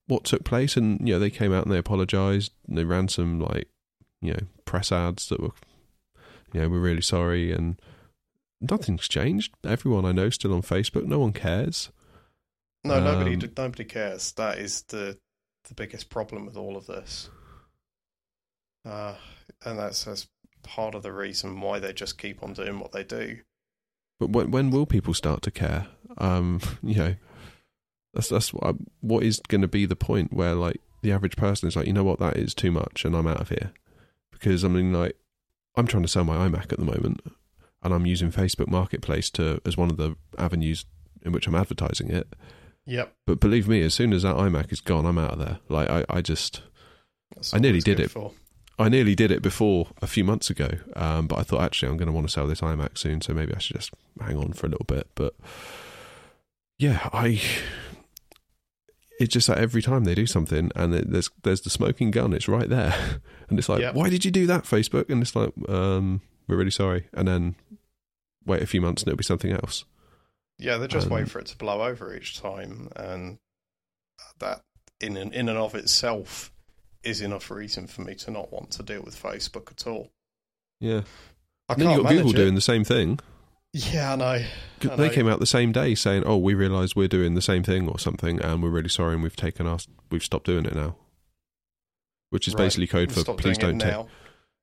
what 0.07 0.23
took 0.23 0.45
place, 0.45 0.77
and, 0.77 1.05
you 1.05 1.13
know, 1.13 1.19
they 1.19 1.29
came 1.29 1.51
out 1.51 1.65
and 1.65 1.73
they 1.73 1.77
apologised, 1.77 2.53
and 2.67 2.77
they 2.77 2.85
ran 2.85 3.09
some, 3.09 3.39
like, 3.39 3.67
you 4.21 4.33
know, 4.33 4.39
press 4.63 4.91
ads 4.91 5.27
that 5.29 5.41
were 5.41 5.51
you 6.55 6.61
know, 6.61 6.69
we're 6.69 6.79
really 6.79 7.01
sorry, 7.01 7.51
and 7.51 7.81
nothing's 8.61 9.09
changed. 9.09 9.53
Everyone 9.65 10.05
I 10.05 10.13
know 10.13 10.29
still 10.29 10.53
on 10.53 10.61
Facebook. 10.61 11.03
No 11.03 11.19
one 11.19 11.33
cares. 11.33 11.91
No, 12.85 12.95
um, 12.95 13.03
nobody, 13.03 13.35
nobody 13.57 13.83
cares. 13.83 14.31
That 14.33 14.57
is 14.57 14.83
the 14.83 15.17
the 15.67 15.73
biggest 15.73 16.09
problem 16.09 16.45
with 16.45 16.55
all 16.55 16.77
of 16.77 16.87
this, 16.87 17.29
uh, 18.85 19.15
and 19.65 19.79
that's, 19.79 20.05
that's 20.05 20.27
part 20.63 20.95
of 20.95 21.03
the 21.03 21.11
reason 21.11 21.59
why 21.59 21.79
they 21.79 21.91
just 21.91 22.17
keep 22.17 22.41
on 22.41 22.53
doing 22.53 22.79
what 22.79 22.93
they 22.93 23.03
do. 23.03 23.39
But 24.17 24.29
when 24.29 24.49
when 24.49 24.71
will 24.71 24.85
people 24.85 25.13
start 25.13 25.41
to 25.41 25.51
care? 25.51 25.87
Um, 26.19 26.61
you 26.81 26.95
know, 26.95 27.15
that's 28.13 28.29
that's 28.29 28.53
what, 28.53 28.77
what 29.01 29.23
is 29.23 29.41
going 29.49 29.61
to 29.61 29.67
be 29.67 29.85
the 29.85 29.97
point 29.97 30.31
where 30.31 30.55
like 30.55 30.79
the 31.01 31.11
average 31.11 31.35
person 31.35 31.67
is 31.67 31.75
like, 31.75 31.87
you 31.87 31.93
know 31.93 32.05
what, 32.05 32.19
that 32.19 32.37
is 32.37 32.53
too 32.53 32.71
much, 32.71 33.03
and 33.03 33.13
I'm 33.13 33.27
out 33.27 33.41
of 33.41 33.49
here. 33.49 33.73
Because 34.31 34.63
I 34.63 34.69
mean, 34.69 34.93
like 34.93 35.17
I'm 35.77 35.87
trying 35.87 36.03
to 36.03 36.09
sell 36.09 36.23
my 36.23 36.47
iMac 36.47 36.71
at 36.71 36.79
the 36.79 36.85
moment, 36.85 37.21
and 37.83 37.93
I'm 37.93 38.05
using 38.05 38.31
Facebook 38.31 38.67
Marketplace 38.67 39.29
to 39.31 39.61
as 39.65 39.77
one 39.77 39.89
of 39.89 39.97
the 39.97 40.15
avenues 40.37 40.85
in 41.23 41.31
which 41.31 41.47
I'm 41.47 41.55
advertising 41.55 42.09
it. 42.11 42.33
Yep. 42.85 43.13
But 43.25 43.39
believe 43.39 43.67
me, 43.67 43.81
as 43.81 43.93
soon 43.93 44.13
as 44.13 44.23
that 44.23 44.35
iMac 44.35 44.71
is 44.71 44.81
gone, 44.81 45.05
I'm 45.05 45.17
out 45.17 45.31
of 45.31 45.39
there. 45.39 45.59
Like 45.69 45.89
I, 45.89 46.05
I 46.09 46.21
just, 46.21 46.61
I 47.51 47.59
nearly 47.59 47.79
did 47.79 47.99
it. 47.99 48.11
For. 48.11 48.31
I 48.77 48.89
nearly 48.89 49.15
did 49.15 49.31
it 49.31 49.41
before 49.41 49.87
a 50.01 50.07
few 50.07 50.23
months 50.23 50.49
ago, 50.49 50.69
um, 50.95 51.27
but 51.27 51.39
I 51.39 51.43
thought 51.43 51.61
actually 51.61 51.89
I'm 51.89 51.97
going 51.97 52.07
to 52.07 52.11
want 52.11 52.27
to 52.27 52.33
sell 52.33 52.45
this 52.45 52.61
iMac 52.61 52.97
soon, 52.97 53.21
so 53.21 53.33
maybe 53.33 53.53
I 53.55 53.59
should 53.59 53.77
just 53.77 53.91
hang 54.19 54.37
on 54.37 54.53
for 54.53 54.67
a 54.67 54.69
little 54.69 54.85
bit. 54.85 55.07
But 55.15 55.33
yeah, 56.77 57.09
I 57.13 57.41
it's 59.19 59.33
just 59.33 59.49
like 59.49 59.57
every 59.57 59.81
time 59.81 60.03
they 60.03 60.15
do 60.15 60.25
something 60.25 60.71
and 60.75 60.93
there's 60.93 61.29
there's 61.43 61.61
the 61.61 61.69
smoking 61.69 62.11
gun 62.11 62.33
it's 62.33 62.47
right 62.47 62.69
there. 62.69 62.95
And 63.47 63.59
it's 63.59 63.69
like 63.69 63.81
yep. 63.81 63.93
why 63.93 64.09
did 64.09 64.25
you 64.25 64.31
do 64.31 64.47
that 64.47 64.63
facebook? 64.63 65.07
And 65.07 65.21
it's 65.21 65.35
like 65.35 65.53
um, 65.69 66.21
we're 66.47 66.55
really 66.55 66.71
sorry. 66.71 67.07
And 67.13 67.27
then 67.27 67.55
wait 68.43 68.63
a 68.63 68.65
few 68.65 68.81
months 68.81 69.03
and 69.03 69.09
it'll 69.09 69.19
be 69.19 69.23
something 69.23 69.51
else. 69.51 69.85
Yeah 70.57 70.77
they 70.77 70.87
just 70.87 71.05
um, 71.05 71.13
wait 71.13 71.29
for 71.29 71.37
it 71.37 71.45
to 71.47 71.57
blow 71.57 71.83
over 71.83 72.15
each 72.15 72.41
time 72.41 72.89
and 72.95 73.37
that 74.39 74.61
in 74.99 75.15
and 75.15 75.31
in 75.31 75.47
and 75.47 75.59
of 75.59 75.75
itself 75.75 76.51
is 77.03 77.21
enough 77.21 77.51
reason 77.51 77.85
for 77.85 78.01
me 78.01 78.15
to 78.15 78.31
not 78.31 78.51
want 78.51 78.71
to 78.71 78.83
deal 78.83 79.03
with 79.03 79.21
facebook 79.21 79.69
at 79.69 79.85
all. 79.85 80.09
Yeah. 80.79 81.01
I 81.69 81.73
and 81.73 81.81
then 81.83 81.91
you 81.91 82.01
got 82.01 82.09
google 82.11 82.31
it. 82.31 82.35
doing 82.35 82.55
the 82.55 82.61
same 82.61 82.83
thing 82.83 83.19
yeah, 83.75 84.13
I 84.13 84.15
know. 84.15 84.25
I 84.25 84.47
know. 84.85 84.95
They 84.95 85.09
came 85.09 85.27
out 85.27 85.41
the 85.41 85.45
same 85.45 85.73
day 85.73 85.95
saying, 85.95 86.23
"Oh, 86.25 86.37
we 86.37 86.53
realise 86.53 86.95
we're 86.95 87.09
doing 87.09 87.33
the 87.33 87.41
same 87.41 87.61
thing 87.61 87.89
or 87.89 87.99
something, 87.99 88.39
and 88.39 88.63
we're 88.63 88.69
really 88.69 88.89
sorry, 88.89 89.15
and 89.15 89.23
we've 89.23 89.35
taken 89.35 89.67
our, 89.67 89.79
we've 90.09 90.23
stopped 90.23 90.45
doing 90.45 90.65
it 90.65 90.73
now." 90.73 90.95
Which 92.29 92.47
is 92.47 92.53
right. 92.53 92.63
basically 92.63 92.87
code 92.87 93.11
for 93.11 93.33
"Please 93.33 93.57
don't 93.57 93.79
take." 93.79 94.05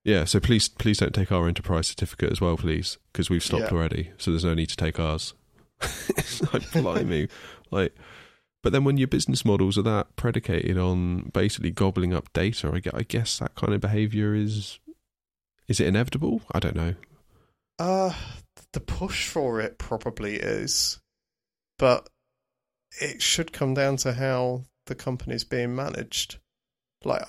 Yeah, 0.04 0.24
so 0.24 0.40
please, 0.40 0.68
please 0.68 0.98
don't 0.98 1.14
take 1.14 1.30
our 1.30 1.46
enterprise 1.46 1.88
certificate 1.88 2.32
as 2.32 2.40
well, 2.40 2.56
please, 2.56 2.96
because 3.12 3.28
we've 3.28 3.44
stopped 3.44 3.64
yeah. 3.64 3.70
already. 3.70 4.10
So 4.16 4.30
there's 4.30 4.44
no 4.44 4.54
need 4.54 4.70
to 4.70 4.76
take 4.76 4.98
ours. 4.98 5.34
like, 6.52 6.70
blimey, 6.72 7.28
like. 7.70 7.94
But 8.62 8.72
then 8.72 8.84
when 8.84 8.96
your 8.96 9.08
business 9.08 9.44
models 9.44 9.76
are 9.76 9.82
that 9.82 10.14
predicated 10.16 10.78
on 10.78 11.30
basically 11.34 11.70
gobbling 11.70 12.14
up 12.14 12.32
data, 12.32 12.80
I 12.94 13.02
guess 13.02 13.40
that 13.40 13.56
kind 13.56 13.74
of 13.74 13.80
behaviour 13.80 14.34
is 14.34 14.78
is 15.68 15.80
it 15.80 15.86
inevitable? 15.86 16.42
I 16.52 16.60
don't 16.60 16.76
know. 16.76 16.94
Uh 17.78 18.14
the 18.72 18.80
push 18.80 19.28
for 19.28 19.60
it 19.60 19.78
probably 19.78 20.36
is, 20.36 21.00
but 21.78 22.08
it 23.00 23.22
should 23.22 23.52
come 23.52 23.74
down 23.74 23.96
to 23.98 24.12
how 24.12 24.64
the 24.86 24.94
company 24.94 25.34
is 25.34 25.44
being 25.44 25.74
managed. 25.74 26.38
Like, 27.04 27.24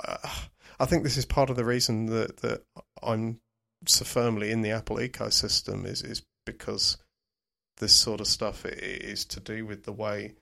I 0.80 0.86
think 0.86 1.04
this 1.04 1.18
is 1.18 1.26
part 1.26 1.50
of 1.50 1.56
the 1.56 1.66
reason 1.66 2.08
that 2.08 2.38
that 2.38 2.64
I'm 3.02 3.40
so 3.86 4.06
firmly 4.06 4.52
in 4.52 4.62
the 4.62 4.72
Apple 4.72 4.98
ecosystem 4.98 5.86
is 5.86 6.02
is 6.02 6.24
because 6.46 6.98
this 7.78 7.94
sort 7.94 8.22
of 8.22 8.28
stuff 8.28 8.66
is 8.66 9.26
to 9.26 9.40
do 9.40 9.66
with 9.66 9.84
the 9.84 9.92
way 9.92 10.36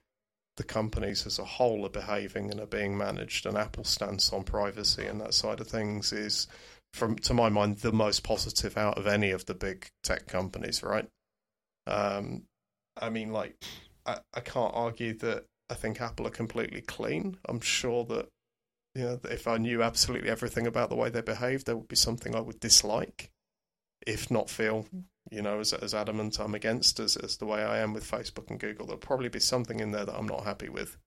the 0.56 0.64
companies 0.64 1.26
as 1.26 1.38
a 1.38 1.44
whole 1.44 1.86
are 1.86 1.90
behaving 1.90 2.50
and 2.50 2.60
are 2.60 2.66
being 2.66 2.96
managed. 2.96 3.46
And 3.46 3.56
Apple's 3.56 3.88
stance 3.88 4.32
on 4.32 4.44
privacy 4.44 5.06
and 5.06 5.20
that 5.20 5.34
side 5.34 5.60
of 5.60 5.66
things 5.66 6.12
is 6.12 6.46
from 6.92 7.16
to 7.16 7.34
my 7.34 7.48
mind 7.48 7.78
the 7.78 7.92
most 7.92 8.22
positive 8.22 8.76
out 8.76 8.98
of 8.98 9.06
any 9.06 9.30
of 9.30 9.46
the 9.46 9.54
big 9.54 9.88
tech 10.02 10.26
companies, 10.26 10.82
right? 10.82 11.08
Um, 11.86 12.44
I 13.00 13.10
mean, 13.10 13.32
like 13.32 13.56
I, 14.06 14.18
I 14.34 14.40
can't 14.40 14.74
argue 14.74 15.14
that 15.18 15.46
I 15.70 15.74
think 15.74 16.00
Apple 16.00 16.26
are 16.26 16.30
completely 16.30 16.82
clean. 16.82 17.38
I'm 17.48 17.60
sure 17.60 18.04
that 18.06 18.28
you 18.94 19.04
know 19.04 19.20
if 19.24 19.48
I 19.48 19.56
knew 19.56 19.82
absolutely 19.82 20.28
everything 20.28 20.66
about 20.66 20.90
the 20.90 20.96
way 20.96 21.08
they 21.08 21.22
behave, 21.22 21.64
there 21.64 21.76
would 21.76 21.88
be 21.88 21.96
something 21.96 22.34
I 22.34 22.40
would 22.40 22.60
dislike, 22.60 23.30
if 24.06 24.30
not 24.30 24.50
feel 24.50 24.86
you 25.30 25.40
know 25.40 25.60
as 25.60 25.72
as 25.72 25.94
adamant 25.94 26.38
I'm 26.38 26.54
against 26.54 27.00
as 27.00 27.16
as 27.16 27.38
the 27.38 27.46
way 27.46 27.62
I 27.62 27.78
am 27.78 27.94
with 27.94 28.10
Facebook 28.10 28.50
and 28.50 28.60
Google. 28.60 28.86
There'll 28.86 28.98
probably 28.98 29.30
be 29.30 29.40
something 29.40 29.80
in 29.80 29.92
there 29.92 30.04
that 30.04 30.16
I'm 30.16 30.28
not 30.28 30.44
happy 30.44 30.68
with. 30.68 30.98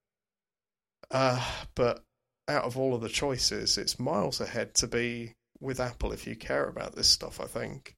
Uh, 1.12 1.46
but 1.76 2.04
out 2.48 2.64
of 2.64 2.78
all 2.78 2.96
of 2.96 3.02
the 3.02 3.10
choices, 3.10 3.78
it's 3.78 4.00
miles 4.00 4.42
ahead 4.42 4.74
to 4.76 4.88
be 4.88 5.36
with 5.66 5.80
Apple 5.80 6.12
if 6.12 6.26
you 6.26 6.36
care 6.36 6.68
about 6.68 6.96
this 6.96 7.10
stuff, 7.10 7.42
I 7.42 7.46
think. 7.46 7.96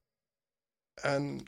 And 1.03 1.47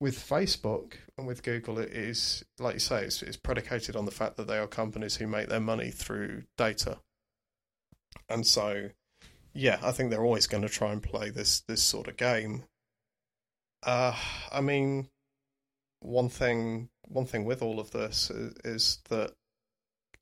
with 0.00 0.18
Facebook 0.18 0.94
and 1.16 1.26
with 1.26 1.42
Google, 1.44 1.78
it 1.78 1.90
is, 1.90 2.44
like 2.58 2.74
you 2.74 2.80
say, 2.80 3.04
it's, 3.04 3.22
it's 3.22 3.36
predicated 3.36 3.94
on 3.94 4.04
the 4.04 4.10
fact 4.10 4.36
that 4.36 4.48
they 4.48 4.58
are 4.58 4.66
companies 4.66 5.16
who 5.16 5.26
make 5.26 5.48
their 5.48 5.60
money 5.60 5.90
through 5.90 6.42
data. 6.56 6.98
And 8.28 8.46
so 8.46 8.90
yeah, 9.54 9.78
I 9.82 9.92
think 9.92 10.10
they're 10.10 10.24
always 10.24 10.46
going 10.46 10.62
to 10.62 10.68
try 10.68 10.92
and 10.92 11.02
play 11.02 11.30
this 11.30 11.60
this 11.60 11.82
sort 11.82 12.08
of 12.08 12.16
game. 12.16 12.64
Uh, 13.82 14.16
I 14.50 14.60
mean, 14.60 15.08
one 16.00 16.28
thing 16.28 16.88
one 17.06 17.26
thing 17.26 17.44
with 17.44 17.62
all 17.62 17.78
of 17.78 17.90
this 17.90 18.30
is, 18.30 18.54
is 18.64 18.98
that, 19.10 19.32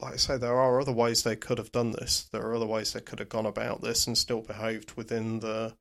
like 0.00 0.14
I 0.14 0.16
say, 0.16 0.38
there 0.38 0.58
are 0.60 0.80
other 0.80 0.92
ways 0.92 1.22
they 1.22 1.36
could 1.36 1.58
have 1.58 1.72
done 1.72 1.92
this. 1.92 2.28
There 2.32 2.42
are 2.42 2.54
other 2.54 2.66
ways 2.66 2.92
they 2.92 3.00
could 3.00 3.18
have 3.18 3.28
gone 3.28 3.46
about 3.46 3.82
this 3.82 4.06
and 4.06 4.16
still 4.16 4.40
behaved 4.40 4.92
within 4.96 5.40
the 5.40 5.74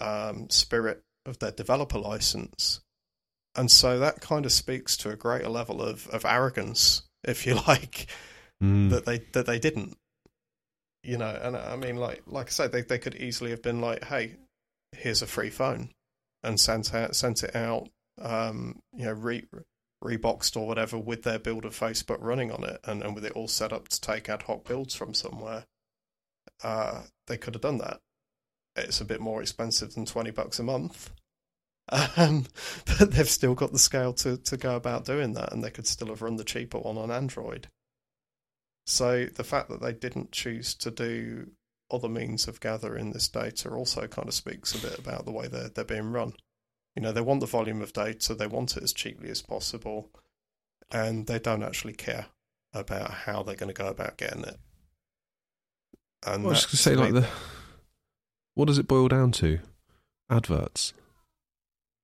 um, 0.00 0.48
spirit 0.50 1.02
of 1.26 1.38
their 1.38 1.50
developer 1.50 1.98
license. 1.98 2.80
And 3.56 3.70
so 3.70 3.98
that 3.98 4.20
kind 4.20 4.46
of 4.46 4.52
speaks 4.52 4.96
to 4.98 5.10
a 5.10 5.16
greater 5.16 5.48
level 5.48 5.82
of, 5.82 6.06
of 6.08 6.24
arrogance, 6.24 7.02
if 7.24 7.46
you 7.46 7.54
like, 7.68 8.06
Mm. 8.62 8.90
that 8.90 9.06
they 9.06 9.20
that 9.32 9.46
they 9.46 9.58
didn't. 9.58 9.96
You 11.02 11.16
know, 11.16 11.30
and 11.42 11.56
I 11.56 11.76
mean, 11.76 11.96
like 11.96 12.22
like 12.26 12.48
I 12.48 12.50
said, 12.50 12.72
they 12.72 12.82
they 12.82 12.98
could 12.98 13.14
easily 13.14 13.52
have 13.52 13.62
been 13.62 13.80
like, 13.80 14.04
"Hey, 14.04 14.36
here's 14.92 15.22
a 15.22 15.26
free 15.26 15.48
phone," 15.48 15.88
and 16.42 16.60
sent 16.60 16.92
out 16.92 17.16
sent 17.16 17.42
it 17.42 17.56
out, 17.56 17.88
um, 18.20 18.80
you 18.94 19.06
know, 19.06 19.12
re, 19.12 19.46
reboxed 20.02 20.56
or 20.56 20.66
whatever 20.66 20.98
with 20.98 21.22
their 21.22 21.38
build 21.38 21.64
of 21.64 21.78
Facebook 21.78 22.18
running 22.20 22.50
on 22.50 22.64
it, 22.64 22.80
and, 22.84 23.02
and 23.02 23.14
with 23.14 23.24
it 23.24 23.32
all 23.32 23.48
set 23.48 23.72
up 23.72 23.88
to 23.88 24.00
take 24.00 24.28
ad 24.28 24.42
hoc 24.42 24.64
builds 24.66 24.94
from 24.94 25.14
somewhere. 25.14 25.64
Uh, 26.62 27.02
they 27.26 27.36
could 27.36 27.54
have 27.54 27.62
done 27.62 27.78
that. 27.78 28.00
It's 28.76 29.00
a 29.00 29.04
bit 29.04 29.20
more 29.20 29.40
expensive 29.42 29.94
than 29.94 30.06
twenty 30.06 30.30
bucks 30.30 30.58
a 30.58 30.62
month. 30.62 31.10
Um, 32.16 32.46
but 32.86 33.10
they've 33.10 33.28
still 33.28 33.56
got 33.56 33.72
the 33.72 33.78
scale 33.78 34.12
to, 34.12 34.36
to 34.36 34.56
go 34.56 34.76
about 34.76 35.04
doing 35.04 35.32
that, 35.32 35.52
and 35.52 35.64
they 35.64 35.70
could 35.70 35.88
still 35.88 36.06
have 36.08 36.22
run 36.22 36.36
the 36.36 36.44
cheaper 36.44 36.78
one 36.78 36.96
on 36.96 37.10
Android. 37.10 37.66
So 38.86 39.26
the 39.26 39.42
fact 39.42 39.70
that 39.70 39.82
they 39.82 39.92
didn't 39.92 40.30
choose 40.30 40.74
to 40.76 40.92
do 40.92 41.50
other 41.90 42.08
means 42.08 42.46
of 42.46 42.60
gathering 42.60 43.10
this 43.10 43.28
data 43.28 43.70
also 43.70 44.06
kind 44.06 44.28
of 44.28 44.34
speaks 44.34 44.74
a 44.74 44.86
bit 44.86 44.98
about 44.98 45.24
the 45.24 45.32
way 45.32 45.48
they're 45.48 45.68
they're 45.68 45.84
being 45.84 46.12
run. 46.12 46.34
You 46.96 47.02
know, 47.02 47.12
they 47.12 47.20
want 47.20 47.40
the 47.40 47.46
volume 47.46 47.82
of 47.82 47.92
data, 47.92 48.34
they 48.34 48.46
want 48.46 48.76
it 48.76 48.82
as 48.82 48.92
cheaply 48.92 49.30
as 49.30 49.42
possible, 49.42 50.10
and 50.90 51.26
they 51.26 51.38
don't 51.38 51.62
actually 51.62 51.92
care 51.92 52.26
about 52.72 53.10
how 53.10 53.42
they're 53.42 53.54
going 53.54 53.72
to 53.72 53.82
go 53.82 53.88
about 53.88 54.16
getting 54.16 54.44
it. 54.44 54.58
And 56.26 56.44
I 56.44 56.48
was 56.48 56.66
just 56.66 56.86
going 56.86 56.98
to 56.98 57.02
say, 57.02 57.14
like, 57.14 57.24
the. 57.24 57.28
What 58.54 58.66
does 58.66 58.78
it 58.78 58.88
boil 58.88 59.08
down 59.08 59.32
to? 59.32 59.60
Adverts. 60.28 60.92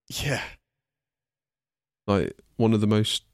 yeah, 0.09 0.43
Like, 2.07 2.37
one 2.57 2.73
of 2.73 2.81
the 2.81 2.87
most 2.87 3.25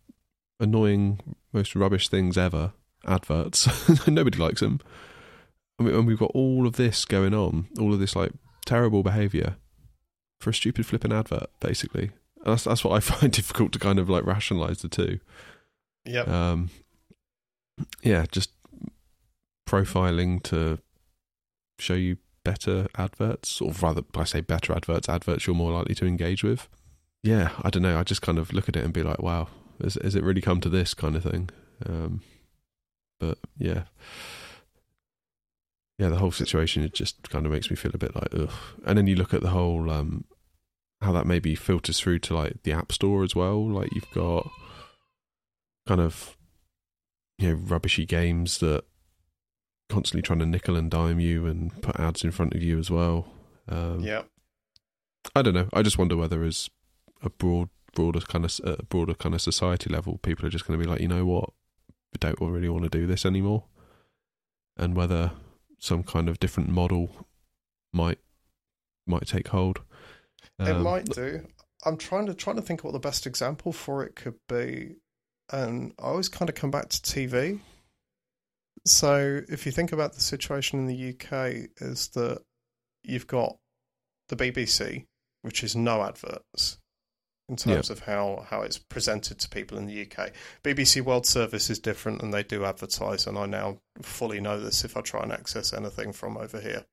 annoying, 0.58 1.20
most 1.52 1.74
rubbish 1.76 2.08
things 2.08 2.36
ever 2.36 2.72
adverts. 3.06 3.68
Nobody 4.08 4.38
likes 4.38 4.60
them. 4.60 4.80
I 5.78 5.84
mean, 5.84 5.94
and 5.94 6.06
we've 6.06 6.18
got 6.18 6.32
all 6.34 6.66
of 6.66 6.76
this 6.76 7.04
going 7.04 7.34
on, 7.34 7.68
all 7.78 7.92
of 7.92 8.00
this, 8.00 8.16
like, 8.16 8.32
terrible 8.64 9.02
behaviour 9.02 9.56
for 10.42 10.50
a 10.50 10.55
stupid 10.55 10.85
flipping 10.87 11.12
advert, 11.12 11.48
basically. 11.61 12.11
And 12.44 12.52
that's, 12.52 12.64
that's 12.64 12.85
what 12.85 12.92
I 12.92 13.00
find 13.12 13.33
difficult 13.33 13.72
to 13.72 13.78
kind 13.78 13.98
of, 13.98 14.11
like, 14.11 14.26
rationalise 14.26 14.83
the 14.83 14.88
two. 14.88 15.20
yep, 16.05 16.28
Um, 16.28 16.70
yeah, 18.02 18.26
just 18.31 18.50
profiling 19.68 20.42
to 20.44 20.78
show 21.78 21.94
you 21.94 22.16
better 22.44 22.88
adverts, 22.96 23.61
or 23.61 23.72
rather, 23.81 24.02
I 24.14 24.24
say 24.24 24.40
better 24.40 24.72
adverts, 24.72 25.09
adverts 25.09 25.46
you're 25.46 25.57
more 25.57 25.72
likely 25.72 25.94
to 25.96 26.07
engage 26.07 26.42
with. 26.42 26.68
Yeah, 27.22 27.50
I 27.62 27.70
don't 27.70 27.83
know. 27.83 27.98
I 27.98 28.02
just 28.02 28.22
kind 28.22 28.38
of 28.38 28.52
look 28.52 28.68
at 28.68 28.76
it 28.76 28.85
and 28.85 28.92
be 28.92 29.05
like, 29.05 29.22
wow, 29.22 29.46
has, 29.81 29.96
has 30.02 30.14
it 30.16 30.24
really 30.24 30.40
come 30.40 30.61
to 30.61 30.68
this 30.68 30.92
kind 30.92 31.14
of 31.14 31.22
thing? 31.22 31.50
Um, 31.87 32.22
but 33.20 33.38
yeah. 33.57 33.85
Yeah, 35.98 36.09
the 36.09 36.18
whole 36.18 36.33
situation 36.33 36.83
it 36.83 36.94
just 36.94 37.31
kind 37.31 37.46
of 37.46 37.52
makes 37.52 37.70
me 37.70 37.76
feel 37.76 37.92
a 37.94 37.98
bit 37.98 38.16
like 38.16 38.28
ugh. 38.35 38.50
And 38.85 38.98
then 38.98 39.07
you 39.07 39.14
look 39.14 39.33
at 39.33 39.40
the 39.42 39.50
whole 39.50 39.88
um, 39.88 40.24
how 41.02 41.12
that 41.12 41.26
maybe 41.26 41.54
filters 41.54 42.00
through 42.00 42.20
to 42.20 42.34
like 42.34 42.62
the 42.62 42.72
app 42.72 42.92
store 42.92 43.22
as 43.22 43.34
well. 43.34 43.68
Like 43.68 43.92
you've 43.94 44.10
got 44.12 44.48
kind 45.86 46.00
of 46.00 46.36
you 47.38 47.48
know 47.48 47.54
rubbishy 47.54 48.06
games 48.06 48.58
that 48.58 48.84
constantly 49.88 50.22
trying 50.22 50.38
to 50.38 50.46
nickel 50.46 50.76
and 50.76 50.90
dime 50.90 51.20
you 51.20 51.46
and 51.46 51.80
put 51.82 51.98
ads 52.00 52.24
in 52.24 52.30
front 52.30 52.54
of 52.54 52.62
you 52.62 52.78
as 52.78 52.90
well. 52.90 53.28
Um, 53.68 54.00
yep. 54.00 54.28
I 55.34 55.42
don't 55.42 55.54
know. 55.54 55.68
I 55.72 55.82
just 55.82 55.98
wonder 55.98 56.16
whether 56.16 56.42
as 56.44 56.70
a 57.22 57.30
broad, 57.30 57.68
broader 57.94 58.20
kind 58.20 58.44
of 58.44 58.60
uh, 58.64 58.76
broader 58.88 59.14
kind 59.14 59.34
of 59.34 59.42
society 59.42 59.90
level, 59.90 60.18
people 60.18 60.46
are 60.46 60.50
just 60.50 60.66
going 60.66 60.78
to 60.78 60.84
be 60.84 60.90
like, 60.90 61.00
you 61.00 61.08
know 61.08 61.24
what, 61.24 61.50
we 62.12 62.18
don't 62.18 62.40
really 62.40 62.68
want 62.68 62.84
to 62.84 62.98
do 62.98 63.06
this 63.06 63.26
anymore, 63.26 63.64
and 64.76 64.96
whether 64.96 65.32
some 65.78 66.02
kind 66.02 66.28
of 66.28 66.40
different 66.40 66.70
model 66.70 67.26
might 67.92 68.18
might 69.06 69.26
take 69.26 69.48
hold. 69.48 69.80
It 70.66 70.77
Um, 70.77 70.83
might 70.83 71.07
do. 71.07 71.46
I'm 71.85 71.96
trying 71.96 72.27
to 72.27 72.35
trying 72.35 72.57
to 72.57 72.62
think 72.62 72.85
what 72.85 72.92
the 72.92 72.98
best 73.01 73.27
example 73.27 73.72
for 73.72 74.05
it 74.05 74.14
could 74.14 74.38
be, 74.48 74.96
and 75.51 75.92
I 75.98 76.03
always 76.03 76.29
kind 76.29 76.48
of 76.48 76.55
come 76.55 76.70
back 76.70 76.88
to 76.90 77.01
TV. 77.03 77.61
So 78.87 79.42
if 79.48 79.66
you 79.66 79.72
think 79.72 79.92
about 79.92 80.14
the 80.14 80.20
situation 80.20 80.79
in 80.81 80.87
the 80.87 81.11
UK, 81.11 81.68
is 81.81 82.09
that 82.11 82.42
you've 83.05 83.27
got 83.27 83.57
the 84.29 84.37
BBC, 84.37 85.07
which 85.42 85.62
is 85.62 85.77
no 85.77 86.03
adverts 86.03 86.79
in 87.48 87.57
terms 87.57 87.90
of 87.90 88.01
how, 88.01 88.46
how 88.48 88.62
it's 88.62 88.79
presented 88.79 89.38
to 89.40 89.48
people 89.48 89.77
in 89.77 89.87
the 89.87 90.03
UK. 90.03 90.33
BBC 90.64 91.01
World 91.03 91.27
Service 91.27 91.68
is 91.70 91.79
different, 91.79 92.22
and 92.22 92.33
they 92.33 92.42
do 92.42 92.64
advertise, 92.64 93.27
and 93.27 93.37
I 93.37 93.46
now 93.46 93.79
fully 94.01 94.40
know 94.40 94.59
this 94.59 94.85
if 94.85 94.96
I 94.96 95.01
try 95.01 95.22
and 95.22 95.33
access 95.33 95.72
anything 95.72 96.12
from 96.12 96.37
over 96.37 96.61
here. 96.61 96.87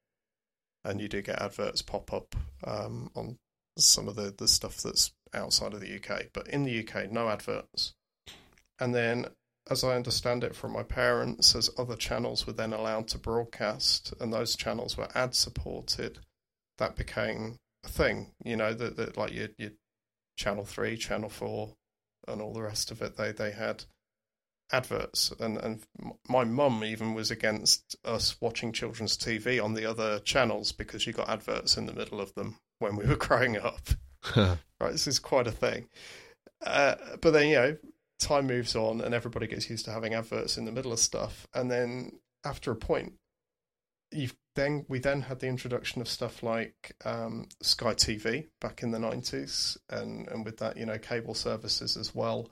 And 0.83 0.99
you 0.99 1.07
do 1.07 1.21
get 1.21 1.41
adverts 1.41 1.81
pop 1.81 2.11
up 2.13 2.35
um, 2.65 3.09
on 3.15 3.37
some 3.85 4.07
of 4.07 4.15
the, 4.15 4.33
the 4.35 4.47
stuff 4.47 4.77
that's 4.77 5.11
outside 5.33 5.73
of 5.73 5.81
the 5.81 5.95
UK. 5.95 6.27
But 6.33 6.47
in 6.47 6.63
the 6.63 6.87
UK, 6.87 7.11
no 7.11 7.29
adverts. 7.29 7.93
And 8.79 8.95
then, 8.95 9.27
as 9.69 9.83
I 9.83 9.95
understand 9.95 10.43
it 10.43 10.55
from 10.55 10.71
my 10.71 10.83
parents, 10.83 11.55
as 11.55 11.69
other 11.77 11.95
channels 11.95 12.47
were 12.47 12.53
then 12.53 12.73
allowed 12.73 13.07
to 13.09 13.17
broadcast, 13.17 14.13
and 14.19 14.33
those 14.33 14.55
channels 14.55 14.97
were 14.97 15.09
ad 15.15 15.35
supported, 15.35 16.19
that 16.77 16.95
became 16.95 17.57
a 17.83 17.89
thing. 17.89 18.31
You 18.43 18.55
know, 18.55 18.73
that, 18.73 18.97
that 18.97 19.17
like 19.17 19.33
your, 19.33 19.49
your 19.57 19.71
Channel 20.37 20.65
3, 20.65 20.97
Channel 20.97 21.29
4, 21.29 21.73
and 22.27 22.41
all 22.41 22.53
the 22.53 22.61
rest 22.61 22.91
of 22.91 23.01
it, 23.01 23.17
they, 23.17 23.31
they 23.31 23.51
had 23.51 23.83
adverts. 24.71 25.33
And, 25.39 25.57
and 25.57 25.83
my 26.27 26.43
mum 26.43 26.83
even 26.83 27.13
was 27.13 27.31
against 27.31 27.95
us 28.05 28.37
watching 28.39 28.71
children's 28.71 29.17
TV 29.17 29.63
on 29.63 29.73
the 29.73 29.85
other 29.85 30.19
channels 30.19 30.71
because 30.71 31.05
you 31.05 31.13
got 31.13 31.29
adverts 31.29 31.77
in 31.77 31.85
the 31.87 31.93
middle 31.93 32.21
of 32.21 32.33
them 32.35 32.57
when 32.79 32.95
we 32.95 33.05
were 33.05 33.15
growing 33.27 33.57
up. 33.57 33.87
right, 34.35 34.57
this 34.91 35.07
is 35.07 35.19
quite 35.19 35.47
a 35.47 35.51
thing. 35.51 35.87
Uh, 36.65 36.95
but 37.21 37.31
then, 37.31 37.47
you 37.47 37.55
know, 37.55 37.77
time 38.19 38.47
moves 38.47 38.75
on 38.75 38.99
and 38.99 39.13
everybody 39.13 39.47
gets 39.47 39.69
used 39.69 39.85
to 39.85 39.91
having 39.91 40.13
adverts 40.13 40.57
in 40.57 40.65
the 40.65 40.71
middle 40.71 40.91
of 40.91 40.99
stuff. 40.99 41.47
And 41.53 41.71
then 41.71 42.19
after 42.43 42.71
a 42.71 42.75
point, 42.75 43.13
you've 44.11 44.35
then 44.55 44.85
we 44.89 44.99
then 44.99 45.21
had 45.21 45.39
the 45.39 45.47
introduction 45.47 46.01
of 46.01 46.07
stuff 46.07 46.43
like 46.43 46.95
um, 47.05 47.47
Sky 47.61 47.93
TV 47.93 48.47
back 48.59 48.83
in 48.83 48.91
the 48.91 48.99
nineties, 48.99 49.77
and 49.89 50.27
and 50.27 50.43
with 50.43 50.57
that, 50.57 50.75
you 50.75 50.85
know, 50.85 50.97
cable 50.97 51.33
services 51.33 51.95
as 51.95 52.13
well. 52.13 52.49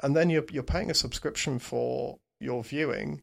And 0.00 0.16
then 0.16 0.30
you're 0.30 0.46
you're 0.50 0.62
paying 0.62 0.90
a 0.90 0.94
subscription 0.94 1.58
for 1.58 2.18
your 2.40 2.64
viewing, 2.64 3.22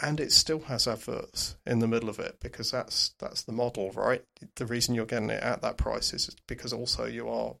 and 0.00 0.20
it 0.20 0.32
still 0.32 0.60
has 0.60 0.86
adverts 0.86 1.56
in 1.66 1.78
the 1.78 1.88
middle 1.88 2.08
of 2.08 2.18
it 2.18 2.36
because 2.40 2.70
that's 2.70 3.14
that's 3.18 3.42
the 3.42 3.52
model, 3.52 3.90
right? 3.92 4.22
The 4.56 4.66
reason 4.66 4.94
you're 4.94 5.06
getting 5.06 5.30
it 5.30 5.42
at 5.42 5.62
that 5.62 5.78
price 5.78 6.12
is 6.12 6.34
because 6.46 6.72
also 6.72 7.06
you 7.06 7.28
are 7.28 7.54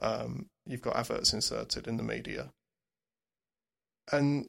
um, 0.00 0.46
you've 0.66 0.82
got 0.82 0.96
adverts 0.96 1.32
inserted 1.32 1.86
in 1.86 1.96
the 1.96 2.02
media, 2.02 2.50
and 4.10 4.46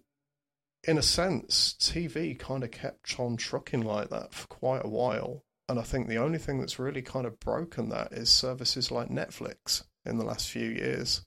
in 0.88 0.98
a 0.98 1.04
sense, 1.04 1.76
TV 1.80 2.38
kind 2.38 2.64
of 2.64 2.72
kept 2.72 3.20
on 3.20 3.38
trucking 3.38 3.82
like 3.82 4.10
that 4.10 4.34
for 4.34 4.48
quite 4.48 4.86
a 4.86 4.90
while. 4.90 5.44
And 5.68 5.80
I 5.80 5.84
think 5.84 6.08
the 6.08 6.18
only 6.18 6.38
thing 6.38 6.60
that's 6.60 6.78
really 6.78 7.02
kind 7.02 7.26
of 7.26 7.40
broken 7.40 7.90
that 7.90 8.12
is 8.12 8.30
services 8.30 8.92
like 8.92 9.10
Netflix 9.10 9.84
in 10.06 10.20
the 10.20 10.26
last 10.26 10.50
few 10.50 10.70
years. 10.70 11.26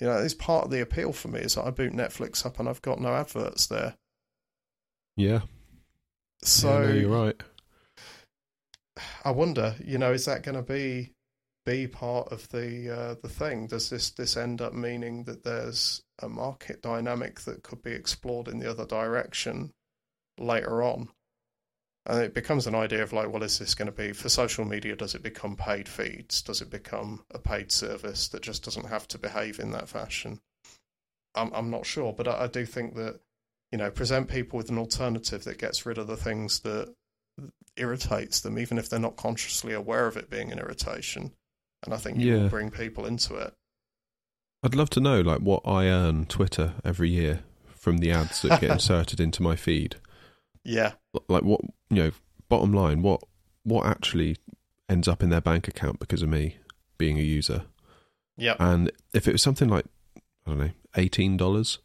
You 0.00 0.08
know, 0.08 0.16
it's 0.16 0.34
part 0.34 0.64
of 0.64 0.70
the 0.70 0.80
appeal 0.80 1.12
for 1.12 1.28
me 1.28 1.40
is 1.40 1.54
that 1.54 1.66
I 1.66 1.70
boot 1.70 1.92
Netflix 1.92 2.44
up 2.44 2.58
and 2.58 2.68
I've 2.68 2.82
got 2.82 3.00
no 3.00 3.14
adverts 3.14 3.66
there. 3.68 3.94
Yeah, 5.20 5.40
So 6.42 6.80
yeah, 6.80 6.86
no, 6.86 6.92
you're 6.92 7.24
right. 7.24 7.42
I 9.24 9.30
wonder, 9.30 9.76
you 9.84 9.98
know, 9.98 10.12
is 10.12 10.24
that 10.24 10.42
going 10.42 10.56
to 10.56 10.62
be 10.62 11.12
be 11.66 11.86
part 11.86 12.32
of 12.32 12.48
the 12.48 12.90
uh, 12.90 13.14
the 13.22 13.28
thing? 13.28 13.66
Does 13.66 13.90
this 13.90 14.10
this 14.10 14.36
end 14.36 14.60
up 14.60 14.72
meaning 14.72 15.24
that 15.24 15.44
there's 15.44 16.02
a 16.20 16.28
market 16.28 16.82
dynamic 16.82 17.40
that 17.40 17.62
could 17.62 17.82
be 17.82 17.92
explored 17.92 18.48
in 18.48 18.58
the 18.58 18.70
other 18.70 18.86
direction 18.86 19.72
later 20.38 20.82
on? 20.82 21.08
And 22.06 22.22
it 22.22 22.32
becomes 22.32 22.66
an 22.66 22.74
idea 22.74 23.02
of 23.02 23.12
like, 23.12 23.30
well, 23.30 23.42
is 23.42 23.58
this 23.58 23.74
going 23.74 23.86
to 23.86 23.92
be 23.92 24.12
for 24.12 24.30
social 24.30 24.64
media? 24.64 24.96
Does 24.96 25.14
it 25.14 25.22
become 25.22 25.54
paid 25.54 25.86
feeds? 25.86 26.40
Does 26.40 26.62
it 26.62 26.70
become 26.70 27.24
a 27.30 27.38
paid 27.38 27.70
service 27.70 28.26
that 28.28 28.42
just 28.42 28.64
doesn't 28.64 28.88
have 28.88 29.06
to 29.08 29.18
behave 29.18 29.60
in 29.60 29.72
that 29.72 29.88
fashion? 29.88 30.40
I'm 31.34 31.52
I'm 31.52 31.70
not 31.70 31.86
sure, 31.86 32.12
but 32.12 32.26
I, 32.26 32.44
I 32.44 32.46
do 32.46 32.64
think 32.64 32.94
that 32.94 33.20
you 33.72 33.78
know 33.78 33.90
present 33.90 34.28
people 34.28 34.56
with 34.56 34.70
an 34.70 34.78
alternative 34.78 35.44
that 35.44 35.58
gets 35.58 35.86
rid 35.86 35.98
of 35.98 36.06
the 36.06 36.16
things 36.16 36.60
that 36.60 36.94
irritates 37.76 38.40
them, 38.40 38.58
even 38.58 38.78
if 38.78 38.88
they're 38.88 38.98
not 38.98 39.16
consciously 39.16 39.72
aware 39.72 40.06
of 40.06 40.16
it 40.16 40.28
being 40.30 40.52
an 40.52 40.58
irritation. 40.58 41.32
And 41.84 41.94
I 41.94 41.96
think 41.96 42.18
you 42.18 42.36
Yeah. 42.42 42.48
bring 42.48 42.70
people 42.70 43.06
into 43.06 43.36
it. 43.36 43.54
I'd 44.62 44.74
love 44.74 44.90
to 44.90 45.00
know 45.00 45.20
like 45.22 45.40
what 45.40 45.62
I 45.64 45.86
earn 45.86 46.26
Twitter 46.26 46.74
every 46.84 47.08
year 47.08 47.42
from 47.68 47.98
the 47.98 48.10
ads 48.12 48.42
that 48.42 48.60
get 48.60 48.70
inserted 48.70 49.18
into 49.20 49.42
my 49.42 49.56
feed. 49.56 49.96
Yeah, 50.64 50.92
Like 51.28 51.42
what 51.42 51.62
you 51.88 51.96
know, 51.96 52.10
bottom 52.50 52.72
line, 52.74 53.00
what 53.02 53.22
what 53.62 53.86
actually 53.86 54.36
ends 54.88 55.08
up 55.08 55.22
in 55.22 55.30
their 55.30 55.40
bank 55.40 55.68
account 55.68 55.98
because 56.00 56.20
of 56.22 56.28
me 56.28 56.56
being 56.98 57.18
a 57.18 57.22
user. 57.22 57.64
yeah, 58.36 58.56
And 58.58 58.90
if 59.14 59.26
it 59.26 59.32
was 59.32 59.42
something 59.42 59.68
like 59.70 59.86
I 60.46 60.50
don't 60.50 60.58
know, 60.58 60.70
eighteen 60.96 61.38
dollars, 61.38 61.78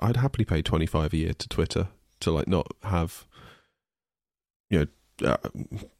I'd 0.00 0.16
happily 0.16 0.44
pay 0.44 0.62
twenty 0.62 0.86
five 0.86 1.12
a 1.12 1.16
year 1.16 1.32
to 1.34 1.48
Twitter 1.48 1.88
to 2.20 2.30
like 2.30 2.48
not 2.48 2.66
have 2.82 3.26
you 4.70 4.78
know 5.20 5.28
uh, 5.30 5.36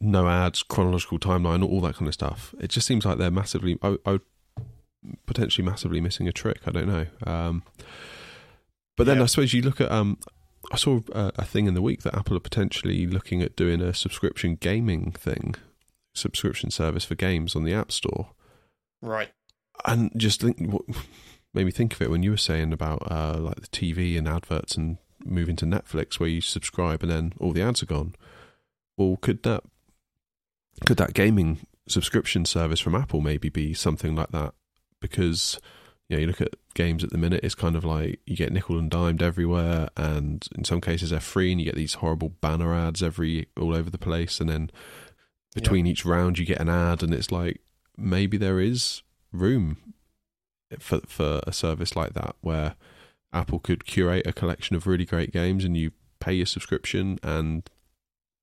no 0.01 0.27
ads, 0.27 0.63
chronological 0.63 1.19
timeline, 1.19 1.63
all 1.63 1.81
that 1.81 1.95
kind 1.95 2.07
of 2.07 2.13
stuff. 2.13 2.53
It 2.59 2.69
just 2.69 2.87
seems 2.87 3.05
like 3.05 3.17
they're 3.17 3.31
massively. 3.31 3.77
I, 3.81 3.97
I 4.05 4.19
potentially 5.25 5.65
massively 5.65 6.01
missing 6.01 6.27
a 6.27 6.31
trick. 6.31 6.61
I 6.65 6.71
don't 6.71 6.87
know. 6.87 7.05
Um, 7.25 7.63
but 8.97 9.05
then 9.05 9.17
Yeah. 9.17 9.23
I 9.23 9.25
suppose 9.27 9.53
you 9.53 9.61
look 9.61 9.79
at. 9.81 9.91
Um, 9.91 10.17
I 10.71 10.77
saw 10.77 11.01
a, 11.11 11.31
a 11.35 11.45
thing 11.45 11.67
in 11.67 11.75
the 11.75 11.81
week 11.81 12.01
that 12.01 12.15
Apple 12.15 12.35
are 12.37 12.39
potentially 12.39 13.05
looking 13.05 13.43
at 13.43 13.55
doing 13.55 13.81
a 13.81 13.93
subscription 13.93 14.55
gaming 14.55 15.11
thing, 15.11 15.53
subscription 16.15 16.71
service 16.71 17.05
for 17.05 17.13
games 17.13 17.55
on 17.55 17.65
the 17.65 17.73
App 17.73 17.91
Store 17.91 18.31
right. 18.99 19.29
and 19.85 20.11
just 20.17 20.41
think 20.41 20.59
what 20.61 20.81
made 21.55 21.65
me 21.65 21.71
think 21.71 21.93
of 21.93 22.01
it 22.01 22.11
when 22.11 22.21
you 22.21 22.31
were 22.31 22.37
saying 22.37 22.73
about 22.73 23.09
uh, 23.09 23.37
like 23.39 23.61
the 23.61 23.67
TV 23.67 24.17
and 24.17 24.27
adverts 24.27 24.75
and 24.75 24.97
moving 25.23 25.55
to 25.55 25.65
Netflix 25.65 26.19
where 26.19 26.29
you 26.29 26.41
subscribe 26.41 27.01
and 27.01 27.11
then 27.11 27.33
all 27.39 27.53
the 27.53 27.61
ads 27.61 27.81
are 27.81 27.87
gone. 27.87 28.13
Well, 28.97 29.17
could 29.21 29.43
that 29.43 29.63
could 30.85 30.97
that 30.97 31.13
gaming 31.13 31.65
subscription 31.87 32.45
service 32.45 32.79
from 32.79 32.95
Apple 32.95 33.21
maybe 33.21 33.49
be 33.49 33.73
something 33.73 34.15
like 34.15 34.31
that? 34.31 34.53
Because 34.99 35.59
you 36.09 36.15
know, 36.17 36.21
you 36.21 36.27
look 36.27 36.41
at 36.41 36.55
games 36.75 37.03
at 37.03 37.09
the 37.09 37.17
minute, 37.17 37.43
it's 37.43 37.55
kind 37.55 37.75
of 37.75 37.83
like 37.83 38.19
you 38.25 38.35
get 38.35 38.51
nickel 38.51 38.77
and 38.77 38.91
dimed 38.91 39.23
everywhere, 39.23 39.89
and 39.97 40.47
in 40.55 40.63
some 40.63 40.81
cases 40.81 41.09
they're 41.09 41.19
free, 41.19 41.51
and 41.51 41.59
you 41.59 41.65
get 41.65 41.75
these 41.75 41.95
horrible 41.95 42.29
banner 42.29 42.75
ads 42.75 43.01
every 43.01 43.47
all 43.59 43.73
over 43.73 43.89
the 43.89 43.97
place, 43.97 44.39
and 44.39 44.49
then 44.49 44.69
between 45.55 45.87
each 45.87 46.05
round 46.05 46.37
you 46.37 46.45
get 46.45 46.61
an 46.61 46.69
ad, 46.69 47.01
and 47.01 47.13
it's 47.13 47.31
like 47.31 47.61
maybe 47.97 48.37
there 48.37 48.59
is 48.59 49.01
room 49.31 49.94
for 50.79 50.99
for 51.07 51.41
a 51.45 51.53
service 51.53 51.95
like 51.95 52.13
that 52.13 52.35
where 52.41 52.75
Apple 53.33 53.59
could 53.59 53.85
curate 53.85 54.25
a 54.25 54.33
collection 54.33 54.75
of 54.75 54.87
really 54.87 55.05
great 55.05 55.31
games 55.31 55.63
and 55.63 55.75
you 55.75 55.91
pay 56.19 56.33
your 56.33 56.45
subscription 56.45 57.19
and 57.21 57.69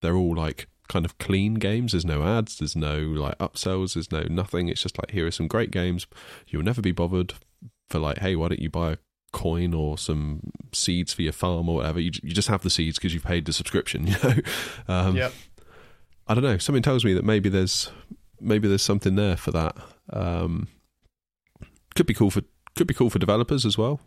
they're 0.02 0.16
all 0.16 0.34
like 0.34 0.68
kind 0.88 1.04
of 1.04 1.18
clean 1.18 1.54
games. 1.54 1.92
There's 1.92 2.04
no 2.04 2.22
ads, 2.22 2.58
there's 2.58 2.76
no 2.76 2.98
like 2.98 3.38
upsells, 3.38 3.94
there's 3.94 4.12
no 4.12 4.22
nothing. 4.28 4.68
It's 4.68 4.82
just 4.82 4.98
like 4.98 5.10
here 5.12 5.26
are 5.26 5.30
some 5.32 5.48
great 5.48 5.70
games. 5.70 6.06
You'll 6.48 6.62
never 6.62 6.82
be 6.82 6.92
bothered 6.92 7.34
for 7.88 7.98
like, 7.98 8.18
hey, 8.18 8.36
why 8.36 8.48
don't 8.48 8.60
you 8.60 8.70
buy 8.70 8.92
a 8.92 8.96
coin 9.32 9.72
or 9.72 9.96
some 9.96 10.40
seeds 10.72 11.12
for 11.14 11.22
your 11.22 11.32
farm 11.32 11.68
or 11.68 11.76
whatever? 11.76 12.00
You 12.00 12.10
you 12.22 12.32
just 12.32 12.48
have 12.48 12.62
the 12.62 12.70
seeds 12.70 12.98
because 12.98 13.14
you've 13.14 13.24
paid 13.24 13.46
the 13.46 13.52
subscription. 13.52 14.06
You 14.06 14.16
know, 14.22 14.34
um, 14.88 15.16
yeah, 15.16 15.30
I 16.28 16.34
don't 16.34 16.44
know. 16.44 16.58
Something 16.58 16.82
tells 16.82 17.04
me 17.04 17.14
that 17.14 17.24
maybe 17.24 17.48
there's 17.48 17.90
maybe 18.40 18.68
there's 18.68 18.82
something 18.82 19.14
there 19.14 19.36
for 19.36 19.52
that. 19.52 19.76
Um, 20.12 20.68
could 21.94 22.06
be 22.06 22.14
cool 22.14 22.30
for 22.30 22.42
could 22.76 22.86
be 22.86 22.94
cool 22.94 23.10
for 23.10 23.18
developers 23.18 23.66
as 23.66 23.76
well. 23.76 24.00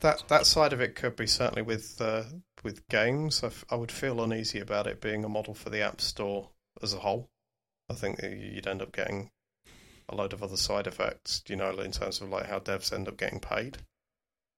that 0.00 0.24
that 0.28 0.46
side 0.46 0.72
of 0.72 0.80
it 0.80 0.94
could 0.94 1.16
be 1.16 1.26
certainly 1.26 1.62
with 1.62 2.00
uh, 2.00 2.24
with 2.62 2.86
games. 2.88 3.42
I, 3.42 3.48
f- 3.48 3.64
I 3.70 3.76
would 3.76 3.92
feel 3.92 4.22
uneasy 4.22 4.60
about 4.60 4.86
it 4.86 5.00
being 5.00 5.24
a 5.24 5.28
model 5.28 5.54
for 5.54 5.70
the 5.70 5.82
App 5.82 6.00
Store 6.00 6.50
as 6.82 6.92
a 6.92 6.98
whole. 6.98 7.28
I 7.88 7.94
think 7.94 8.20
you'd 8.22 8.66
end 8.66 8.82
up 8.82 8.92
getting 8.92 9.30
a 10.08 10.14
load 10.14 10.32
of 10.32 10.42
other 10.42 10.56
side 10.56 10.86
effects. 10.86 11.42
You 11.48 11.56
know, 11.56 11.70
in 11.78 11.92
terms 11.92 12.20
of 12.20 12.28
like 12.28 12.46
how 12.46 12.58
devs 12.58 12.92
end 12.92 13.08
up 13.08 13.16
getting 13.16 13.40
paid. 13.40 13.78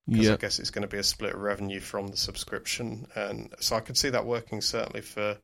Yeah, 0.07 0.33
I 0.33 0.37
guess 0.37 0.59
it's 0.59 0.70
going 0.70 0.83
to 0.83 0.88
be 0.88 0.98
a 0.98 1.05
split 1.05 1.35
of 1.35 1.40
revenue 1.40 1.79
from 1.79 2.09
the 2.09 2.16
subscription, 2.16 3.07
and 3.14 3.55
so 3.61 3.77
I 3.77 3.81
could 3.81 3.96
see 3.96 4.11
that 4.11 4.27
working 4.27 4.61
certainly 4.61 5.01
for 5.01 5.38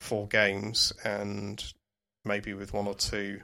for 0.00 0.26
games 0.26 0.92
and 1.04 1.62
maybe 2.24 2.54
with 2.54 2.72
one 2.72 2.86
or 2.88 2.94
two, 2.94 3.40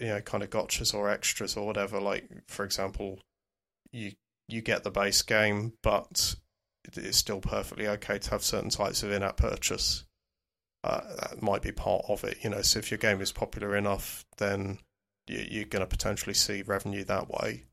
you 0.00 0.08
know, 0.08 0.20
kind 0.20 0.42
of 0.42 0.50
gotchas 0.50 0.94
or 0.94 1.08
extras 1.08 1.56
or 1.56 1.66
whatever. 1.66 2.00
Like 2.00 2.28
for 2.48 2.64
example, 2.64 3.20
you 3.92 4.12
you 4.48 4.62
get 4.62 4.82
the 4.82 4.90
base 4.90 5.22
game, 5.22 5.74
but 5.82 6.34
it 6.84 6.98
is 6.98 7.16
still 7.16 7.40
perfectly 7.40 7.86
okay 7.86 8.18
to 8.18 8.30
have 8.30 8.42
certain 8.42 8.70
types 8.70 9.02
of 9.02 9.12
in-app 9.12 9.36
purchase. 9.36 10.04
Uh, 10.82 11.02
that 11.20 11.42
might 11.42 11.62
be 11.62 11.72
part 11.72 12.04
of 12.08 12.24
it, 12.24 12.38
you 12.42 12.50
know. 12.50 12.62
So 12.62 12.78
if 12.78 12.90
your 12.90 12.98
game 12.98 13.20
is 13.20 13.32
popular 13.32 13.76
enough, 13.76 14.24
then 14.38 14.78
you, 15.26 15.44
you're 15.48 15.64
going 15.66 15.82
to 15.82 15.86
potentially 15.86 16.34
see 16.34 16.62
revenue 16.62 17.04
that 17.04 17.28
way. 17.28 17.66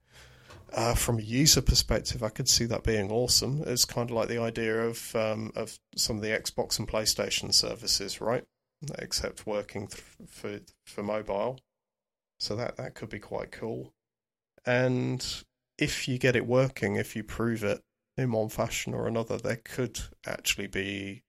Uh, 0.74 0.94
from 0.94 1.18
a 1.18 1.22
user 1.22 1.62
perspective, 1.62 2.22
I 2.22 2.30
could 2.30 2.50
see 2.50 2.66
that 2.66 2.84
being 2.84 3.10
awesome. 3.10 3.64
It's 3.66 3.86
kind 3.86 4.10
of 4.10 4.16
like 4.16 4.28
the 4.28 4.42
idea 4.42 4.84
of 4.84 5.16
um, 5.16 5.52
of 5.56 5.80
some 5.96 6.18
of 6.18 6.22
the 6.22 6.30
Xbox 6.30 6.78
and 6.78 6.88
PlayStation 6.88 7.54
services, 7.54 8.20
right? 8.20 8.44
Except 9.00 9.48
working 9.48 9.88
th- 9.88 10.04
for 10.28 10.60
for 10.86 11.04
mobile, 11.04 11.60
so 12.40 12.56
that 12.56 12.78
that 12.78 12.96
could 12.96 13.10
be 13.10 13.20
quite 13.20 13.52
cool. 13.52 13.94
And 14.66 15.26
if 15.78 16.08
you 16.08 16.18
get 16.18 16.36
it 16.36 16.46
working, 16.46 16.96
if 16.96 17.16
you 17.16 17.24
prove 17.24 17.64
it 17.64 17.82
in 18.18 18.32
one 18.32 18.50
fashion 18.50 18.94
or 18.94 19.08
another, 19.08 19.38
there 19.38 19.62
could 19.64 20.00
actually 20.26 20.68
be 20.68 21.24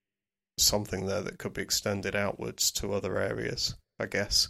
something 0.57 1.05
there 1.05 1.21
that 1.21 1.37
could 1.37 1.53
be 1.53 1.61
extended 1.61 2.15
outwards 2.15 2.71
to 2.71 2.93
other 2.93 3.17
areas. 3.17 3.75
I 3.99 4.05
guess, 4.05 4.49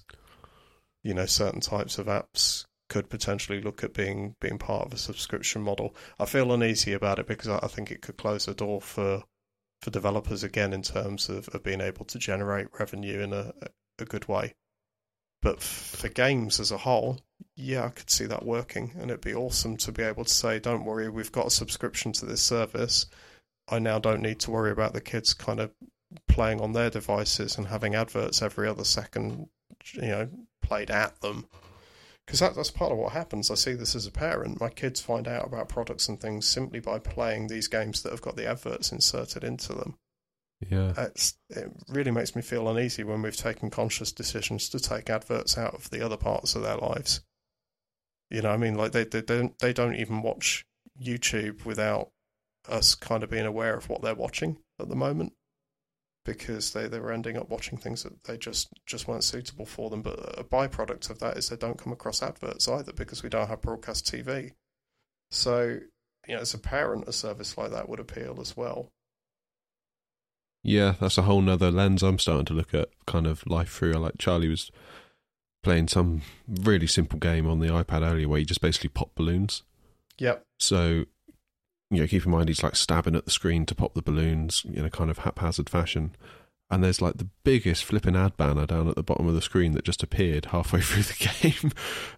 you 1.04 1.14
know, 1.14 1.26
certain 1.26 1.62
types 1.62 1.98
of 1.98 2.08
apps 2.08 2.66
could 2.90 3.10
potentially 3.10 3.62
look 3.62 3.84
at 3.84 3.94
being 3.94 4.36
being 4.40 4.58
part 4.58 4.88
of 4.88 4.94
a 4.94 4.98
subscription 4.98 5.62
model. 5.62 5.96
I 6.20 6.26
feel 6.26 6.52
uneasy 6.52 6.94
about 6.94 7.20
it 7.20 7.28
because 7.28 7.48
I 7.48 7.68
think 7.68 7.92
it 7.92 8.02
could 8.02 8.18
close 8.18 8.46
the 8.46 8.54
door 8.54 8.82
for 8.82 9.24
for 9.82 9.92
developers 9.92 10.44
again 10.44 10.74
in 10.74 10.82
terms 10.82 11.30
of, 11.30 11.48
of 11.50 11.64
being 11.64 11.82
able 11.82 12.06
to 12.06 12.20
generate 12.20 12.68
revenue 12.80 13.22
in 13.22 13.32
a, 13.32 13.54
a 13.98 14.06
good 14.06 14.28
way. 14.28 14.54
But 15.42 15.62
for 15.62 16.10
games 16.10 16.60
as 16.60 16.72
a 16.72 16.78
whole, 16.78 17.20
yeah, 17.56 17.86
I 17.86 17.90
could 17.90 18.10
see 18.10 18.26
that 18.26 18.46
working, 18.46 18.92
and 19.00 19.10
it'd 19.10 19.22
be 19.22 19.34
awesome 19.34 19.78
to 19.78 19.92
be 19.92 20.04
able 20.04 20.26
to 20.26 20.34
say, 20.34 20.60
"Don't 20.60 20.86
worry, 20.86 21.10
we've 21.10 21.32
got 21.32 21.48
a 21.48 21.52
subscription 21.52 22.12
to 22.14 22.26
this 22.26 22.42
service. 22.42 23.06
I 23.68 23.80
now 23.80 24.00
don't 24.00 24.22
need 24.22 24.40
to 24.42 24.52
worry 24.52 24.72
about 24.72 24.94
the 24.94 25.02
kids 25.02 25.34
kind 25.34 25.60
of 25.60 25.72
playing 26.28 26.60
on 26.60 26.74
their 26.74 26.90
devices 26.90 27.58
and 27.58 27.68
having 27.68 27.96
adverts 27.96 28.42
every 28.42 28.68
other 28.68 28.84
second, 28.84 29.50
you 29.94 30.02
know, 30.02 30.30
played 30.62 30.92
at 30.92 31.22
them." 31.22 31.48
Because 32.26 32.42
that, 32.42 32.56
that's 32.56 32.70
part 32.70 32.92
of 32.92 32.98
what 32.98 33.14
happens. 33.14 33.50
I 33.50 33.56
see 33.56 33.74
this 33.74 33.96
as 33.96 34.06
a 34.06 34.12
parent. 34.12 34.62
My 34.62 34.70
kids 34.70 35.02
find 35.02 35.28
out 35.28 35.48
about 35.48 35.68
products 35.68 36.08
and 36.08 36.20
things 36.20 36.48
simply 36.48 36.80
by 36.80 37.00
playing 37.00 37.48
these 37.48 37.68
games 37.68 38.04
that 38.04 38.12
have 38.12 38.22
got 38.22 38.36
the 38.36 38.48
adverts 38.48 38.92
inserted 38.92 39.44
into 39.44 39.74
them. 39.74 39.98
Yeah, 40.68 40.94
It's, 40.98 41.38
it 41.50 41.72
really 41.88 42.12
makes 42.12 42.36
me 42.36 42.42
feel 42.42 42.68
uneasy 42.68 43.04
when 43.04 43.22
we've 43.22 43.36
taken 43.36 43.70
conscious 43.70 44.12
decisions 44.12 44.68
to 44.70 44.80
take 44.80 45.10
adverts 45.10 45.58
out 45.58 45.74
of 45.74 45.90
the 45.90 46.04
other 46.06 46.18
parts 46.18 46.56
of 46.56 46.64
their 46.64 46.76
lives. 46.76 47.22
You 48.30 48.42
know, 48.42 48.52
I 48.52 48.58
mean, 48.58 48.76
like 48.76 48.92
they 48.92 49.06
they 49.06 49.22
don't 49.22 49.58
they 49.60 49.74
don't 49.74 49.96
even 49.96 50.22
watch 50.22 50.66
YouTube 51.02 51.66
without 51.66 52.12
us 52.68 52.94
kind 52.94 53.24
of 53.24 53.30
being 53.30 53.46
aware 53.46 53.76
of 53.76 53.90
what 53.90 54.02
they're 54.02 54.14
watching 54.14 54.58
at 54.80 54.90
the 54.90 54.96
moment, 54.96 55.34
because 56.26 56.74
they 56.74 56.88
they 56.88 57.00
were 57.00 57.14
ending 57.14 57.38
up 57.38 57.50
watching 57.50 57.78
things 57.78 58.04
that 58.04 58.24
they 58.26 58.38
just 58.38 58.70
just 58.86 59.08
weren't 59.08 59.24
suitable 59.24 59.66
for 59.66 59.90
them. 59.90 60.02
But 60.02 60.38
a 60.38 60.44
byproduct 60.44 61.10
of 61.10 61.20
that 61.20 61.38
is 61.38 61.50
they 61.50 61.56
don't 61.56 61.78
come 61.78 61.94
across 61.94 62.22
adverts 62.22 62.68
either 62.68 62.92
because 62.92 63.24
we 63.24 63.30
don't 63.30 63.48
have 63.48 63.62
broadcast 63.62 64.06
TV. 64.06 64.52
So, 65.32 65.80
you 66.28 66.36
know, 66.36 66.42
as 66.42 66.54
a 66.54 66.60
parent, 66.60 67.08
a 67.08 67.14
service 67.14 67.58
like 67.58 67.72
that 67.72 67.88
would 67.88 68.00
appeal 68.00 68.40
as 68.42 68.58
well. 68.58 68.92
Yeah. 70.64 70.96
That's 71.00 71.18
a 71.18 71.24
whole 71.24 71.42
nother 71.42 71.72
lens 71.72 72.04
I'm 72.04 72.20
starting 72.20 72.46
to 72.46 72.54
look 72.54 72.74
at. 72.74 72.90
Kind 73.08 73.28
of 73.28 73.46
life 73.48 73.70
through. 73.72 73.94
I 73.94 73.98
like 73.98 74.18
Charlie 74.18 74.50
was 74.50 74.72
playing 75.64 75.88
some 75.90 76.22
really 76.48 76.88
simple 76.88 77.20
game 77.20 77.48
on 77.48 77.60
the 77.60 77.68
iPad 77.68 78.02
earlier 78.10 78.28
where 78.30 78.40
you 78.40 78.46
just 78.46 78.62
basically 78.62 78.90
pop 78.90 79.14
balloons. 79.16 79.64
Yep. 80.18 80.44
So, 80.60 81.06
you 81.92 82.02
know, 82.02 82.08
keep 82.08 82.26
in 82.26 82.32
mind 82.32 82.50
he's 82.50 82.64
like 82.64 82.76
stabbing 82.76 83.16
at 83.16 83.26
the 83.26 83.32
screen 83.32 83.66
to 83.66 83.76
pop 83.76 83.94
the 83.94 84.02
balloons 84.02 84.64
in 84.74 84.86
a 84.86 84.90
kind 84.90 85.10
of 85.10 85.20
haphazard 85.20 85.70
fashion. 85.70 86.16
And 86.72 86.84
there's 86.84 87.02
like 87.02 87.18
the 87.18 87.28
biggest 87.44 87.84
flipping 87.84 88.16
ad 88.16 88.38
banner 88.38 88.68
down 88.68 88.88
at 88.88 88.96
the 88.96 89.02
bottom 89.02 89.28
of 89.28 89.34
the 89.34 89.42
screen 89.42 89.72
that 89.72 89.84
just 89.86 90.04
appeared 90.04 90.46
halfway 90.46 90.82
through 90.82 91.04
the 91.04 91.32
game. 91.42 91.72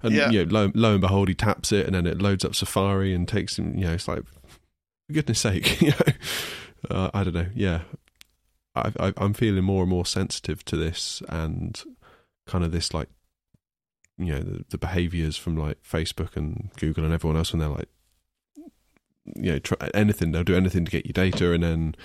and, 0.03 0.13
Yeah. 0.13 0.29
you 0.29 0.45
know, 0.45 0.51
lo, 0.51 0.71
lo 0.75 0.91
and 0.93 1.01
behold, 1.01 1.29
he 1.29 1.33
taps 1.33 1.71
it 1.71 1.85
and 1.85 1.95
then 1.95 2.05
it 2.05 2.21
loads 2.21 2.43
up 2.43 2.53
Safari 2.53 3.13
and 3.13 3.27
takes 3.27 3.57
him, 3.57 3.77
you 3.77 3.85
know, 3.85 3.93
it's 3.93 4.07
like, 4.09 4.23
for 4.25 5.13
goodness 5.13 5.39
sake, 5.39 5.81
you 5.81 5.91
know. 5.91 6.13
Uh, 6.89 7.11
I 7.13 7.23
don't 7.23 7.33
know. 7.35 7.45
Yeah. 7.55 7.81
I, 8.75 8.91
I, 8.99 9.13
I'm 9.17 9.33
feeling 9.33 9.63
more 9.63 9.83
and 9.83 9.89
more 9.89 10.05
sensitive 10.05 10.63
to 10.65 10.75
this 10.75 11.21
and 11.29 11.81
kind 12.47 12.63
of 12.63 12.71
this 12.71 12.93
like, 12.93 13.09
you 14.17 14.33
know, 14.33 14.39
the, 14.39 14.65
the 14.69 14.77
behaviors 14.77 15.37
from 15.37 15.57
like 15.57 15.81
Facebook 15.83 16.35
and 16.35 16.69
Google 16.77 17.05
and 17.05 17.13
everyone 17.13 17.37
else 17.37 17.51
when 17.51 17.59
they're 17.59 17.69
like, 17.69 17.89
you 19.35 19.53
know, 19.53 19.59
try 19.59 19.89
anything. 19.93 20.31
They'll 20.31 20.43
do 20.43 20.55
anything 20.55 20.85
to 20.85 20.91
get 20.91 21.05
your 21.05 21.13
data, 21.13 21.53
and 21.53 21.63
then 21.63 21.95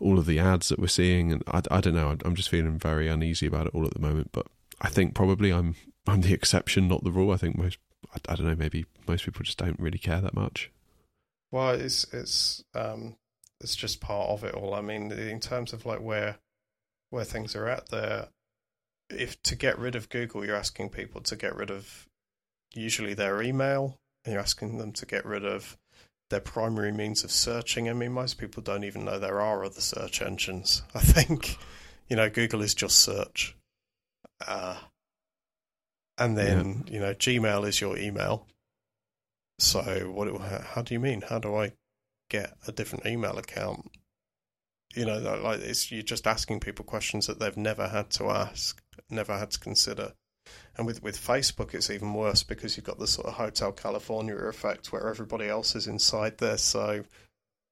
all 0.00 0.18
of 0.18 0.26
the 0.26 0.38
ads 0.38 0.68
that 0.68 0.78
we're 0.78 0.86
seeing, 0.88 1.32
and 1.32 1.42
I, 1.46 1.62
I 1.70 1.80
don't 1.80 1.94
know. 1.94 2.16
I'm 2.24 2.34
just 2.34 2.48
feeling 2.48 2.78
very 2.78 3.08
uneasy 3.08 3.46
about 3.46 3.66
it 3.66 3.74
all 3.74 3.86
at 3.86 3.94
the 3.94 4.00
moment. 4.00 4.30
But 4.32 4.46
I 4.80 4.88
think 4.88 5.14
probably 5.14 5.52
I'm 5.52 5.74
I'm 6.06 6.22
the 6.22 6.34
exception, 6.34 6.88
not 6.88 7.04
the 7.04 7.10
rule. 7.10 7.32
I 7.32 7.36
think 7.36 7.58
most 7.58 7.78
I, 8.14 8.32
I 8.32 8.36
don't 8.36 8.46
know. 8.46 8.56
Maybe 8.56 8.86
most 9.06 9.24
people 9.24 9.42
just 9.42 9.58
don't 9.58 9.78
really 9.78 9.98
care 9.98 10.20
that 10.20 10.34
much. 10.34 10.70
Well, 11.50 11.70
it's 11.70 12.04
it's 12.12 12.64
um, 12.74 13.16
it's 13.60 13.76
just 13.76 14.00
part 14.00 14.30
of 14.30 14.44
it 14.44 14.54
all. 14.54 14.74
I 14.74 14.80
mean, 14.80 15.10
in 15.12 15.40
terms 15.40 15.72
of 15.72 15.86
like 15.86 16.00
where 16.00 16.38
where 17.10 17.24
things 17.24 17.54
are 17.54 17.68
at 17.68 17.88
there, 17.88 18.28
if 19.10 19.40
to 19.44 19.54
get 19.54 19.78
rid 19.78 19.94
of 19.94 20.08
Google, 20.08 20.44
you're 20.44 20.56
asking 20.56 20.90
people 20.90 21.20
to 21.22 21.36
get 21.36 21.54
rid 21.54 21.70
of 21.70 22.06
usually 22.74 23.14
their 23.14 23.42
email, 23.42 23.98
and 24.24 24.32
you're 24.32 24.42
asking 24.42 24.78
them 24.78 24.92
to 24.92 25.06
get 25.06 25.24
rid 25.24 25.44
of 25.44 25.76
their 26.30 26.40
primary 26.40 26.92
means 26.92 27.24
of 27.24 27.30
searching. 27.30 27.88
I 27.88 27.92
mean, 27.92 28.12
most 28.12 28.38
people 28.38 28.62
don't 28.62 28.84
even 28.84 29.04
know 29.04 29.18
there 29.18 29.40
are 29.40 29.64
other 29.64 29.80
search 29.80 30.20
engines. 30.20 30.82
I 30.94 31.00
think, 31.00 31.56
you 32.08 32.16
know, 32.16 32.28
Google 32.28 32.62
is 32.62 32.74
just 32.74 32.98
search. 32.98 33.56
Uh, 34.46 34.76
and 36.18 36.36
then, 36.36 36.84
yeah. 36.86 36.92
you 36.92 37.00
know, 37.00 37.14
Gmail 37.14 37.66
is 37.66 37.80
your 37.80 37.96
email. 37.96 38.46
So, 39.58 39.80
what? 40.12 40.40
How 40.40 40.82
do 40.82 40.92
you 40.92 41.00
mean? 41.00 41.22
How 41.22 41.38
do 41.38 41.56
I 41.56 41.72
get 42.28 42.56
a 42.66 42.72
different 42.72 43.06
email 43.06 43.38
account? 43.38 43.90
You 44.94 45.04
know, 45.04 45.18
like 45.18 45.60
it's 45.60 45.90
you're 45.90 46.02
just 46.02 46.26
asking 46.26 46.60
people 46.60 46.84
questions 46.84 47.26
that 47.26 47.38
they've 47.38 47.56
never 47.56 47.88
had 47.88 48.10
to 48.12 48.30
ask, 48.30 48.82
never 49.10 49.36
had 49.36 49.50
to 49.52 49.60
consider. 49.60 50.12
And 50.76 50.86
with, 50.86 51.02
with 51.02 51.18
Facebook, 51.18 51.74
it's 51.74 51.90
even 51.90 52.14
worse 52.14 52.42
because 52.42 52.76
you've 52.76 52.86
got 52.86 52.98
the 52.98 53.06
sort 53.06 53.26
of 53.26 53.34
Hotel 53.34 53.72
California 53.72 54.36
effect 54.36 54.92
where 54.92 55.08
everybody 55.08 55.48
else 55.48 55.74
is 55.74 55.86
inside 55.86 56.38
there. 56.38 56.58
So, 56.58 57.04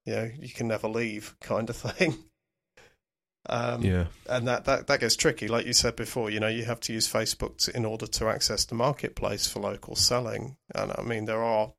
you 0.07 0.15
know, 0.15 0.31
you 0.39 0.49
can 0.49 0.69
never 0.69 0.89
leave 0.89 1.37
kind 1.41 1.69
of 1.71 1.77
thing. 1.77 2.17
Um, 3.47 3.83
yeah. 3.83 4.07
And 4.29 4.49
that, 4.49 4.65
that, 4.65 4.87
that 4.87 5.01
gets 5.01 5.17
tricky. 5.17 5.49
Like 5.49 5.67
you 5.67 5.75
said 5.75 5.97
before, 5.97 6.31
you 6.31 6.41
know, 6.41 6.49
you 6.49 6.65
have 6.65 6.81
to 6.81 6.93
use 6.93 7.11
Facebook 7.11 7.59
to, 7.59 7.77
in 7.77 7.85
order 7.85 8.07
to 8.07 8.29
access 8.29 8.65
the 8.65 8.75
marketplace 8.75 9.47
for 9.47 9.61
local 9.61 9.97
selling. 9.97 10.57
And 10.75 10.93
I 10.97 11.03
mean, 11.03 11.27
there 11.27 11.43
are 11.43 11.75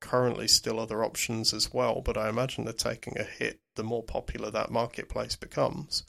currently 0.00 0.48
still 0.48 0.78
other 0.78 1.04
options 1.04 1.52
as 1.52 1.72
well, 1.72 2.00
but 2.00 2.16
I 2.16 2.28
imagine 2.28 2.64
they're 2.64 2.72
taking 2.72 3.18
a 3.18 3.24
hit 3.24 3.60
the 3.76 3.84
more 3.84 4.02
popular 4.02 4.50
that 4.50 4.70
marketplace 4.70 5.36
becomes. 5.36 6.04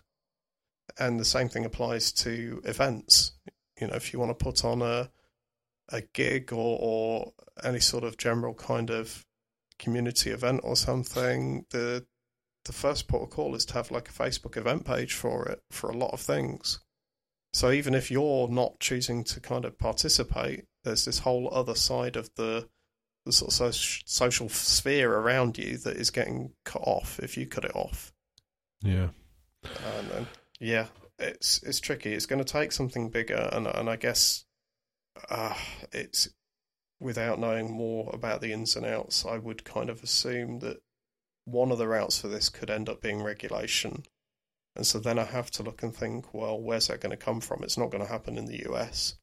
And 0.98 1.20
the 1.20 1.26
same 1.26 1.50
thing 1.50 1.66
applies 1.66 2.12
to 2.14 2.62
events. 2.66 3.34
You 3.80 3.88
know, 3.88 3.96
if 3.96 4.12
you 4.12 4.20
want 4.20 4.38
to 4.38 4.44
put 4.44 4.66
on 4.66 4.82
a 4.82 5.10
a 5.92 6.02
gig 6.14 6.54
or, 6.54 6.78
or 6.80 7.34
any 7.64 7.80
sort 7.80 8.04
of 8.04 8.18
general 8.18 8.54
kind 8.54 8.92
of 8.92 9.26
community 9.80 10.30
event 10.30 10.62
or 10.64 10.76
something, 10.76 11.66
the 11.72 12.06
the 12.66 12.74
first 12.74 13.08
port 13.08 13.24
of 13.24 13.30
call 13.30 13.56
is 13.56 13.66
to 13.66 13.74
have 13.74 13.90
like 13.90 14.10
a 14.10 14.14
Facebook 14.14 14.58
event 14.58 14.86
page 14.86 15.14
for 15.14 15.46
it 15.48 15.64
for 15.72 15.90
a 15.90 15.98
lot 15.98 16.12
of 16.12 16.20
things. 16.20 16.80
So 17.54 17.72
even 17.72 17.96
if 17.96 18.12
you're 18.12 18.48
not 18.48 18.80
choosing 18.80 19.24
to 19.26 19.40
kind 19.40 19.66
of 19.66 19.80
participate, 19.80 20.66
there's 20.84 21.06
this 21.06 21.20
whole 21.20 21.50
other 21.52 21.74
side 21.74 22.16
of 22.16 22.30
the 22.36 22.70
the 23.30 23.34
sort 23.34 23.62
of 23.62 23.76
social 23.76 24.50
sphere 24.50 25.14
around 25.14 25.58
you 25.58 25.78
that 25.78 25.98
is 25.98 26.10
getting 26.10 26.52
cut 26.66 26.82
off 26.84 27.20
if 27.20 27.38
you 27.38 27.46
cut 27.46 27.66
it 27.66 27.76
off. 27.76 28.12
Yeah. 28.82 29.10
And, 29.64 30.12
and 30.12 30.28
yeah, 30.60 30.88
it's 31.20 31.62
it's 31.64 31.80
tricky. 31.80 32.14
It's 32.14 32.26
going 32.26 32.44
to 32.44 32.52
take 32.52 32.72
something 32.72 33.10
bigger, 33.10 33.50
and 33.52 33.68
and 33.68 33.90
I 33.90 33.96
guess 33.96 34.46
uh, 35.30 35.56
it's 35.92 36.30
without 37.00 37.40
knowing 37.40 37.72
more 37.72 38.10
about 38.14 38.42
the 38.42 38.52
ins 38.52 38.76
and 38.76 38.86
outs. 38.86 39.26
I 39.26 39.38
would 39.38 39.64
kind 39.64 39.90
of 39.90 40.04
assume 40.04 40.60
that 40.60 40.78
one 41.46 41.72
of 41.72 41.78
the 41.78 41.88
routes 41.88 42.20
for 42.20 42.28
this 42.28 42.50
could 42.50 42.70
end 42.70 42.90
up 42.90 43.02
being 43.02 43.22
regulation, 43.22 44.04
and 44.76 44.86
so 44.86 45.00
then 45.00 45.20
I 45.20 45.26
have 45.26 45.52
to 45.52 45.64
look 45.64 45.84
and 45.84 45.96
think, 45.96 46.34
well, 46.34 46.60
where's 46.60 46.88
that 46.88 47.02
going 47.02 47.12
to 47.12 47.18
come 47.18 47.42
from? 47.42 47.64
It's 47.64 47.78
not 47.78 47.92
going 47.92 48.04
to 48.04 48.12
happen 48.12 48.38
in 48.38 48.46
the 48.46 48.66
US. 48.70 49.16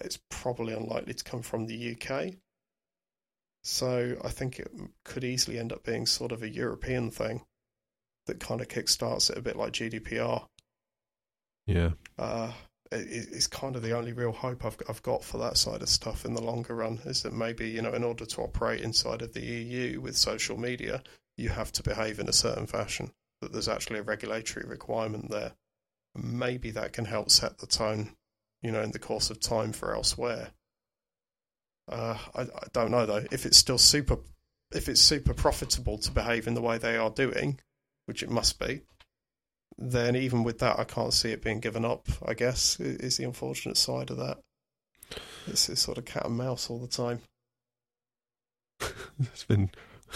It's 0.00 0.18
probably 0.30 0.72
unlikely 0.72 1.14
to 1.14 1.24
come 1.24 1.42
from 1.42 1.66
the 1.66 1.96
UK. 1.96 2.34
So 3.62 4.16
I 4.24 4.28
think 4.28 4.58
it 4.58 4.70
could 5.04 5.24
easily 5.24 5.58
end 5.58 5.72
up 5.72 5.84
being 5.84 6.06
sort 6.06 6.32
of 6.32 6.42
a 6.42 6.48
European 6.48 7.10
thing 7.10 7.42
that 8.26 8.40
kind 8.40 8.60
of 8.60 8.68
kickstarts 8.68 9.30
it 9.30 9.38
a 9.38 9.42
bit 9.42 9.56
like 9.56 9.72
GDPR. 9.72 10.46
Yeah. 11.66 11.90
Uh, 12.18 12.52
it, 12.90 13.28
it's 13.32 13.46
kind 13.46 13.76
of 13.76 13.82
the 13.82 13.96
only 13.96 14.12
real 14.12 14.32
hope 14.32 14.64
I've 14.64 14.76
I've 14.88 15.02
got 15.02 15.24
for 15.24 15.38
that 15.38 15.56
side 15.56 15.82
of 15.82 15.88
stuff 15.88 16.24
in 16.24 16.34
the 16.34 16.42
longer 16.42 16.74
run 16.74 17.00
is 17.04 17.22
that 17.22 17.32
maybe 17.32 17.68
you 17.68 17.82
know 17.82 17.92
in 17.92 18.04
order 18.04 18.26
to 18.26 18.42
operate 18.42 18.80
inside 18.80 19.22
of 19.22 19.32
the 19.32 19.44
EU 19.44 20.00
with 20.00 20.16
social 20.16 20.58
media, 20.58 21.02
you 21.36 21.48
have 21.50 21.72
to 21.72 21.82
behave 21.82 22.18
in 22.18 22.28
a 22.28 22.32
certain 22.32 22.66
fashion. 22.66 23.12
That 23.40 23.52
there's 23.52 23.68
actually 23.68 23.98
a 23.98 24.04
regulatory 24.04 24.66
requirement 24.66 25.30
there. 25.30 25.52
Maybe 26.14 26.70
that 26.72 26.92
can 26.92 27.06
help 27.06 27.30
set 27.30 27.58
the 27.58 27.66
tone, 27.66 28.14
you 28.60 28.70
know, 28.70 28.82
in 28.82 28.92
the 28.92 28.98
course 28.98 29.30
of 29.30 29.40
time 29.40 29.72
for 29.72 29.94
elsewhere. 29.94 30.50
Uh, 31.88 32.16
I, 32.34 32.42
I 32.42 32.66
don't 32.72 32.90
know 32.90 33.06
though 33.06 33.24
if 33.30 33.44
it's 33.44 33.58
still 33.58 33.78
super 33.78 34.18
if 34.74 34.88
it's 34.88 35.00
super 35.00 35.34
profitable 35.34 35.98
to 35.98 36.10
behave 36.10 36.46
in 36.46 36.54
the 36.54 36.62
way 36.62 36.78
they 36.78 36.96
are 36.96 37.10
doing, 37.10 37.60
which 38.06 38.22
it 38.22 38.30
must 38.30 38.58
be, 38.58 38.82
then 39.78 40.16
even 40.16 40.44
with 40.44 40.58
that, 40.60 40.78
I 40.78 40.84
can't 40.84 41.12
see 41.12 41.30
it 41.30 41.42
being 41.42 41.60
given 41.60 41.84
up. 41.84 42.06
I 42.26 42.34
guess 42.34 42.78
is 42.80 43.16
the 43.16 43.24
unfortunate 43.24 43.76
side 43.76 44.10
of 44.10 44.16
that. 44.18 44.38
It's, 45.46 45.68
it's 45.68 45.82
sort 45.82 45.98
of 45.98 46.04
cat 46.04 46.24
and 46.24 46.36
mouse 46.36 46.70
all 46.70 46.78
the 46.78 46.86
time. 46.86 47.20
it's 49.20 49.44
been 49.44 49.70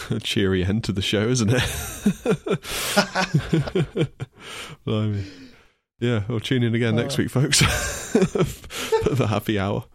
a 0.09 0.19
cheery 0.19 0.63
end 0.63 0.83
to 0.85 0.91
the 0.91 1.01
show, 1.01 1.27
isn't 1.27 1.51
it? 1.53 1.63
Blimey. 4.85 5.25
Yeah, 5.99 6.23
we'll 6.27 6.39
tune 6.39 6.63
in 6.63 6.75
again 6.75 6.95
next 6.95 7.17
week, 7.17 7.29
folks, 7.29 7.61
for 7.61 9.15
the 9.15 9.27
happy 9.27 9.57
hour. 9.57 9.85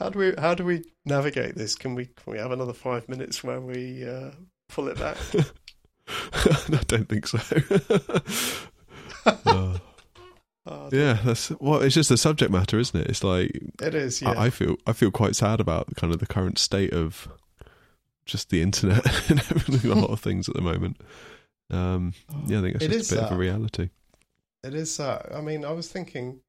How 0.00 0.08
do 0.08 0.18
we 0.18 0.34
how 0.38 0.54
do 0.54 0.64
we 0.64 0.84
navigate 1.04 1.54
this? 1.54 1.74
Can 1.74 1.94
we 1.94 2.06
can 2.06 2.32
we 2.32 2.38
have 2.38 2.50
another 2.50 2.72
five 2.72 3.08
minutes 3.08 3.44
where 3.44 3.60
we 3.60 4.08
uh, 4.08 4.30
pull 4.68 4.88
it 4.88 4.98
back? 4.98 5.18
I 6.34 6.82
don't 6.86 7.08
think 7.08 7.26
so. 7.26 7.38
uh, 9.26 9.78
oh, 10.66 10.88
yeah, 10.90 11.18
that's 11.22 11.50
well. 11.60 11.82
It's 11.82 11.94
just 11.94 12.08
the 12.08 12.16
subject 12.16 12.50
matter, 12.50 12.78
isn't 12.78 12.98
it? 12.98 13.08
It's 13.08 13.22
like 13.22 13.50
it 13.82 13.94
is. 13.94 14.22
Yeah. 14.22 14.30
I, 14.30 14.46
I 14.46 14.50
feel 14.50 14.76
I 14.86 14.92
feel 14.92 15.10
quite 15.10 15.36
sad 15.36 15.60
about 15.60 15.94
kind 15.96 16.12
of 16.12 16.18
the 16.18 16.26
current 16.26 16.58
state 16.58 16.94
of 16.94 17.28
just 18.24 18.48
the 18.48 18.62
internet 18.62 19.06
and 19.30 19.38
everything. 19.38 19.90
a 19.90 19.94
lot 19.94 20.10
of 20.10 20.20
things 20.20 20.48
at 20.48 20.54
the 20.54 20.62
moment. 20.62 20.96
Um, 21.70 22.14
yeah, 22.46 22.58
I 22.58 22.62
think 22.62 22.76
it's 22.76 22.86
just 22.86 23.12
a 23.12 23.16
bit 23.16 23.24
of 23.24 23.32
a 23.32 23.36
reality. 23.36 23.90
It 24.64 24.74
is. 24.74 24.98
I 24.98 25.40
mean, 25.42 25.64
I 25.64 25.72
was 25.72 25.88
thinking 25.88 26.40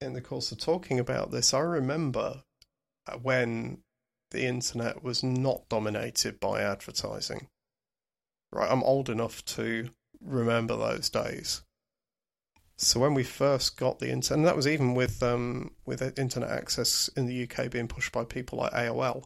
in 0.00 0.14
the 0.14 0.20
course 0.20 0.52
of 0.52 0.58
talking 0.58 0.98
about 0.98 1.30
this. 1.30 1.54
I 1.54 1.60
remember 1.60 2.42
when 3.22 3.78
the 4.30 4.46
internet 4.46 5.02
was 5.02 5.22
not 5.22 5.68
dominated 5.68 6.40
by 6.40 6.62
advertising 6.62 7.48
right, 8.54 8.70
I'm 8.70 8.82
old 8.82 9.10
enough 9.10 9.44
to 9.46 9.90
remember 10.20 10.76
those 10.76 11.10
days. 11.10 11.62
So 12.76 13.00
when 13.00 13.14
we 13.14 13.24
first 13.24 13.76
got 13.76 13.98
the 13.98 14.10
internet, 14.10 14.38
and 14.38 14.46
that 14.46 14.56
was 14.56 14.66
even 14.66 14.94
with 14.94 15.22
um, 15.22 15.72
with 15.84 16.02
internet 16.18 16.50
access 16.50 17.08
in 17.16 17.26
the 17.26 17.48
UK 17.48 17.70
being 17.70 17.88
pushed 17.88 18.12
by 18.12 18.24
people 18.24 18.58
like 18.58 18.72
AOL, 18.72 19.24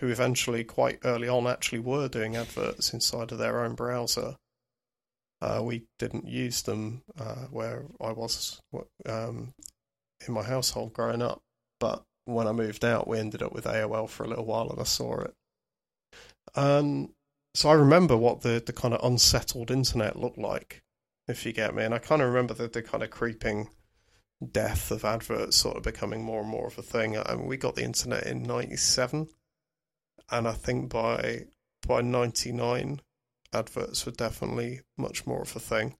who 0.00 0.08
eventually, 0.08 0.64
quite 0.64 0.98
early 1.04 1.28
on, 1.28 1.46
actually 1.46 1.78
were 1.78 2.08
doing 2.08 2.36
adverts 2.36 2.92
inside 2.92 3.32
of 3.32 3.38
their 3.38 3.64
own 3.64 3.74
browser. 3.74 4.36
Uh, 5.40 5.60
we 5.62 5.84
didn't 5.98 6.26
use 6.26 6.62
them 6.62 7.02
uh, 7.18 7.46
where 7.50 7.84
I 8.00 8.12
was 8.12 8.60
um, 9.06 9.54
in 10.26 10.34
my 10.34 10.42
household 10.42 10.92
growing 10.92 11.22
up, 11.22 11.40
but 11.80 12.04
when 12.24 12.46
I 12.46 12.52
moved 12.52 12.84
out, 12.84 13.08
we 13.08 13.18
ended 13.18 13.42
up 13.42 13.52
with 13.52 13.64
AOL 13.64 14.08
for 14.08 14.24
a 14.24 14.28
little 14.28 14.44
while, 14.44 14.70
and 14.70 14.80
I 14.80 14.84
saw 14.84 15.20
it. 15.20 15.34
Um, 16.54 17.10
so 17.54 17.68
I 17.68 17.74
remember 17.74 18.16
what 18.16 18.42
the, 18.42 18.62
the 18.64 18.72
kind 18.72 18.94
of 18.94 19.04
unsettled 19.04 19.70
internet 19.70 20.18
looked 20.18 20.38
like, 20.38 20.82
if 21.28 21.44
you 21.44 21.52
get 21.52 21.74
me. 21.74 21.84
And 21.84 21.94
I 21.94 21.98
kind 21.98 22.22
of 22.22 22.28
remember 22.28 22.54
the, 22.54 22.68
the 22.68 22.82
kind 22.82 23.02
of 23.02 23.10
creeping 23.10 23.68
death 24.50 24.90
of 24.90 25.04
adverts 25.04 25.56
sort 25.56 25.76
of 25.76 25.82
becoming 25.82 26.24
more 26.24 26.40
and 26.40 26.50
more 26.50 26.66
of 26.66 26.78
a 26.78 26.82
thing. 26.82 27.16
I 27.16 27.34
mean, 27.34 27.46
we 27.46 27.56
got 27.56 27.76
the 27.76 27.84
internet 27.84 28.26
in 28.26 28.42
97. 28.42 29.28
And 30.30 30.48
I 30.48 30.52
think 30.52 30.90
by 30.90 31.46
by 31.86 32.00
99, 32.00 33.00
adverts 33.52 34.06
were 34.06 34.12
definitely 34.12 34.80
much 34.96 35.26
more 35.26 35.42
of 35.42 35.54
a 35.56 35.60
thing. 35.60 35.96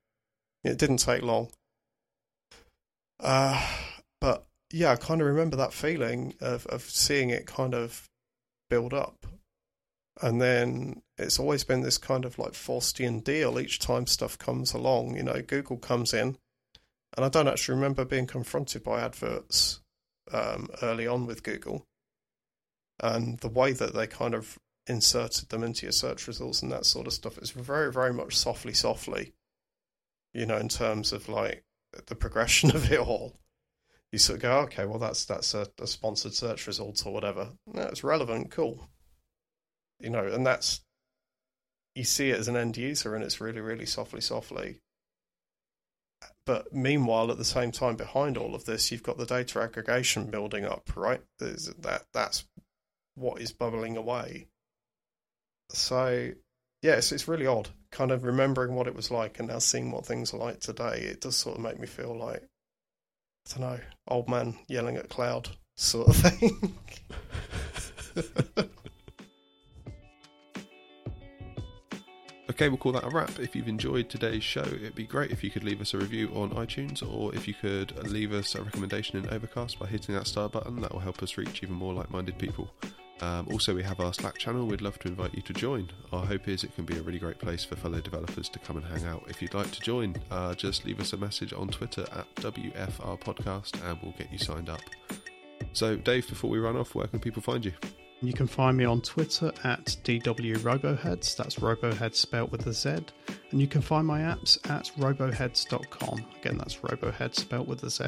It 0.65 0.79
didn't 0.79 0.99
take 0.99 1.23
long. 1.23 1.51
Uh, 3.19 3.69
but 4.21 4.47
yeah, 4.73 4.93
I 4.93 4.97
kind 4.97 5.21
of 5.21 5.27
remember 5.27 5.57
that 5.57 5.73
feeling 5.73 6.35
of, 6.41 6.67
of 6.67 6.83
seeing 6.83 7.31
it 7.31 7.47
kind 7.47 7.75
of 7.75 8.09
build 8.69 8.95
up 8.95 9.27
and 10.21 10.41
then 10.41 11.03
it's 11.17 11.39
always 11.39 11.65
been 11.65 11.81
this 11.81 11.99
kind 11.99 12.25
of 12.25 12.39
like 12.39 12.53
Faustian 12.53 13.25
deal 13.25 13.59
each 13.59 13.79
time 13.79 14.07
stuff 14.07 14.37
comes 14.37 14.75
along. 14.75 15.17
You 15.17 15.23
know, 15.23 15.41
Google 15.41 15.79
comes 15.79 16.13
in, 16.13 16.37
and 17.17 17.25
I 17.25 17.29
don't 17.29 17.49
actually 17.49 17.77
remember 17.77 18.05
being 18.05 18.27
confronted 18.27 18.83
by 18.83 19.01
adverts 19.01 19.81
um, 20.31 20.69
early 20.83 21.07
on 21.07 21.27
with 21.27 21.43
Google. 21.43 21.87
And 23.01 23.39
the 23.41 23.49
way 23.49 23.73
that 23.73 23.95
they 23.95 24.07
kind 24.07 24.35
of 24.35 24.59
inserted 24.87 25.49
them 25.49 25.63
into 25.63 25.87
your 25.87 25.93
search 25.93 26.27
results 26.27 26.63
and 26.63 26.71
that 26.71 26.87
sort 26.87 27.07
of 27.07 27.13
stuff. 27.13 27.39
It's 27.39 27.51
very, 27.51 27.91
very 27.91 28.13
much 28.13 28.37
softly, 28.37 28.75
softly, 28.75 29.33
you 30.35 30.45
know, 30.45 30.57
in 30.57 30.69
terms 30.69 31.13
of 31.13 31.29
like 31.29 31.65
the 32.07 32.15
progression 32.15 32.71
of 32.77 32.93
it 32.93 33.01
all. 33.01 33.35
You 34.13 34.19
sort 34.19 34.37
of 34.37 34.43
go, 34.43 34.59
okay, 34.61 34.85
well, 34.85 34.99
that's 34.99 35.25
that's 35.25 35.55
a, 35.55 35.67
a 35.81 35.87
sponsored 35.87 36.35
search 36.35 36.67
result 36.67 37.03
or 37.07 37.13
whatever. 37.13 37.49
No, 37.67 37.83
it's 37.83 38.05
relevant, 38.05 38.51
cool. 38.51 38.89
You 39.99 40.11
know, 40.11 40.27
and 40.27 40.47
that's 40.47 40.83
you 41.95 42.05
see 42.05 42.31
it 42.31 42.39
as 42.39 42.49
an 42.49 42.57
end 42.57 42.77
user, 42.77 43.15
and 43.15 43.25
it's 43.25 43.41
really, 43.41 43.61
really 43.61 43.87
softly, 43.87 44.21
softly. 44.21 44.81
But 46.45 46.73
meanwhile, 46.73 47.31
at 47.31 47.39
the 47.39 47.45
same 47.45 47.73
time, 47.73 47.97
behind 47.97 48.37
all 48.37 48.55
of 48.55 48.65
this, 48.65 48.91
you've 48.91 49.03
got 49.03 49.19
the 49.19 49.27
data 49.27 49.61
aggregation 49.61 50.31
building 50.31 50.65
up, 50.65 50.91
right? 50.97 51.23
There's 51.39 51.67
that 51.81 52.05
that's 52.13 52.45
what 53.15 53.41
is 53.41 53.53
bubbling 53.53 53.97
away. 53.97 54.49
So, 55.71 56.33
yes, 56.83 57.13
it's 57.13 57.29
really 57.29 57.47
odd. 57.47 57.69
Kind 57.91 58.11
of 58.11 58.25
remembering 58.25 58.75
what 58.75 58.87
it 58.87 58.95
was 58.95 59.11
like 59.11 59.39
and 59.39 59.49
now 59.49 59.59
seeing 59.59 59.91
what 59.91 60.07
things 60.07 60.35
are 60.35 60.39
like 60.39 60.61
today. 60.61 60.99
It 60.99 61.21
does 61.21 61.37
sort 61.37 61.57
of 61.57 61.63
make 61.63 61.79
me 61.79 61.87
feel 61.87 62.17
like, 62.17 62.49
I 63.47 63.59
don't 63.59 63.61
know, 63.61 63.81
old 64.09 64.29
man 64.29 64.57
yelling 64.69 64.97
at 64.97 65.09
cloud 65.09 65.49
sort 65.75 66.09
of 66.09 66.17
thing. 66.17 66.79
Okay, 72.53 72.69
we'll 72.69 72.77
call 72.77 72.93
that 72.93 73.05
a 73.05 73.09
wrap. 73.09 73.41
If 73.41 73.57
you've 73.57 73.67
enjoyed 73.67 74.11
today's 74.11 74.45
show, 74.45 74.61
it'd 74.61 74.95
be 74.95 75.07
great 75.07 75.31
if 75.31 75.43
you 75.43 75.51
could 75.51 75.65
leave 75.65 75.81
us 75.81 75.95
a 75.95 75.99
review 75.99 76.29
on 76.35 76.51
iTunes 76.51 77.03
or 77.03 77.35
if 77.35 77.49
you 77.49 77.55
could 77.55 77.97
leave 78.07 78.35
us 78.35 78.55
a 78.55 78.63
recommendation 78.63 79.17
in 79.17 79.29
Overcast 79.31 79.79
by 79.79 79.87
hitting 79.87 80.15
that 80.15 80.27
star 80.27 80.51
button. 80.51 80.81
That 80.83 80.93
will 80.93 81.01
help 81.01 81.23
us 81.23 81.39
reach 81.39 81.63
even 81.63 81.75
more 81.75 81.95
like 81.95 82.11
minded 82.11 82.37
people. 82.37 82.71
Um, 83.23 83.47
also, 83.53 83.73
we 83.73 83.85
have 83.85 84.01
our 84.01 84.13
Slack 84.13 84.37
channel. 84.37 84.67
We'd 84.67 84.83
love 84.83 84.99
to 84.99 85.09
invite 85.09 85.33
you 85.33 85.43
to 85.43 85.53
join. 85.53 85.89
Our 86.13 86.27
hope 86.27 86.49
is 86.49 86.65
it 86.65 86.75
can 86.75 86.85
be 86.85 86.99
a 86.99 87.03
really 87.03 87.21
great 87.21 87.39
place 87.39 87.65
for 87.65 87.77
fellow 87.77 88.01
developers 88.01 88.49
to 88.49 88.59
come 88.59 88.77
and 88.77 88.85
hang 88.85 89.07
out. 89.07 89.23
If 89.29 89.41
you'd 89.41 89.55
like 89.55 89.71
to 89.71 89.81
join, 89.81 90.17
uh, 90.33 90.55
just 90.55 90.85
leave 90.85 90.99
us 90.99 91.13
a 91.13 91.17
message 91.17 91.53
on 91.53 91.69
Twitter 91.69 92.03
at 92.13 92.35
WFR 92.37 93.21
Podcast 93.21 93.81
and 93.89 93.97
we'll 94.03 94.13
get 94.19 94.33
you 94.33 94.39
signed 94.39 94.69
up. 94.69 94.81
So, 95.73 95.95
Dave, 95.95 96.29
before 96.29 96.51
we 96.51 96.59
run 96.59 96.77
off, 96.77 96.97
where 96.97 97.07
can 97.07 97.21
people 97.21 97.43
find 97.43 97.65
you? 97.65 97.73
You 98.23 98.33
can 98.33 98.49
find 98.49 98.77
me 98.77 98.85
on 98.85 99.01
Twitter 99.01 99.53
at 99.63 99.85
DWRoboheadz. 100.05 101.37
That's 101.37 101.57
Robohead 101.57 102.15
spelt 102.17 102.51
with 102.51 102.67
a 102.67 102.73
Z. 102.73 102.99
And 103.53 103.61
you 103.61 103.69
can 103.69 103.83
find 103.83 104.05
my 104.05 104.21
apps 104.21 104.59
at 104.69 104.91
roboheadz.com. 104.99 106.25
Again, 106.41 106.59
that's 106.59 106.77
Robohead 106.77 107.37
spelt 107.37 107.69
with 107.69 107.85
a 107.85 107.91
Z. 107.91 108.05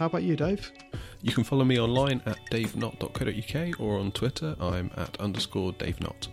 How 0.00 0.06
about 0.06 0.22
you, 0.22 0.34
Dave? 0.34 0.72
You 1.20 1.30
can 1.30 1.44
follow 1.44 1.62
me 1.62 1.78
online 1.78 2.22
at 2.24 2.38
davenott.co.uk 2.50 3.78
or 3.80 3.98
on 3.98 4.12
Twitter, 4.12 4.56
I'm 4.58 4.90
at 4.96 5.20
underscore 5.20 5.74
davenott. 5.74 6.28